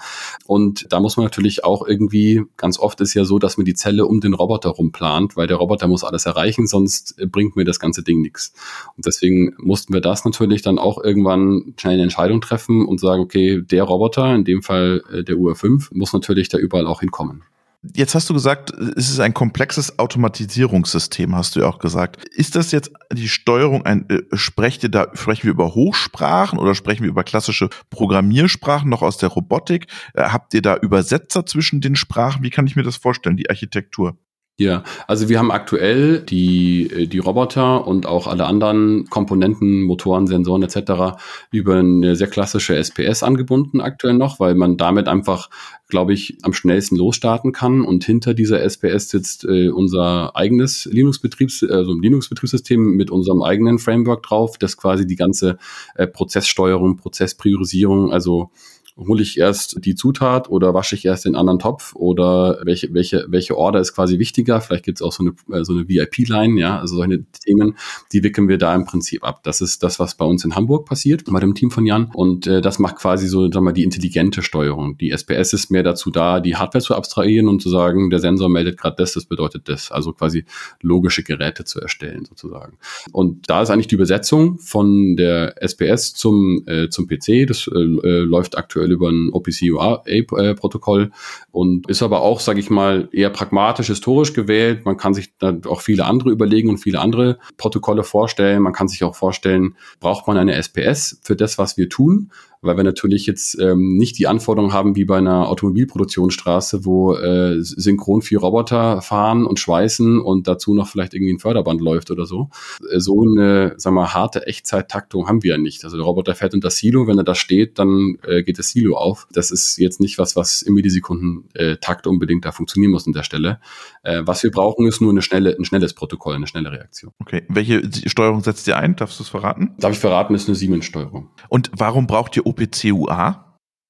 Und 0.47 0.87
da 0.93 1.01
muss 1.01 1.17
man 1.17 1.25
natürlich 1.25 1.65
auch 1.65 1.87
irgendwie, 1.87 2.43
ganz 2.57 2.79
oft 2.79 3.01
ist 3.01 3.15
ja 3.15 3.25
so, 3.25 3.39
dass 3.39 3.57
man 3.57 3.65
die 3.65 3.75
Zelle 3.75 4.07
um 4.07 4.21
den 4.21 4.35
Roboter 4.35 4.71
rumplant, 4.71 5.37
weil 5.37 5.47
der 5.47 5.57
Roboter 5.57 5.87
muss 5.87 6.05
alles 6.05 6.27
erreichen, 6.27 6.67
sonst 6.67 7.17
bringt 7.31 7.57
mir 7.57 7.65
das 7.65 7.81
ganze 7.81 8.03
Ding 8.03 8.21
nichts. 8.21 8.53
Und 8.97 9.07
deswegen 9.07 9.55
mussten 9.59 9.93
wir 9.93 10.01
das 10.01 10.25
natürlich 10.25 10.63
dann 10.63 10.79
auch 10.79 11.03
irgendwann 11.03 11.75
schnell 11.79 11.95
eine 11.95 12.05
Entscheidung 12.05 12.41
treffen 12.41 12.87
und 12.87 13.01
sagen, 13.01 13.23
okay, 13.23 13.63
der 13.63 13.85
Roboter, 13.85 14.35
in 14.35 14.45
dem 14.45 14.63
Fall 14.63 15.03
äh, 15.13 15.25
der 15.25 15.37
UR5, 15.37 15.89
muss 15.93 16.13
natürlich 16.13 16.49
da 16.49 16.59
überall 16.59 16.87
auch 16.87 16.94
hinkommen. 17.01 17.45
Jetzt 17.93 18.15
hast 18.15 18.31
du 18.31 18.35
gesagt, 18.35 18.71
es 18.71 19.11
ist 19.11 19.21
ein 19.21 19.35
komplexes 19.35 19.99
Automatisierungssystem, 19.99 21.37
hast 21.37 21.55
du 21.55 21.61
ja 21.61 21.67
auch 21.67 21.79
gesagt. 21.79 22.25
Ist 22.29 22.57
das 22.57 22.73
jetzt 22.73 22.91
die 23.13 23.29
Steuerung 23.29 23.85
ein, 23.85 24.09
äh, 24.09 24.23
sprecht 24.33 24.83
ihr 24.85 24.89
da, 24.89 25.09
sprechen 25.13 25.45
wir 25.45 25.51
über 25.51 25.75
Hochsprachen 25.75 26.59
oder 26.59 26.75
sprechen 26.75 27.03
wir 27.03 27.11
über 27.11 27.25
klassische 27.25 27.69
Programmiersprachen 27.91 28.89
noch 28.89 29.03
aus 29.03 29.19
der 29.19 29.29
Robotik? 29.29 29.89
Äh, 30.15 30.23
habt 30.31 30.55
ihr 30.55 30.63
da 30.63 30.77
Übersetzer 30.77 31.45
zwischen 31.45 31.83
den 31.83 31.95
Sprachen? 31.95 32.43
Wie 32.43 32.51
kann 32.51 32.67
ich 32.67 32.75
mir 32.75 32.85
das 32.85 32.97
vorstellen, 32.97 33.37
die 33.37 33.51
Architektur? 33.51 34.17
Ja, 34.57 34.85
also 35.09 35.29
wir 35.29 35.41
haben 35.41 35.51
aktuell 35.51 36.21
die, 36.21 36.89
äh, 36.89 37.07
die 37.09 37.19
Roboter 37.19 37.89
und 37.89 38.07
auch 38.07 38.29
alle 38.29 38.47
anderen 38.47 39.11
Komponenten, 39.11 39.83
Motoren, 39.83 40.29
Sensoren 40.29 40.63
etc. 40.63 41.19
über 41.51 41.75
eine 41.75 42.15
sehr 42.15 42.29
klassische 42.29 42.77
SPS 42.77 43.25
angebunden 43.25 43.81
aktuell 43.81 44.15
noch, 44.15 44.39
weil 44.39 44.55
man 44.55 44.77
damit 44.77 45.09
einfach, 45.09 45.51
glaube 45.89 46.13
ich, 46.13 46.39
am 46.43 46.53
schnellsten 46.53 46.95
losstarten 46.95 47.51
kann. 47.51 47.85
Und 47.85 48.05
hinter 48.05 48.33
dieser 48.33 48.63
SPS 48.63 49.09
sitzt 49.09 49.45
äh, 49.45 49.71
unser 49.71 50.37
eigenes 50.37 50.85
Linux-Betriebs, 50.85 51.65
also 51.65 51.93
Linux-Betriebssystem 51.93 52.81
mit 52.95 53.11
unserem 53.11 53.43
eigenen 53.43 53.81
Framework 53.81 54.23
drauf, 54.23 54.57
das 54.57 54.77
quasi 54.77 55.05
die 55.05 55.17
ganze 55.17 55.59
äh, 55.97 56.07
Prozesssteuerung, 56.07 56.97
Prozesspriorisierung, 56.97 58.13
also 58.13 58.53
hole 58.97 59.23
ich 59.23 59.39
erst 59.39 59.85
die 59.85 59.95
Zutat 59.95 60.49
oder 60.49 60.73
wasche 60.73 60.95
ich 60.95 61.05
erst 61.05 61.25
den 61.25 61.35
anderen 61.35 61.59
Topf 61.59 61.95
oder 61.97 62.61
welche, 62.65 62.93
welche, 62.95 63.27
welche 63.29 63.57
Order 63.57 63.81
ist 63.81 63.95
quasi 63.95 64.19
wichtiger? 64.19 64.61
Vielleicht 64.61 64.85
gibt 64.85 64.99
es 64.99 65.03
auch 65.03 65.13
so 65.13 65.25
eine, 65.25 65.59
äh, 65.59 65.65
so 65.65 65.73
eine 65.73 65.89
VIP-Line, 65.89 66.61
ja, 66.61 66.79
also 66.79 66.97
solche 66.97 67.25
Themen, 67.45 67.77
die 68.13 68.23
wickeln 68.23 68.49
wir 68.49 68.59
da 68.59 68.75
im 68.75 68.85
Prinzip 68.85 69.25
ab. 69.25 69.43
Das 69.43 69.61
ist 69.61 69.83
das, 69.83 69.99
was 69.99 70.15
bei 70.17 70.25
uns 70.25 70.45
in 70.45 70.55
Hamburg 70.55 70.87
passiert, 70.87 71.25
bei 71.27 71.41
dem 71.41 71.55
Team 71.55 71.71
von 71.71 71.87
Jan. 71.87 72.11
Und 72.15 72.47
äh, 72.47 72.61
das 72.61 72.79
macht 72.79 72.97
quasi 72.97 73.27
so, 73.27 73.43
sagen 73.43 73.55
wir 73.55 73.61
mal, 73.63 73.73
die 73.73 73.83
intelligente 73.83 74.43
Steuerung. 74.43 74.97
Die 74.99 75.11
SPS 75.11 75.53
ist 75.53 75.71
mehr 75.71 75.83
dazu 75.83 76.11
da, 76.11 76.39
die 76.41 76.57
Hardware 76.57 76.83
zu 76.83 76.95
abstrahieren 76.95 77.49
und 77.49 77.63
zu 77.63 77.71
sagen, 77.71 78.11
der 78.11 78.21
Sensor 78.21 78.49
meldet 78.49 78.79
gerade 78.79 78.97
das, 78.97 79.15
das 79.15 79.25
bedeutet 79.25 79.69
das. 79.69 79.91
Also 79.91 80.13
quasi 80.13 80.45
logische 80.81 81.25
Geräte 81.25 81.65
zu 81.65 81.81
erstellen, 81.81 82.25
sozusagen. 82.27 82.79
Und 83.13 83.51
da 83.51 83.63
ist 83.63 83.71
eigentlich 83.71 83.89
die 83.89 83.97
Übersetzung 83.97 84.59
von 84.59 85.17
der 85.17 85.61
SPS 85.61 86.15
zum, 86.15 86.63
äh, 86.67 86.89
zum 86.89 87.09
PC. 87.09 87.47
Das 87.47 87.67
äh, 87.67 87.79
äh, 87.79 88.21
läuft 88.21 88.57
aktuell 88.57 88.84
aktuell 88.85 88.93
über 88.93 89.09
ein 89.09 89.31
OPC-UA-Protokoll 89.33 91.11
und 91.51 91.89
ist 91.89 92.03
aber 92.03 92.21
auch, 92.21 92.41
sage 92.41 92.61
ich 92.61 92.71
mal, 92.71 93.09
eher 93.13 93.31
pragmatisch 93.31 93.89
historisch 93.89 94.33
gewählt. 94.33 94.85
Man 94.85 94.97
kann 94.97 95.15
sich 95.15 95.37
da 95.39 95.57
auch 95.67 95.81
viele 95.81 96.05
andere 96.05 96.31
überlegen 96.31 96.69
und 96.69 96.79
viele 96.79 97.01
andere 97.01 97.39
Protokolle 97.57 98.05
vorstellen. 98.05 98.63
Man 98.63 98.73
kann 98.73 98.89
sich 98.89 99.03
auch 99.05 99.15
vorstellen, 99.15 99.77
braucht 100.01 100.27
man 100.27 100.37
eine 100.37 100.55
SPS 100.55 101.21
für 101.23 101.37
das, 101.37 101.59
was 101.59 101.77
wir 101.77 101.89
tun? 101.89 102.31
Weil 102.65 102.77
wir 102.77 102.85
natürlich 102.85 103.27
jetzt 103.27 103.59
ähm, 103.61 103.97
nicht 103.97 104.19
die 104.19 104.27
Anforderungen 104.27 104.73
haben 104.73 104.97
wie 104.97 105.05
bei 105.05 105.19
einer 105.19 105.49
Automobilproduktionsstraße, 105.49 106.85
wo 106.85 107.15
äh, 107.15 107.57
synchron 107.61 108.23
vier 108.23 108.41
Roboter 108.41 109.03
fahren 109.03 109.45
und 109.45 109.59
schweißen 109.59 110.21
und 110.21 110.49
dazu 110.49 110.75
noch 110.75 110.89
vielleicht 110.89 111.15
irgendwie 111.15 111.35
ein 111.35 111.39
Förderband 111.39 111.81
läuft 111.81 112.11
oder 112.11 112.27
so. 112.27 112.49
Äh, 112.91 113.01
so 113.01 113.23
eine, 113.23 113.75
sagen 113.77 113.97
wir, 113.97 114.15
harte 114.15 114.47
Echtzeit-Taktung 114.47 115.29
haben 115.29 115.43
wir 115.43 115.53
ja 115.53 115.59
nicht. 115.59 115.85
Also 115.85 115.97
der 115.97 116.07
Roboter 116.07 116.35
fährt 116.35 116.55
in 116.55 116.61
das 116.61 116.79
Silo, 116.79 117.07
wenn 117.07 117.19
er 117.19 117.25
da 117.25 117.35
steht, 117.35 117.79
dann 117.79 118.17
äh, 118.27 118.43
geht 118.43 118.59
das 118.59 118.71
Silo 118.71 118.97
auf. 118.97 119.27
Das 119.33 119.51
ist 119.51 119.79
jetzt 119.79 120.01
nicht 120.01 120.19
was, 120.19 120.37
was 120.37 120.63
im 120.63 120.75
Millisekunden-Takt 120.75 122.07
unbedingt 122.07 122.45
da 122.45 122.53
funktionieren 122.53 122.91
muss 122.93 123.07
an 123.07 123.13
der 123.13 123.23
Stelle. 123.23 123.61
Äh, 124.03 124.23
was 124.25 124.43
wir 124.43 124.51
brauchen, 124.51 124.87
ist 124.87 125.01
nur 125.01 125.11
eine 125.11 125.23
schnelle, 125.23 125.57
ein 125.59 125.65
schnelles 125.65 125.95
Protokoll, 125.95 126.35
eine 126.35 126.47
schnelle 126.47 126.73
Reaktion. 126.73 127.13
Okay. 127.21 127.43
Welche 127.49 127.83
Steuerung 128.07 128.41
setzt 128.43 128.67
ihr 128.67 128.77
ein? 128.77 128.97
Darfst 128.97 129.19
du 129.19 129.23
es 129.23 129.29
verraten? 129.29 129.75
Darf 129.79 129.93
ich 129.93 129.99
verraten, 129.99 130.35
ist 130.35 130.49
eine 130.49 130.55
Siemens-Steuerung. 130.55 131.31
Und 131.49 131.71
warum 131.77 132.07
braucht 132.07 132.37
ihr 132.37 132.47
OPCUA? 132.55 133.45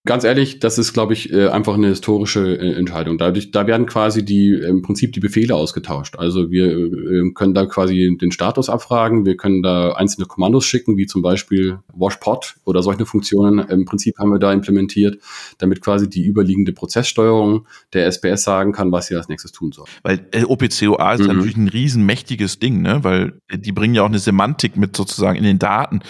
Ganz 0.07 0.25
ehrlich, 0.25 0.59
das 0.59 0.77
ist, 0.77 0.93
glaube 0.93 1.15
ich, 1.15 1.33
äh, 1.33 1.49
einfach 1.49 1.75
eine 1.75 1.87
historische 1.87 2.59
äh, 2.59 2.75
Entscheidung. 2.75 3.17
Dadurch, 3.17 3.53
da 3.53 3.67
werden 3.67 3.87
quasi 3.87 4.23
die 4.23 4.53
im 4.53 4.83
Prinzip 4.83 5.15
die 5.15 5.21
Befehle 5.21 5.55
ausgetauscht. 5.55 6.19
Also 6.19 6.51
wir 6.51 6.77
äh, 6.77 7.31
können 7.33 7.55
da 7.55 7.65
quasi 7.65 8.15
den 8.21 8.31
Status 8.31 8.69
abfragen, 8.69 9.25
wir 9.25 9.39
können 9.39 9.63
da 9.63 9.93
einzelne 9.93 10.27
Kommandos 10.27 10.67
schicken, 10.67 10.99
wie 10.99 11.07
zum 11.07 11.23
Beispiel 11.23 11.79
washpot 11.95 12.57
oder 12.67 12.83
solche 12.83 13.07
Funktionen. 13.07 13.61
Im 13.61 13.87
Prinzip 13.87 14.19
haben 14.19 14.31
wir 14.31 14.39
da 14.39 14.53
implementiert, 14.53 15.23
damit 15.57 15.81
quasi 15.81 16.11
die 16.11 16.27
überliegende 16.27 16.75
Prozesssteuerung 16.75 17.67
der 17.95 18.05
SPS 18.05 18.45
sagen 18.45 18.73
kann, 18.73 18.93
was 18.93 19.07
sie 19.07 19.17
als 19.17 19.29
nächstes 19.29 19.53
tun 19.53 19.73
soll. 19.73 19.87
Weil 20.03 20.29
OPCOA 20.47 21.15
ist 21.15 21.23
mhm. 21.23 21.29
natürlich 21.29 21.57
ein 21.57 21.69
riesenmächtiges 21.69 22.59
Ding, 22.59 22.83
ne? 22.83 23.03
Weil 23.05 23.41
die 23.51 23.73
bringen 23.73 23.95
ja 23.95 24.03
auch 24.03 24.09
eine 24.09 24.19
Semantik 24.19 24.77
mit 24.77 24.95
sozusagen 24.97 25.39
in 25.39 25.45
den 25.45 25.59
Daten. 25.59 26.01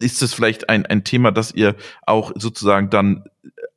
Ist 0.00 0.22
das 0.22 0.32
vielleicht 0.32 0.70
ein, 0.70 0.86
ein 0.86 1.04
Thema, 1.04 1.30
dass 1.30 1.54
ihr 1.54 1.76
auch 2.06 2.32
sozusagen 2.36 2.88
dann 2.88 3.24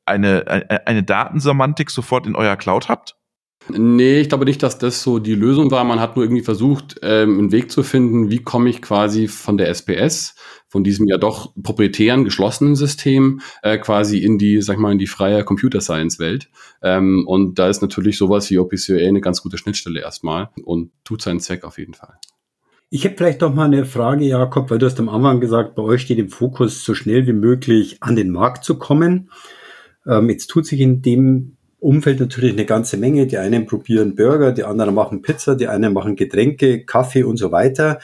eine, 0.08 0.48
eine, 0.48 0.88
eine 0.88 1.04
Datensemantik 1.04 1.89
sofort 1.91 2.26
in 2.28 2.36
euer 2.36 2.56
Cloud 2.56 2.89
habt? 2.89 3.15
Nee, 3.70 4.22
ich 4.22 4.30
glaube 4.30 4.46
nicht, 4.46 4.63
dass 4.63 4.78
das 4.78 5.04
so 5.04 5.20
die 5.20 5.36
Lösung 5.36 5.72
war. 5.72 5.84
Man 5.84 6.00
hat 6.00 6.15
nur 6.15 6.24
irgendwie 6.24 6.43
versucht, 6.43 7.00
ähm, 7.02 7.38
einen 7.38 7.52
Weg 7.52 7.70
zu 7.70 7.84
finden, 7.84 8.30
wie 8.30 8.41
komme 8.41 8.70
ich 8.70 8.82
quasi 8.82 9.28
von 9.28 9.58
der 9.58 9.67
SPS, 9.67 10.36
von 10.70 10.84
diesem 10.84 11.08
ja 11.08 11.17
doch 11.17 11.54
proprietären, 11.62 12.24
geschlossenen 12.24 12.76
System, 12.76 13.41
äh, 13.63 13.78
quasi 13.78 14.20
in 14.20 14.38
die, 14.38 14.62
sag 14.62 14.76
ich 14.76 14.80
mal, 14.80 14.93
in 14.93 15.00
die 15.00 15.08
freie 15.08 15.43
Computer 15.43 15.82
Science 15.82 16.17
Welt. 16.17 16.50
Ähm, 16.82 17.26
und 17.28 17.60
da 17.60 17.67
ist 17.67 17.82
natürlich 17.82 18.17
sowas 18.17 18.50
wie 18.50 18.58
OPCOA 18.58 19.06
eine 19.06 19.22
ganz 19.22 19.41
gute 19.41 19.58
Schnittstelle 19.58 20.00
erstmal 20.00 20.50
und 20.63 20.91
tut 21.04 21.22
seinen 21.22 21.41
Zweck 21.41 21.65
auf 21.65 21.78
jeden 21.78 21.93
Fall. 21.93 22.17
Ich 22.89 23.04
habe 23.04 23.15
vielleicht 23.17 23.41
noch 23.41 23.54
mal 23.54 23.65
eine 23.65 23.84
Frage, 23.84 24.24
Jakob, 24.24 24.72
weil 24.72 24.78
du 24.78 24.86
hast 24.86 25.00
am 25.00 25.10
Anfang 25.10 25.41
gesagt, 25.41 25.76
bei 25.76 25.84
euch 25.84 26.04
steht 26.04 26.20
im 26.20 26.30
Fokus, 26.30 26.86
so 26.86 26.93
schnell 26.93 27.28
wie 27.28 27.34
möglich 27.34 27.98
an 28.00 28.15
den 28.15 28.32
Markt 28.32 28.63
zu 28.63 28.80
kommen. 28.80 29.30
Ähm, 30.08 30.30
jetzt 30.30 30.48
tut 30.48 30.65
sich 30.65 30.80
in 30.80 31.02
dem 31.02 31.58
Umfeld 31.80 32.20
natürlich 32.20 32.54
eine 32.54 32.65
ganze 32.65 32.98
Menge. 32.98 33.28
Die 33.28 33.38
einen 33.38 33.65
probieren 33.65 34.15
Burger, 34.15 34.52
die 34.52 34.63
anderen 34.63 34.96
machen 34.96 35.22
Pizza, 35.22 35.56
die 35.56 35.67
einen 35.67 35.93
machen 35.93 36.15
Getränke, 36.15 36.84
Kaffee 36.86 37.24
und 37.24 37.38
so 37.38 37.52
weiter. 37.52 38.00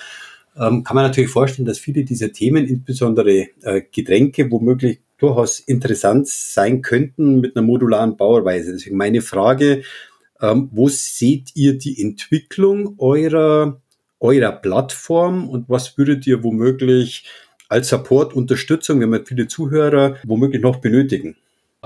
Ähm, 0.55 0.83
kann 0.83 0.95
man 0.95 1.05
natürlich 1.05 1.31
vorstellen, 1.31 1.65
dass 1.65 1.79
viele 1.79 2.03
dieser 2.03 2.31
Themen, 2.31 2.65
insbesondere 2.67 3.47
äh, 3.61 3.81
Getränke, 3.91 4.51
womöglich 4.51 4.99
durchaus 5.17 5.59
interessant 5.59 6.27
sein 6.27 6.81
könnten 6.81 7.39
mit 7.39 7.55
einer 7.55 7.65
modularen 7.65 8.17
Bauweise. 8.17 8.73
Deswegen 8.73 8.97
meine 8.97 9.21
Frage, 9.21 9.83
ähm, 10.41 10.69
wo 10.71 10.89
seht 10.89 11.55
ihr 11.55 11.77
die 11.77 12.01
Entwicklung 12.01 12.95
eurer, 12.99 13.81
eurer 14.19 14.51
Plattform 14.51 15.49
und 15.49 15.69
was 15.69 15.97
würdet 15.97 16.27
ihr 16.27 16.43
womöglich 16.43 17.25
als 17.69 17.89
Support, 17.89 18.35
Unterstützung, 18.35 18.99
wenn 18.99 19.11
wir 19.11 19.25
viele 19.25 19.47
Zuhörer 19.47 20.17
womöglich 20.25 20.61
noch 20.61 20.75
benötigen? 20.77 21.35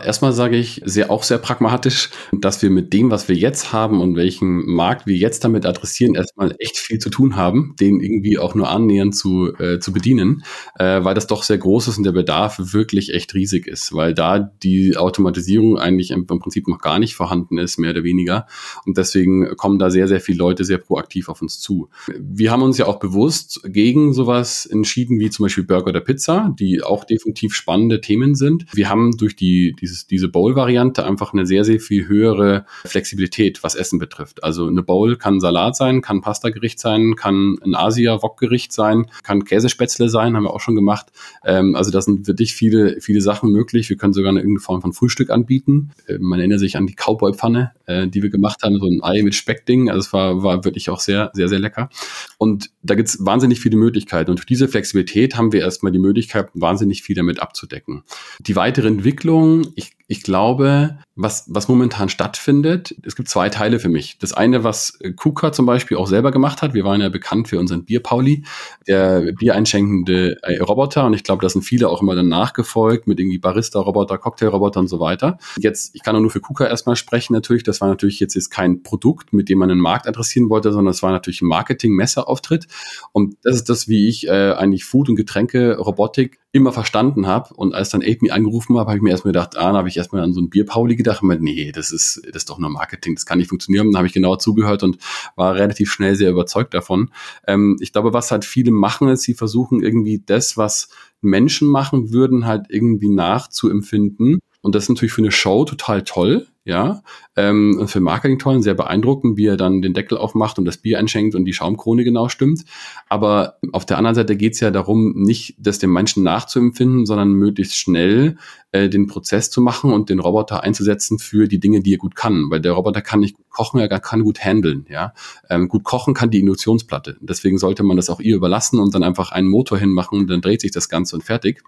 Erstmal 0.03 0.31
sage 0.31 0.57
ich 0.57 0.81
sehr, 0.85 1.09
auch 1.09 1.23
sehr 1.23 1.39
pragmatisch, 1.39 2.11
dass 2.31 2.61
wir 2.61 2.69
mit 2.69 2.93
dem, 2.93 3.09
was 3.09 3.27
wir 3.27 3.35
jetzt 3.35 3.73
haben 3.73 3.99
und 3.99 4.15
welchen 4.15 4.65
Markt 4.65 5.07
wir 5.07 5.15
jetzt 5.15 5.43
damit 5.43 5.65
adressieren, 5.65 6.13
erstmal 6.13 6.55
echt 6.59 6.77
viel 6.77 6.99
zu 6.99 7.09
tun 7.09 7.35
haben, 7.35 7.75
den 7.79 7.99
irgendwie 7.99 8.37
auch 8.37 8.53
nur 8.53 8.69
annähernd 8.69 9.15
zu, 9.15 9.53
äh, 9.57 9.79
zu 9.79 9.91
bedienen, 9.91 10.43
äh, 10.77 11.03
weil 11.03 11.15
das 11.15 11.25
doch 11.25 11.41
sehr 11.41 11.57
groß 11.57 11.87
ist 11.87 11.97
und 11.97 12.03
der 12.03 12.11
Bedarf 12.11 12.59
wirklich 12.73 13.13
echt 13.13 13.33
riesig 13.33 13.65
ist, 13.65 13.93
weil 13.93 14.13
da 14.13 14.39
die 14.39 14.97
Automatisierung 14.97 15.79
eigentlich 15.79 16.11
im, 16.11 16.27
im 16.29 16.39
Prinzip 16.39 16.67
noch 16.67 16.79
gar 16.79 16.99
nicht 16.99 17.15
vorhanden 17.15 17.57
ist, 17.57 17.79
mehr 17.79 17.91
oder 17.91 18.03
weniger. 18.03 18.45
Und 18.85 18.97
deswegen 18.97 19.55
kommen 19.57 19.79
da 19.79 19.89
sehr, 19.89 20.07
sehr 20.07 20.21
viele 20.21 20.37
Leute 20.37 20.63
sehr 20.63 20.77
proaktiv 20.77 21.27
auf 21.27 21.41
uns 21.41 21.59
zu. 21.59 21.89
Wir 22.19 22.51
haben 22.51 22.61
uns 22.61 22.77
ja 22.77 22.85
auch 22.85 22.99
bewusst 22.99 23.61
gegen 23.65 24.13
sowas 24.13 24.65
entschieden, 24.67 25.19
wie 25.19 25.31
zum 25.31 25.45
Beispiel 25.45 25.63
Burger 25.63 25.89
oder 25.89 26.01
Pizza, 26.01 26.53
die 26.59 26.83
auch 26.83 27.03
definitiv 27.03 27.55
spannende 27.55 27.99
Themen 27.99 28.35
sind. 28.35 28.65
Wir 28.73 28.89
haben 28.89 29.17
durch 29.17 29.35
die, 29.35 29.75
die 29.79 29.86
dieses, 29.87 30.07
diese 30.07 30.27
Bowl-Variante 30.27 31.05
einfach 31.05 31.33
eine 31.33 31.45
sehr, 31.45 31.63
sehr 31.63 31.79
viel 31.79 32.07
höhere 32.07 32.65
Flexibilität, 32.85 33.63
was 33.63 33.75
Essen 33.75 33.99
betrifft. 33.99 34.43
Also 34.43 34.67
eine 34.67 34.83
Bowl 34.83 35.15
kann 35.15 35.39
Salat 35.39 35.75
sein, 35.75 36.01
kann 36.01 36.21
Pastagericht 36.21 36.79
sein, 36.79 37.15
kann 37.15 37.57
ein 37.63 37.75
Asia-Wok-Gericht 37.75 38.73
sein, 38.73 39.07
kann 39.23 39.45
Käsespätzle 39.45 40.09
sein, 40.09 40.35
haben 40.35 40.43
wir 40.43 40.53
auch 40.53 40.59
schon 40.59 40.75
gemacht. 40.75 41.07
Ähm, 41.45 41.75
also 41.75 41.91
da 41.91 42.01
sind 42.01 42.27
wirklich 42.27 42.53
viele, 42.53 42.99
viele 42.99 43.21
Sachen 43.21 43.51
möglich. 43.51 43.89
Wir 43.89 43.97
können 43.97 44.13
sogar 44.13 44.29
eine 44.29 44.39
irgendeine 44.39 44.63
Form 44.63 44.81
von 44.81 44.93
Frühstück 44.93 45.29
anbieten. 45.29 45.91
Äh, 46.07 46.17
man 46.19 46.39
erinnert 46.39 46.59
sich 46.59 46.75
an 46.77 46.87
die 46.87 46.95
Cowboy-Pfanne, 46.95 47.71
äh, 47.85 48.07
die 48.07 48.21
wir 48.21 48.29
gemacht 48.29 48.63
haben, 48.63 48.77
so 48.79 48.87
ein 48.87 49.01
Ei 49.03 49.23
mit 49.23 49.35
Speckding. 49.35 49.89
Also 49.89 50.01
es 50.01 50.13
war, 50.13 50.43
war 50.43 50.65
wirklich 50.65 50.89
auch 50.89 50.99
sehr, 50.99 51.31
sehr, 51.33 51.47
sehr 51.47 51.59
lecker. 51.59 51.89
Und 52.37 52.71
da 52.83 52.95
gibt 52.95 53.09
es 53.09 53.25
wahnsinnig 53.25 53.59
viele 53.59 53.77
Möglichkeiten. 53.77 54.31
Und 54.31 54.39
durch 54.39 54.45
diese 54.45 54.67
Flexibilität 54.67 55.37
haben 55.37 55.53
wir 55.53 55.61
erstmal 55.61 55.91
die 55.91 55.99
Möglichkeit, 55.99 56.49
wahnsinnig 56.53 57.03
viel 57.03 57.15
damit 57.15 57.39
abzudecken. 57.39 58.03
Die 58.39 58.55
weitere 58.55 58.87
Entwicklung, 58.87 59.67
ich, 59.77 59.95
ich 60.07 60.23
glaube, 60.23 60.97
was, 61.17 61.45
was 61.47 61.67
momentan 61.67 62.09
stattfindet, 62.09 62.95
es 63.03 63.15
gibt 63.15 63.27
zwei 63.27 63.49
Teile 63.49 63.79
für 63.79 63.89
mich. 63.89 64.19
Das 64.19 64.33
eine, 64.33 64.63
was 64.63 64.99
KUKA 65.15 65.51
zum 65.51 65.65
Beispiel 65.65 65.97
auch 65.97 66.05
selber 66.05 66.31
gemacht 66.31 66.61
hat. 66.61 66.75
Wir 66.75 66.83
waren 66.83 67.01
ja 67.01 67.09
bekannt 67.09 67.47
für 67.47 67.59
unseren 67.59 67.85
Bierpauli, 67.85 68.43
der 68.87 69.33
biereinschenkende 69.33 70.37
äh, 70.43 70.59
Roboter. 70.59 71.05
Und 71.05 71.13
ich 71.13 71.23
glaube, 71.23 71.41
da 71.41 71.49
sind 71.49 71.63
viele 71.63 71.89
auch 71.89 72.03
immer 72.03 72.15
dann 72.15 72.27
nachgefolgt 72.27 73.07
mit 73.07 73.19
irgendwie 73.19 73.39
Barista-Roboter, 73.39 74.19
Cocktail-Roboter 74.19 74.79
und 74.79 74.87
so 74.87 74.99
weiter. 74.99 75.39
Jetzt, 75.57 75.95
ich 75.95 76.03
kann 76.03 76.15
auch 76.15 76.19
nur 76.19 76.29
für 76.29 76.39
KUKA 76.39 76.67
erstmal 76.67 76.95
sprechen 76.95 77.33
natürlich. 77.33 77.63
Das 77.63 77.81
war 77.81 77.87
natürlich 77.87 78.19
jetzt, 78.19 78.35
jetzt 78.35 78.51
kein 78.51 78.83
Produkt, 78.83 79.33
mit 79.33 79.49
dem 79.49 79.57
man 79.57 79.69
den 79.69 79.79
Markt 79.79 80.07
adressieren 80.07 80.51
wollte, 80.51 80.71
sondern 80.71 80.91
es 80.91 81.01
war 81.01 81.11
natürlich 81.11 81.41
ein 81.41 81.47
Marketing-Messeauftritt. 81.47 82.67
Und 83.11 83.37
das 83.41 83.55
ist 83.55 83.69
das, 83.69 83.87
wie 83.87 84.07
ich 84.07 84.27
äh, 84.27 84.51
eigentlich 84.51 84.85
Food- 84.85 85.09
und 85.09 85.15
Getränke-Robotik 85.15 86.39
immer 86.51 86.71
verstanden 86.71 87.27
habe. 87.27 87.53
Und 87.53 87.73
als 87.73 87.89
dann 87.89 88.01
Ape 88.01 88.17
mich 88.21 88.33
angerufen 88.33 88.77
habe, 88.77 88.89
habe 88.89 88.97
ich 88.97 89.03
mir 89.03 89.11
erstmal 89.11 89.31
gedacht, 89.31 89.57
ah, 89.57 89.67
dann 89.67 89.77
habe 89.77 89.89
ich 89.89 89.97
erstmal 89.97 90.21
an 90.21 90.33
so 90.33 90.41
ein 90.41 90.49
Bierpauli 90.49 90.95
gedacht 90.95 91.06
dachte 91.07 91.25
mir, 91.25 91.39
nee, 91.39 91.71
das 91.71 91.91
ist, 91.91 92.21
das 92.25 92.43
ist 92.43 92.49
doch 92.49 92.59
nur 92.59 92.69
Marketing, 92.69 93.15
das 93.15 93.25
kann 93.25 93.39
nicht 93.39 93.49
funktionieren. 93.49 93.91
Dann 93.91 93.97
habe 93.97 94.07
ich 94.07 94.13
genauer 94.13 94.39
zugehört 94.39 94.83
und 94.83 94.97
war 95.35 95.55
relativ 95.55 95.91
schnell 95.91 96.15
sehr 96.15 96.31
überzeugt 96.31 96.73
davon. 96.73 97.11
Ähm, 97.47 97.77
ich 97.79 97.91
glaube, 97.91 98.13
was 98.13 98.31
halt 98.31 98.45
viele 98.45 98.71
machen, 98.71 99.07
ist, 99.09 99.23
sie 99.23 99.33
versuchen 99.33 99.81
irgendwie 99.81 100.21
das, 100.25 100.57
was 100.57 100.89
Menschen 101.21 101.67
machen 101.67 102.11
würden, 102.11 102.45
halt 102.45 102.67
irgendwie 102.69 103.09
nachzuempfinden. 103.09 104.39
Und 104.67 104.75
das 104.75 104.83
ist 104.83 104.89
natürlich 104.89 105.13
für 105.13 105.21
eine 105.21 105.31
Show 105.31 105.63
total 105.63 106.03
toll, 106.03 106.45
ja, 106.65 107.01
ähm, 107.37 107.77
und 107.79 107.87
für 107.87 108.01
Marketing 108.01 108.37
toll 108.37 108.55
und 108.55 108.63
sehr 108.63 108.73
beeindruckend, 108.73 109.37
wie 109.37 109.45
er 109.45 109.55
dann 109.55 109.81
den 109.81 109.93
Deckel 109.93 110.17
aufmacht 110.17 110.59
und 110.59 110.65
das 110.65 110.75
Bier 110.75 110.99
einschenkt 110.99 111.35
und 111.35 111.45
die 111.45 111.53
Schaumkrone 111.53 112.03
genau 112.03 112.27
stimmt. 112.27 112.65
Aber 113.07 113.59
auf 113.71 113.85
der 113.85 113.97
anderen 113.97 114.15
Seite 114.15 114.35
geht 114.35 114.55
es 114.55 114.59
ja 114.59 114.69
darum, 114.69 115.13
nicht 115.15 115.55
das 115.57 115.79
dem 115.79 115.93
Menschen 115.93 116.23
nachzuempfinden, 116.23 117.05
sondern 117.05 117.31
möglichst 117.31 117.77
schnell 117.77 118.35
äh, 118.73 118.89
den 118.89 119.07
Prozess 119.07 119.49
zu 119.49 119.61
machen 119.61 119.93
und 119.93 120.09
den 120.09 120.19
Roboter 120.19 120.61
einzusetzen 120.65 121.17
für 121.17 121.47
die 121.47 121.61
Dinge, 121.61 121.79
die 121.79 121.93
er 121.93 121.99
gut 121.99 122.17
kann. 122.17 122.47
Weil 122.49 122.59
der 122.59 122.73
Roboter 122.73 123.01
kann 123.01 123.21
nicht 123.21 123.37
gut 123.37 123.49
kochen, 123.49 123.79
er 123.79 123.87
kann 123.87 124.23
gut 124.23 124.43
handeln, 124.43 124.85
ja. 124.89 125.13
Ähm, 125.49 125.69
gut 125.69 125.85
kochen 125.85 126.13
kann 126.13 126.29
die 126.29 126.41
Induktionsplatte. 126.41 127.15
Deswegen 127.21 127.57
sollte 127.57 127.83
man 127.83 127.95
das 127.95 128.09
auch 128.09 128.19
ihr 128.19 128.35
überlassen 128.35 128.81
und 128.81 128.93
dann 128.93 129.03
einfach 129.03 129.31
einen 129.31 129.47
Motor 129.47 129.77
hinmachen, 129.77 130.27
dann 130.27 130.41
dreht 130.41 130.59
sich 130.59 130.71
das 130.71 130.89
Ganze 130.89 131.15
und 131.15 131.21
fertig 131.23 131.63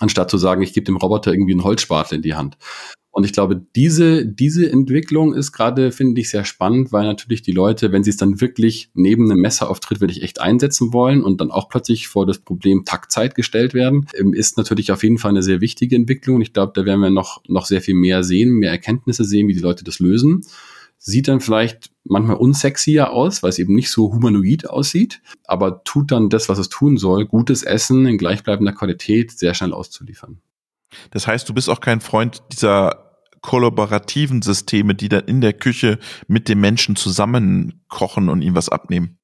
anstatt 0.00 0.30
zu 0.30 0.38
sagen, 0.38 0.62
ich 0.62 0.72
gebe 0.72 0.84
dem 0.84 0.96
Roboter 0.96 1.32
irgendwie 1.32 1.52
einen 1.52 1.64
Holzspatel 1.64 2.16
in 2.16 2.22
die 2.22 2.34
Hand. 2.34 2.56
Und 3.12 3.24
ich 3.24 3.32
glaube, 3.32 3.60
diese, 3.74 4.24
diese 4.24 4.70
Entwicklung 4.70 5.34
ist 5.34 5.50
gerade, 5.50 5.90
finde 5.90 6.20
ich, 6.20 6.30
sehr 6.30 6.44
spannend, 6.44 6.92
weil 6.92 7.04
natürlich 7.04 7.42
die 7.42 7.50
Leute, 7.50 7.90
wenn 7.90 8.04
sie 8.04 8.10
es 8.10 8.16
dann 8.16 8.40
wirklich 8.40 8.90
neben 8.94 9.30
einem 9.30 9.40
Messerauftritt 9.40 10.00
wirklich 10.00 10.22
echt 10.22 10.40
einsetzen 10.40 10.92
wollen 10.92 11.24
und 11.24 11.40
dann 11.40 11.50
auch 11.50 11.68
plötzlich 11.68 12.06
vor 12.06 12.24
das 12.24 12.38
Problem 12.38 12.84
Taktzeit 12.84 13.34
gestellt 13.34 13.74
werden, 13.74 14.06
ähm, 14.14 14.32
ist 14.32 14.56
natürlich 14.56 14.92
auf 14.92 15.02
jeden 15.02 15.18
Fall 15.18 15.30
eine 15.30 15.42
sehr 15.42 15.60
wichtige 15.60 15.96
Entwicklung. 15.96 16.40
Ich 16.40 16.52
glaube, 16.52 16.72
da 16.74 16.84
werden 16.84 17.00
wir 17.00 17.10
noch, 17.10 17.42
noch 17.48 17.66
sehr 17.66 17.80
viel 17.80 17.94
mehr 17.94 18.22
sehen, 18.22 18.50
mehr 18.50 18.70
Erkenntnisse 18.70 19.24
sehen, 19.24 19.48
wie 19.48 19.54
die 19.54 19.60
Leute 19.60 19.82
das 19.82 19.98
lösen. 19.98 20.42
Sieht 21.02 21.28
dann 21.28 21.40
vielleicht 21.40 21.90
manchmal 22.04 22.36
unsexier 22.36 23.10
aus, 23.10 23.42
weil 23.42 23.48
es 23.48 23.58
eben 23.58 23.74
nicht 23.74 23.90
so 23.90 24.12
humanoid 24.12 24.68
aussieht, 24.68 25.22
aber 25.44 25.82
tut 25.82 26.12
dann 26.12 26.28
das, 26.28 26.50
was 26.50 26.58
es 26.58 26.68
tun 26.68 26.98
soll, 26.98 27.24
gutes 27.24 27.62
Essen 27.62 28.04
in 28.04 28.18
gleichbleibender 28.18 28.72
Qualität 28.72 29.30
sehr 29.30 29.54
schnell 29.54 29.72
auszuliefern. 29.72 30.42
Das 31.10 31.26
heißt, 31.26 31.48
du 31.48 31.54
bist 31.54 31.70
auch 31.70 31.80
kein 31.80 32.02
Freund 32.02 32.42
dieser 32.52 33.09
kollaborativen 33.42 34.42
Systeme, 34.42 34.94
die 34.94 35.08
dann 35.08 35.24
in 35.24 35.40
der 35.40 35.52
Küche 35.52 35.98
mit 36.28 36.48
dem 36.48 36.60
Menschen 36.60 36.96
zusammen 36.96 37.82
kochen 37.88 38.28
und 38.28 38.42
ihm 38.42 38.54
was 38.54 38.68
abnehmen. 38.68 39.18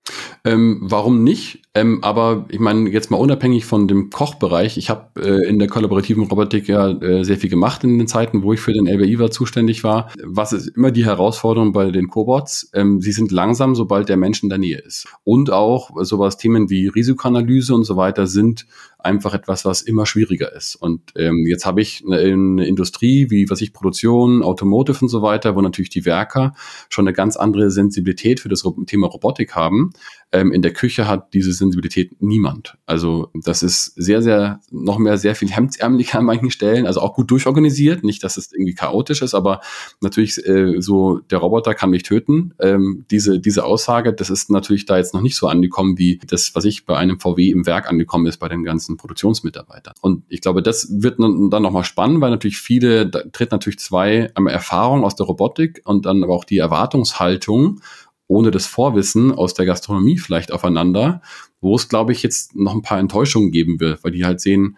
Ähm, 0.45 0.79
warum 0.83 1.25
nicht? 1.25 1.63
Ähm, 1.75 2.03
aber 2.03 2.47
ich 2.49 2.61
meine, 2.61 2.89
jetzt 2.91 3.11
mal 3.11 3.17
unabhängig 3.17 3.65
von 3.65 3.89
dem 3.89 4.11
Kochbereich, 4.11 4.79
ich 4.79 4.89
habe 4.89 5.21
äh, 5.21 5.49
in 5.49 5.59
der 5.59 5.69
kollaborativen 5.69 6.25
Robotik 6.25 6.69
ja 6.69 6.91
äh, 6.91 7.25
sehr 7.25 7.37
viel 7.37 7.51
gemacht 7.51 7.85
in 7.85 7.99
den 7.99 8.07
Zeiten, 8.07 8.43
wo 8.43 8.53
ich 8.53 8.61
für 8.61 8.73
den 8.73 8.87
LBI 8.87 9.31
zuständig 9.31 9.83
war. 9.85 10.11
Was 10.23 10.53
ist 10.53 10.69
immer 10.69 10.91
die 10.91 11.05
Herausforderung 11.05 11.73
bei 11.73 11.91
den 11.91 12.09
Cobots? 12.09 12.71
Ähm, 12.73 13.01
sie 13.01 13.13
sind 13.13 13.33
langsam, 13.33 13.75
sobald 13.75 14.09
der 14.09 14.17
Mensch 14.17 14.43
in 14.43 14.49
der 14.49 14.59
Nähe 14.59 14.79
ist. 14.79 15.07
Und 15.25 15.51
auch 15.51 15.91
sowas 16.03 16.37
Themen 16.37 16.71
wie 16.71 16.89
Risikoanalyse 16.89 17.75
und 17.75 17.85
so 17.85 17.97
weiter 17.97 18.27
sind 18.27 18.67
einfach 19.07 19.33
etwas, 19.33 19.65
was 19.65 19.81
immer 19.81 20.05
schwieriger 20.05 20.55
ist. 20.55 20.77
Und 20.77 21.13
ähm, 21.17 21.47
jetzt 21.47 21.65
habe 21.65 21.81
ich 21.81 22.03
eine, 22.05 22.19
eine 22.19 22.67
Industrie 22.67 23.31
wie, 23.31 23.49
was 23.49 23.61
ich, 23.63 23.73
Produktion, 23.73 24.43
Automotive 24.43 24.99
und 25.01 25.09
so 25.09 25.23
weiter, 25.23 25.57
wo 25.57 25.63
natürlich 25.63 25.91
die 25.91 26.05
Werker 26.05 26.55
schon 26.91 27.07
eine 27.07 27.15
ganz 27.15 27.37
andere 27.37 27.71
Sensibilität 27.71 28.41
für 28.41 28.49
das 28.49 28.65
Thema 28.87 29.07
Robotik 29.07 29.55
haben. 29.55 29.93
Ähm, 30.33 30.53
in 30.53 30.63
der 30.63 30.73
Küche 30.73 31.07
hat 31.07 31.33
diese 31.35 31.53
Sensibilität 31.53 32.21
niemand. 32.21 32.77
Also 32.85 33.31
das 33.45 33.63
ist 33.63 33.93
sehr, 33.97 34.23
sehr, 34.23 34.61
noch 34.71 34.99
mehr 34.99 35.19
sehr 35.19 35.37
viel 35.37 35.51
hemdsärmeliger 35.51 36.19
an 36.19 36.25
manchen 36.25 36.51
Stellen, 36.51 36.87
also 36.87 37.01
auch 37.01 37.15
gut 37.15 37.31
durchorganisiert. 37.31 38.03
Nicht, 38.03 38.25
dass 38.25 38.37
es 38.37 38.53
irgendwie 38.53 38.75
chaotisch 38.75 39.23
ist, 39.23 39.35
aber 39.35 39.61
natürlich 40.01 40.45
äh, 40.47 40.81
so, 40.81 41.19
der 41.19 41.39
Roboter 41.39 41.75
kann 41.75 41.91
mich 41.91 42.03
töten. 42.03 42.55
Ähm, 42.61 43.05
diese, 43.11 43.39
diese 43.39 43.65
Aussage, 43.65 44.13
das 44.13 44.31
ist 44.31 44.51
natürlich 44.51 44.85
da 44.85 44.97
jetzt 44.97 45.15
noch 45.15 45.23
nicht 45.23 45.37
so 45.37 45.47
angekommen, 45.47 45.97
wie 45.97 46.19
das, 46.27 46.55
was 46.55 46.65
ich 46.65 46.87
bei 46.87 46.97
einem 46.97 47.21
VW 47.21 47.51
im 47.51 47.67
Werk 47.67 47.89
angekommen 47.89 48.27
ist, 48.27 48.39
bei 48.39 48.49
den 48.49 48.65
ganzen 48.65 48.97
Produktionsmitarbeitern. 48.97 49.95
Und 50.01 50.25
ich 50.29 50.41
glaube, 50.41 50.63
das 50.63 50.89
wird 50.91 51.21
dann 51.21 51.63
nochmal 51.63 51.85
spannend, 51.85 52.21
weil 52.21 52.31
natürlich 52.31 52.59
viele, 52.59 53.09
da 53.09 53.23
tritt 53.33 53.53
natürlich 53.53 53.79
zwei 53.79 54.31
einmal 54.35 54.53
Erfahrung 54.53 55.05
aus 55.05 55.15
der 55.15 55.27
Robotik 55.27 55.83
und 55.85 56.05
dann 56.05 56.25
aber 56.25 56.35
auch 56.35 56.45
die 56.45 56.59
Erwartungshaltung 56.59 57.81
ohne 58.29 58.51
das 58.51 58.67
Vorwissen 58.67 59.33
aus 59.33 59.55
der 59.55 59.67
Gastronomie 59.67 60.19
vielleicht 60.19 60.53
aufeinander, 60.53 61.23
wo 61.61 61.75
es, 61.75 61.89
glaube 61.89 62.13
ich, 62.13 62.23
jetzt 62.23 62.57
noch 62.57 62.75
ein 62.75 62.83
paar 62.83 62.99
Enttäuschungen 62.99 63.51
geben 63.51 63.81
wird, 63.81 64.03
weil 64.05 64.13
die 64.13 64.25
halt 64.25 64.41
sehen, 64.41 64.77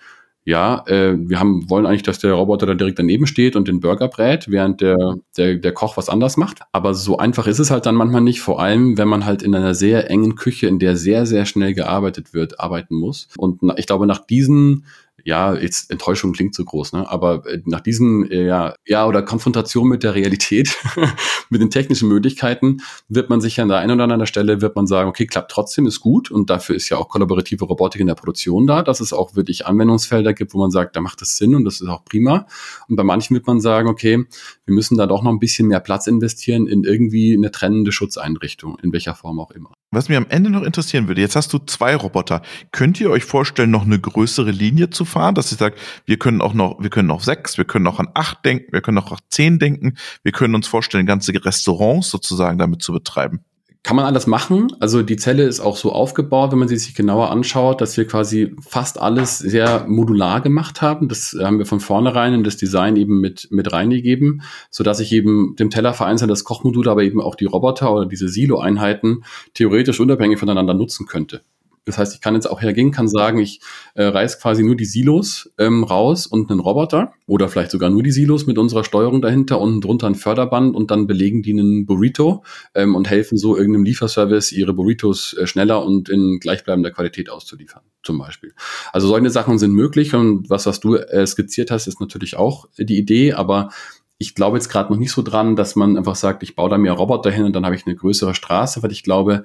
ja, 0.49 0.83
äh, 0.87 1.15
wir 1.19 1.41
haben, 1.41 1.69
wollen 1.69 1.85
eigentlich, 1.85 2.05
dass 2.05 2.21
der 2.21 2.33
Roboter 2.33 2.65
da 2.65 2.73
direkt 2.73 2.99
daneben 2.99 3.27
steht 3.27 3.55
und 3.55 3.69
den 3.69 3.81
Burger 3.81 4.09
brät, 4.09 4.51
während 4.51 4.81
der, 4.81 5.19
der, 5.37 5.57
der 5.57 5.73
Koch 5.73 5.99
was 5.99 6.09
anders 6.09 6.39
macht. 6.39 6.61
Aber 6.73 6.95
so 6.95 7.19
einfach 7.19 7.47
ist 7.47 7.59
es 7.59 7.71
halt 7.71 7.85
dann 7.85 7.95
manchmal 7.95 8.23
nicht, 8.23 8.41
vor 8.41 8.59
allem, 8.59 8.97
wenn 8.97 9.09
man 9.09 9.27
halt 9.27 9.43
in 9.43 9.55
einer 9.55 9.75
sehr 9.75 10.11
engen 10.11 10.37
Küche, 10.37 10.67
in 10.67 10.79
der 10.79 10.97
sehr, 10.97 11.27
sehr 11.27 11.45
schnell 11.45 11.75
gearbeitet 11.75 12.33
wird, 12.33 12.61
arbeiten 12.61 12.95
muss. 12.95 13.29
Und 13.37 13.61
ich 13.77 13.87
glaube, 13.87 14.07
nach 14.07 14.25
diesen 14.25 14.87
ja, 15.29 15.55
jetzt 15.55 15.91
Enttäuschung 15.91 16.33
klingt 16.33 16.55
zu 16.55 16.65
groß, 16.65 16.95
ne? 16.95 17.07
aber 17.07 17.45
äh, 17.45 17.61
nach 17.67 17.81
diesen, 17.81 18.31
äh, 18.31 18.47
ja, 18.47 18.75
ja, 18.87 19.07
oder 19.07 19.21
Konfrontation 19.21 19.87
mit 19.87 20.03
der 20.03 20.15
Realität, 20.15 20.75
mit 21.51 21.61
den 21.61 21.69
technischen 21.69 22.09
Möglichkeiten, 22.09 22.79
wird 23.09 23.29
man 23.29 23.43
sich 23.43 23.61
an 23.61 23.69
der 23.69 23.77
einen 23.77 23.93
oder 23.93 24.05
anderen 24.05 24.27
Stelle, 24.27 24.63
wird 24.63 24.75
man 24.75 24.87
sagen, 24.87 25.07
okay, 25.07 25.27
klappt 25.27 25.51
trotzdem, 25.51 25.87
ist 25.87 26.01
gut 26.01 26.31
und 26.31 26.49
dafür 26.49 26.77
ist 26.77 26.89
ja 26.89 26.97
auch 26.97 27.11
kollaborative 27.11 27.67
Robotik 27.67 28.01
in 28.01 28.07
der 28.07 28.15
Produktion 28.15 28.67
da, 28.67 28.83
dass 28.83 29.01
es 29.01 29.13
auch 29.13 29.37
wirklich 29.37 29.67
Anwendungsfelder 29.67 30.33
gibt, 30.33 30.55
wo 30.55 30.59
man 30.61 30.71
sagt, 30.71 30.97
da 30.97 31.03
macht 31.03 31.21
das 31.21 31.37
Sinn 31.37 31.55
und 31.55 31.67
das 31.67 31.83
ist 31.83 31.89
auch 31.89 32.07
prima. 32.07 32.47
Und 32.89 32.97
bei 32.97 33.05
manchen 33.05 33.35
wird 33.35 33.47
man 33.47 33.61
sagen, 33.61 33.87
okay, 33.87 34.25
wir 34.65 34.75
müssen 34.75 34.97
da 34.97 35.07
doch 35.07 35.23
noch 35.23 35.31
ein 35.31 35.41
bisschen 35.41 35.69
mehr 35.69 35.81
Platz 35.81 36.07
investieren 36.07 36.67
in 36.67 36.85
irgendwie 36.85 37.35
eine 37.35 37.51
trennende 37.51 37.93
Schutzeinrichtung, 37.93 38.79
in 38.83 38.95
welcher 38.95 39.15
Form 39.15 39.41
auch 39.41 39.51
immer. 39.51 39.78
Was 39.91 40.11
mir 40.11 40.19
am 40.19 40.27
Ende 40.29 40.51
noch 40.51 40.65
interessieren 40.65 41.09
würde, 41.09 41.23
jetzt 41.23 41.35
hast 41.35 41.51
du 41.51 41.59
zwei 41.59 41.97
Roboter. 41.97 42.43
Könnt 42.73 43.01
ihr 43.01 43.11
euch 43.11 43.25
vorstellen, 43.25 43.71
noch 43.71 43.85
eine 43.85 43.99
größere 43.99 44.51
Linie 44.51 44.91
zu 44.91 45.07
fahren, 45.07 45.35
dass 45.35 45.51
ihr 45.51 45.57
sagt, 45.57 45.79
wir 46.05 46.19
können 46.19 46.43
auch 46.43 46.53
noch, 46.53 46.77
wir 46.79 46.91
können 46.91 47.09
noch 47.09 47.23
sechs, 47.23 47.57
wir 47.57 47.65
können 47.65 47.85
noch 47.85 47.99
an 47.99 48.09
acht 48.13 48.45
denken, 48.45 48.71
wir 48.71 48.83
können 48.83 48.97
noch 48.97 49.13
an 49.13 49.19
zehn 49.31 49.59
denken, 49.59 49.97
wir 50.23 50.33
können 50.33 50.55
uns 50.55 50.69
vorstellen, 50.69 51.07
ganze 51.07 51.33
Restaurants 51.43 52.11
sozusagen 52.11 52.59
damit 52.59 52.83
zu 52.83 52.93
betreiben? 52.93 53.45
Kann 53.89 53.97
man 53.97 54.05
alles 54.05 54.27
machen. 54.27 54.71
Also 54.81 55.01
die 55.01 55.17
Zelle 55.17 55.45
ist 55.45 55.61
auch 55.61 55.79
so 55.79 55.93
aufgebaut, 55.93 56.53
wenn 56.53 56.59
man 56.59 56.69
sie 56.69 56.77
sich 56.77 56.95
genauer 56.95 57.31
anschaut, 57.31 57.81
dass 57.81 57.97
wir 57.97 58.07
quasi 58.07 58.55
fast 58.61 59.01
alles 59.01 59.39
sehr 59.39 59.87
modular 59.89 60.43
gemacht 60.43 60.83
haben. 60.83 61.09
Das 61.09 61.35
haben 61.41 61.59
wir 61.59 61.65
von 61.65 61.81
vornherein 61.81 62.35
in 62.35 62.45
das 62.45 62.59
Design 62.59 62.97
eben 62.97 63.19
mit, 63.23 63.49
mit 63.51 63.73
reingegeben, 63.73 64.43
so 64.69 64.85
dass 64.85 65.01
ich 65.01 65.11
eben 65.13 65.57
dem 65.57 65.71
Teller 65.71 65.95
vereinzelt 65.95 66.31
das 66.31 66.45
Kochmodul, 66.45 66.87
aber 66.87 67.03
eben 67.03 67.23
auch 67.23 67.35
die 67.35 67.47
Roboter 67.47 67.91
oder 67.95 68.05
diese 68.05 68.29
Silo-Einheiten 68.29 69.25
theoretisch 69.55 70.01
unabhängig 70.01 70.39
voneinander 70.39 70.75
nutzen 70.75 71.07
könnte. 71.07 71.41
Das 71.89 71.97
heißt, 71.97 72.15
ich 72.15 72.21
kann 72.21 72.35
jetzt 72.35 72.49
auch 72.49 72.61
hergehen, 72.61 72.91
kann 72.91 73.09
sagen, 73.09 73.39
ich 73.39 73.61
äh, 73.95 74.05
reiß 74.05 74.41
quasi 74.41 74.63
nur 74.63 74.77
die 74.77 74.85
Silos 74.85 75.51
ähm, 75.57 75.85
raus 75.85 76.27
und 76.27 76.51
einen 76.51 76.61
Roboter 76.61 77.13
oder 77.27 77.49
vielleicht 77.49 77.71
sogar 77.71 77.89
nur 77.89 78.03
die 78.03 78.11
Silos 78.11 78.47
mit 78.47 78.59
unserer 78.59 78.85
Steuerung 78.85 79.23
dahinter 79.23 79.59
und 79.59 79.81
drunter 79.81 80.07
ein 80.07 80.15
Förderband 80.15 80.77
und 80.77 80.91
dann 80.91 81.07
belegen 81.07 81.43
die 81.43 81.53
einen 81.53 81.87
Burrito 81.87 82.45
ähm, 82.75 82.95
und 82.95 83.09
helfen 83.09 83.39
so 83.39 83.57
irgendeinem 83.57 83.85
Lieferservice 83.85 84.53
ihre 84.53 84.75
Burritos 84.75 85.35
äh, 85.35 85.47
schneller 85.47 85.83
und 85.83 86.11
in 86.11 86.41
gleichbleibender 86.41 86.91
Qualität 86.91 87.31
auszuliefern, 87.31 87.83
zum 88.03 88.19
Beispiel. 88.19 88.53
Also 88.93 89.09
solche 89.09 89.31
Sachen 89.31 89.59
sind 89.59 89.73
möglich 89.73 90.15
und 90.15 90.51
was, 90.51 90.67
was 90.67 90.81
du 90.81 90.97
äh, 90.97 91.27
skizziert 91.27 91.71
hast, 91.71 91.87
ist 91.87 92.01
natürlich 92.01 92.37
auch 92.37 92.67
die 92.79 92.99
Idee, 92.99 93.33
aber 93.33 93.71
ich 94.19 94.35
glaube 94.35 94.57
jetzt 94.57 94.69
gerade 94.69 94.93
noch 94.93 94.99
nicht 94.99 95.13
so 95.13 95.23
dran, 95.23 95.55
dass 95.55 95.77
man 95.77 95.97
einfach 95.97 96.17
sagt, 96.17 96.43
ich 96.43 96.57
baue 96.57 96.69
da 96.69 96.77
mehr 96.77 96.93
Roboter 96.93 97.31
hin 97.31 97.45
und 97.45 97.55
dann 97.55 97.65
habe 97.65 97.77
ich 97.77 97.87
eine 97.87 97.95
größere 97.95 98.35
Straße, 98.35 98.83
weil 98.83 98.91
ich 98.91 99.05
glaube, 99.05 99.45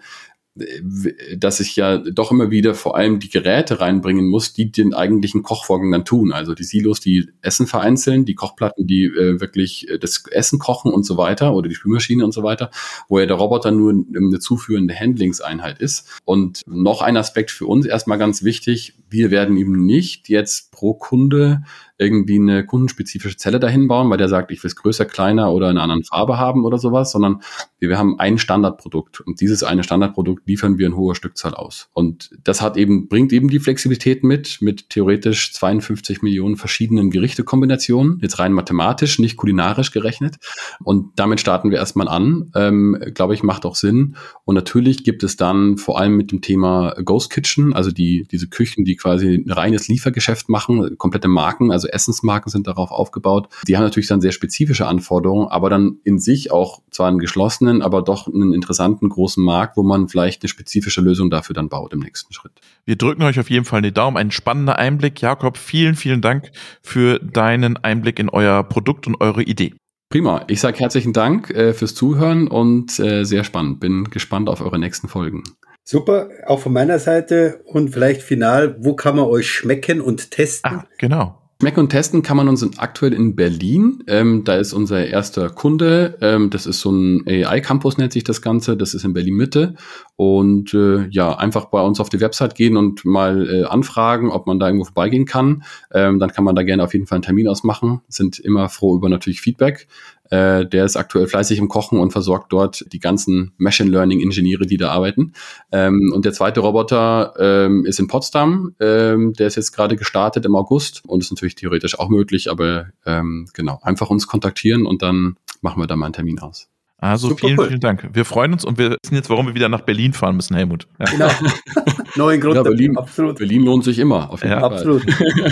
dass 1.35 1.59
ich 1.59 1.75
ja 1.75 1.97
doch 1.97 2.31
immer 2.31 2.51
wieder 2.51 2.75
vor 2.75 2.95
allem 2.95 3.19
die 3.19 3.29
Geräte 3.29 3.79
reinbringen 3.79 4.27
muss, 4.27 4.53
die 4.53 4.71
den 4.71 4.93
eigentlichen 4.93 5.41
Kochvorgang 5.41 5.91
dann 5.91 6.05
tun. 6.05 6.31
Also 6.31 6.53
die 6.53 6.63
Silos, 6.63 6.99
die 6.99 7.29
Essen 7.41 7.65
vereinzeln, 7.65 8.25
die 8.25 8.35
Kochplatten, 8.35 8.85
die 8.85 9.05
äh, 9.05 9.41
wirklich 9.41 9.89
äh, 9.89 9.97
das 9.97 10.23
Essen 10.29 10.59
kochen 10.59 10.91
und 10.91 11.05
so 11.05 11.17
weiter 11.17 11.55
oder 11.55 11.69
die 11.69 11.75
Spülmaschine 11.75 12.23
und 12.23 12.33
so 12.33 12.43
weiter, 12.43 12.69
wo 13.09 13.19
ja 13.19 13.25
der 13.25 13.37
Roboter 13.37 13.71
nur 13.71 13.91
eine 13.91 14.39
zuführende 14.39 14.93
Handlingseinheit 14.93 15.79
ist. 15.79 16.07
Und 16.23 16.61
noch 16.67 17.01
ein 17.01 17.17
Aspekt 17.17 17.49
für 17.49 17.65
uns 17.65 17.87
erstmal 17.87 18.19
ganz 18.19 18.43
wichtig, 18.43 18.93
wir 19.09 19.31
werden 19.31 19.57
eben 19.57 19.85
nicht 19.85 20.29
jetzt 20.29 20.71
pro 20.83 20.95
Kunde 20.95 21.63
irgendwie 21.97 22.35
eine 22.35 22.65
kundenspezifische 22.65 23.37
Zelle 23.37 23.59
dahin 23.59 23.87
bauen, 23.87 24.09
weil 24.09 24.17
der 24.17 24.27
sagt, 24.27 24.51
ich 24.51 24.61
will 24.61 24.67
es 24.67 24.75
größer, 24.75 25.05
kleiner 25.05 25.53
oder 25.53 25.69
in 25.69 25.77
einer 25.77 25.83
anderen 25.83 26.03
Farbe 26.03 26.37
haben 26.37 26.65
oder 26.65 26.77
sowas, 26.77 27.11
sondern 27.11 27.41
wir 27.79 27.97
haben 27.97 28.19
ein 28.19 28.37
Standardprodukt 28.37 29.21
und 29.21 29.39
dieses 29.41 29.63
eine 29.63 29.83
Standardprodukt 29.83 30.47
liefern 30.47 30.77
wir 30.77 30.87
in 30.87 30.95
hoher 30.95 31.15
Stückzahl 31.15 31.53
aus. 31.53 31.89
Und 31.93 32.31
das 32.43 32.61
hat 32.61 32.77
eben, 32.77 33.07
bringt 33.07 33.31
eben 33.31 33.47
die 33.49 33.59
Flexibilität 33.59 34.23
mit, 34.23 34.61
mit 34.61 34.89
theoretisch 34.89 35.53
52 35.53 36.21
Millionen 36.21 36.57
verschiedenen 36.57 37.09
Gerichtekombinationen, 37.09 38.19
jetzt 38.21 38.39
rein 38.39 38.53
mathematisch, 38.53 39.19
nicht 39.19 39.37
kulinarisch 39.37 39.91
gerechnet. 39.91 40.37
Und 40.83 41.11
damit 41.15 41.39
starten 41.39 41.71
wir 41.71 41.77
erstmal 41.77 42.07
an. 42.07 42.51
Ähm, 42.55 42.97
Glaube 43.13 43.33
ich, 43.33 43.43
macht 43.43 43.65
auch 43.65 43.75
Sinn. 43.75 44.15
Und 44.45 44.55
natürlich 44.55 45.03
gibt 45.03 45.23
es 45.23 45.37
dann 45.37 45.77
vor 45.77 45.99
allem 45.99 46.15
mit 46.17 46.31
dem 46.31 46.41
Thema 46.41 46.95
Ghost 47.03 47.29
Kitchen, 47.29 47.73
also 47.73 47.91
die, 47.91 48.27
diese 48.31 48.47
Küchen, 48.47 48.85
die 48.85 48.95
quasi 48.95 49.43
ein 49.45 49.51
reines 49.51 49.87
Liefergeschäft 49.87 50.49
machen, 50.49 50.72
komplette 50.97 51.27
Marken, 51.27 51.71
also 51.71 51.87
Essensmarken 51.87 52.49
sind 52.49 52.67
darauf 52.67 52.91
aufgebaut. 52.91 53.47
Die 53.67 53.75
haben 53.75 53.83
natürlich 53.83 54.07
dann 54.07 54.21
sehr 54.21 54.31
spezifische 54.31 54.87
Anforderungen, 54.87 55.47
aber 55.47 55.69
dann 55.69 55.97
in 56.03 56.19
sich 56.19 56.51
auch 56.51 56.81
zwar 56.91 57.07
einen 57.07 57.19
geschlossenen, 57.19 57.81
aber 57.81 58.01
doch 58.01 58.27
einen 58.27 58.53
interessanten 58.53 59.09
großen 59.09 59.43
Markt, 59.43 59.77
wo 59.77 59.83
man 59.83 60.07
vielleicht 60.07 60.43
eine 60.43 60.49
spezifische 60.49 61.01
Lösung 61.01 61.29
dafür 61.29 61.53
dann 61.53 61.69
baut 61.69 61.93
im 61.93 61.99
nächsten 61.99 62.33
Schritt. 62.33 62.53
Wir 62.85 62.95
drücken 62.95 63.23
euch 63.23 63.39
auf 63.39 63.49
jeden 63.49 63.65
Fall 63.65 63.81
den 63.81 63.93
Daumen. 63.93 64.17
Ein 64.17 64.31
spannender 64.31 64.77
Einblick. 64.77 65.21
Jakob, 65.21 65.57
vielen, 65.57 65.95
vielen 65.95 66.21
Dank 66.21 66.51
für 66.81 67.19
deinen 67.19 67.77
Einblick 67.77 68.19
in 68.19 68.29
euer 68.29 68.63
Produkt 68.63 69.07
und 69.07 69.19
eure 69.21 69.43
Idee. 69.43 69.73
Prima. 70.09 70.43
Ich 70.47 70.59
sage 70.59 70.77
herzlichen 70.77 71.11
Dank 71.11 71.49
äh, 71.49 71.73
fürs 71.73 71.95
Zuhören 71.95 72.47
und 72.47 72.99
äh, 72.99 73.23
sehr 73.23 73.43
spannend. 73.43 73.79
Bin 73.79 74.03
gespannt 74.11 74.47
auf 74.47 74.61
eure 74.61 74.77
nächsten 74.77 75.07
Folgen. 75.07 75.43
Super, 75.85 76.29
auch 76.47 76.59
von 76.59 76.71
meiner 76.71 76.97
Seite 76.97 77.61
und 77.65 77.89
vielleicht 77.89 78.21
final, 78.21 78.77
wo 78.79 78.95
kann 78.95 79.17
man 79.17 79.25
euch 79.25 79.49
schmecken 79.49 79.99
und 79.99 80.31
testen? 80.31 80.71
Ah, 80.71 80.85
genau. 80.97 81.43
Schmecken 81.63 81.79
und 81.79 81.89
testen 81.89 82.23
kann 82.23 82.35
man 82.35 82.49
uns 82.49 82.77
aktuell 82.77 83.13
in 83.13 83.37
Berlin. 83.37 84.03
Ähm, 84.07 84.43
da 84.43 84.55
ist 84.55 84.73
unser 84.73 85.05
erster 85.05 85.49
Kunde. 85.49 86.17
Ähm, 86.19 86.49
das 86.49 86.65
ist 86.65 86.81
so 86.81 86.91
ein 86.91 87.23
AI-Campus, 87.25 87.97
nennt 87.97 88.11
sich 88.11 88.25
das 88.25 88.41
Ganze. 88.41 88.75
Das 88.75 88.93
ist 88.93 89.05
in 89.05 89.13
Berlin 89.13 89.35
Mitte. 89.35 89.75
Und 90.17 90.73
äh, 90.73 91.07
ja, 91.09 91.37
einfach 91.37 91.65
bei 91.65 91.81
uns 91.81 92.01
auf 92.01 92.09
die 92.09 92.19
Website 92.19 92.55
gehen 92.55 92.75
und 92.75 93.05
mal 93.05 93.49
äh, 93.49 93.63
anfragen, 93.63 94.29
ob 94.29 94.45
man 94.45 94.59
da 94.59 94.67
irgendwo 94.67 94.83
vorbeigehen 94.83 95.23
kann. 95.23 95.63
Ähm, 95.93 96.19
dann 96.19 96.31
kann 96.31 96.43
man 96.43 96.55
da 96.55 96.63
gerne 96.63 96.83
auf 96.83 96.91
jeden 96.91 97.07
Fall 97.07 97.17
einen 97.17 97.23
Termin 97.23 97.47
ausmachen. 97.47 98.01
Sind 98.09 98.39
immer 98.39 98.67
froh 98.67 98.97
über 98.97 99.07
natürlich 99.07 99.39
Feedback. 99.39 99.87
Äh, 100.29 100.65
der 100.65 100.85
ist 100.85 100.95
aktuell 100.95 101.27
fleißig 101.27 101.59
im 101.59 101.67
Kochen 101.67 101.99
und 101.99 102.11
versorgt 102.11 102.51
dort 102.51 102.85
die 102.91 102.99
ganzen 102.99 103.53
Machine 103.57 103.89
Learning 103.89 104.19
Ingenieure, 104.19 104.65
die 104.65 104.77
da 104.77 104.91
arbeiten. 104.91 105.33
Ähm, 105.71 106.11
und 106.13 106.25
der 106.25 106.33
zweite 106.33 106.61
Roboter 106.61 107.33
ähm, 107.37 107.85
ist 107.85 107.99
in 107.99 108.07
Potsdam. 108.07 108.75
Ähm, 108.79 109.33
der 109.33 109.47
ist 109.47 109.55
jetzt 109.55 109.73
gerade 109.73 109.95
gestartet 109.95 110.45
im 110.45 110.55
August 110.55 111.03
und 111.05 111.21
ist 111.21 111.31
natürlich 111.31 111.55
theoretisch 111.55 111.99
auch 111.99 112.09
möglich, 112.09 112.49
aber 112.49 112.87
ähm, 113.05 113.47
genau, 113.53 113.79
einfach 113.83 114.09
uns 114.09 114.27
kontaktieren 114.27 114.85
und 114.85 115.01
dann 115.01 115.35
machen 115.61 115.81
wir 115.81 115.87
da 115.87 115.95
mal 115.95 116.07
einen 116.07 116.13
Termin 116.13 116.39
aus. 116.39 116.69
Also 117.03 117.29
Super 117.29 117.47
vielen, 117.47 117.59
cool. 117.59 117.67
vielen 117.67 117.79
Dank. 117.81 118.09
Wir 118.13 118.23
freuen 118.23 118.53
uns 118.53 118.63
und 118.63 118.77
wir 118.77 118.91
wissen 119.03 119.15
jetzt, 119.15 119.29
warum 119.29 119.47
wir 119.47 119.55
wieder 119.55 119.67
nach 119.67 119.81
Berlin 119.81 120.13
fahren 120.13 120.37
müssen, 120.37 120.55
Helmut. 120.55 120.87
Ja. 120.99 121.05
Genau. 121.05 121.29
Neuen 122.15 122.39
Grund. 122.39 122.55
Ja, 122.55 122.63
Berlin, 122.63 122.97
absolut. 122.97 123.39
Berlin 123.39 123.63
lohnt 123.63 123.83
sich 123.83 123.99
immer. 123.99 124.29
Auf 124.29 124.41
jeden 124.41 124.53
ja, 124.53 124.61
Fall. 124.61 124.71
Absolut. 124.71 125.05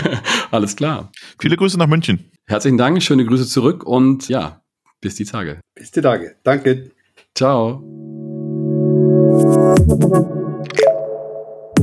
Alles 0.50 0.76
klar. 0.76 1.12
Viele 1.38 1.56
Grüße 1.56 1.76
nach 1.78 1.88
München. 1.88 2.30
Herzlichen 2.46 2.78
Dank, 2.78 3.02
schöne 3.02 3.26
Grüße 3.26 3.46
zurück 3.46 3.84
und 3.84 4.28
ja, 4.30 4.61
bis 5.02 5.16
die 5.16 5.24
Tage. 5.24 5.60
Bis 5.74 5.90
die 5.90 6.00
Tage. 6.00 6.36
Danke. 6.44 6.90
Ciao. 7.34 7.82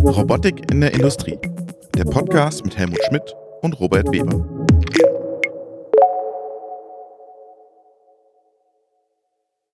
Robotik 0.03 0.71
in 0.71 0.81
der 0.81 0.93
Industrie. 0.93 1.37
Der 1.95 2.05
Podcast 2.05 2.63
mit 2.63 2.77
Helmut 2.77 3.03
Schmidt 3.07 3.35
und 3.61 3.79
Robert 3.79 4.11
Weber. 4.11 4.45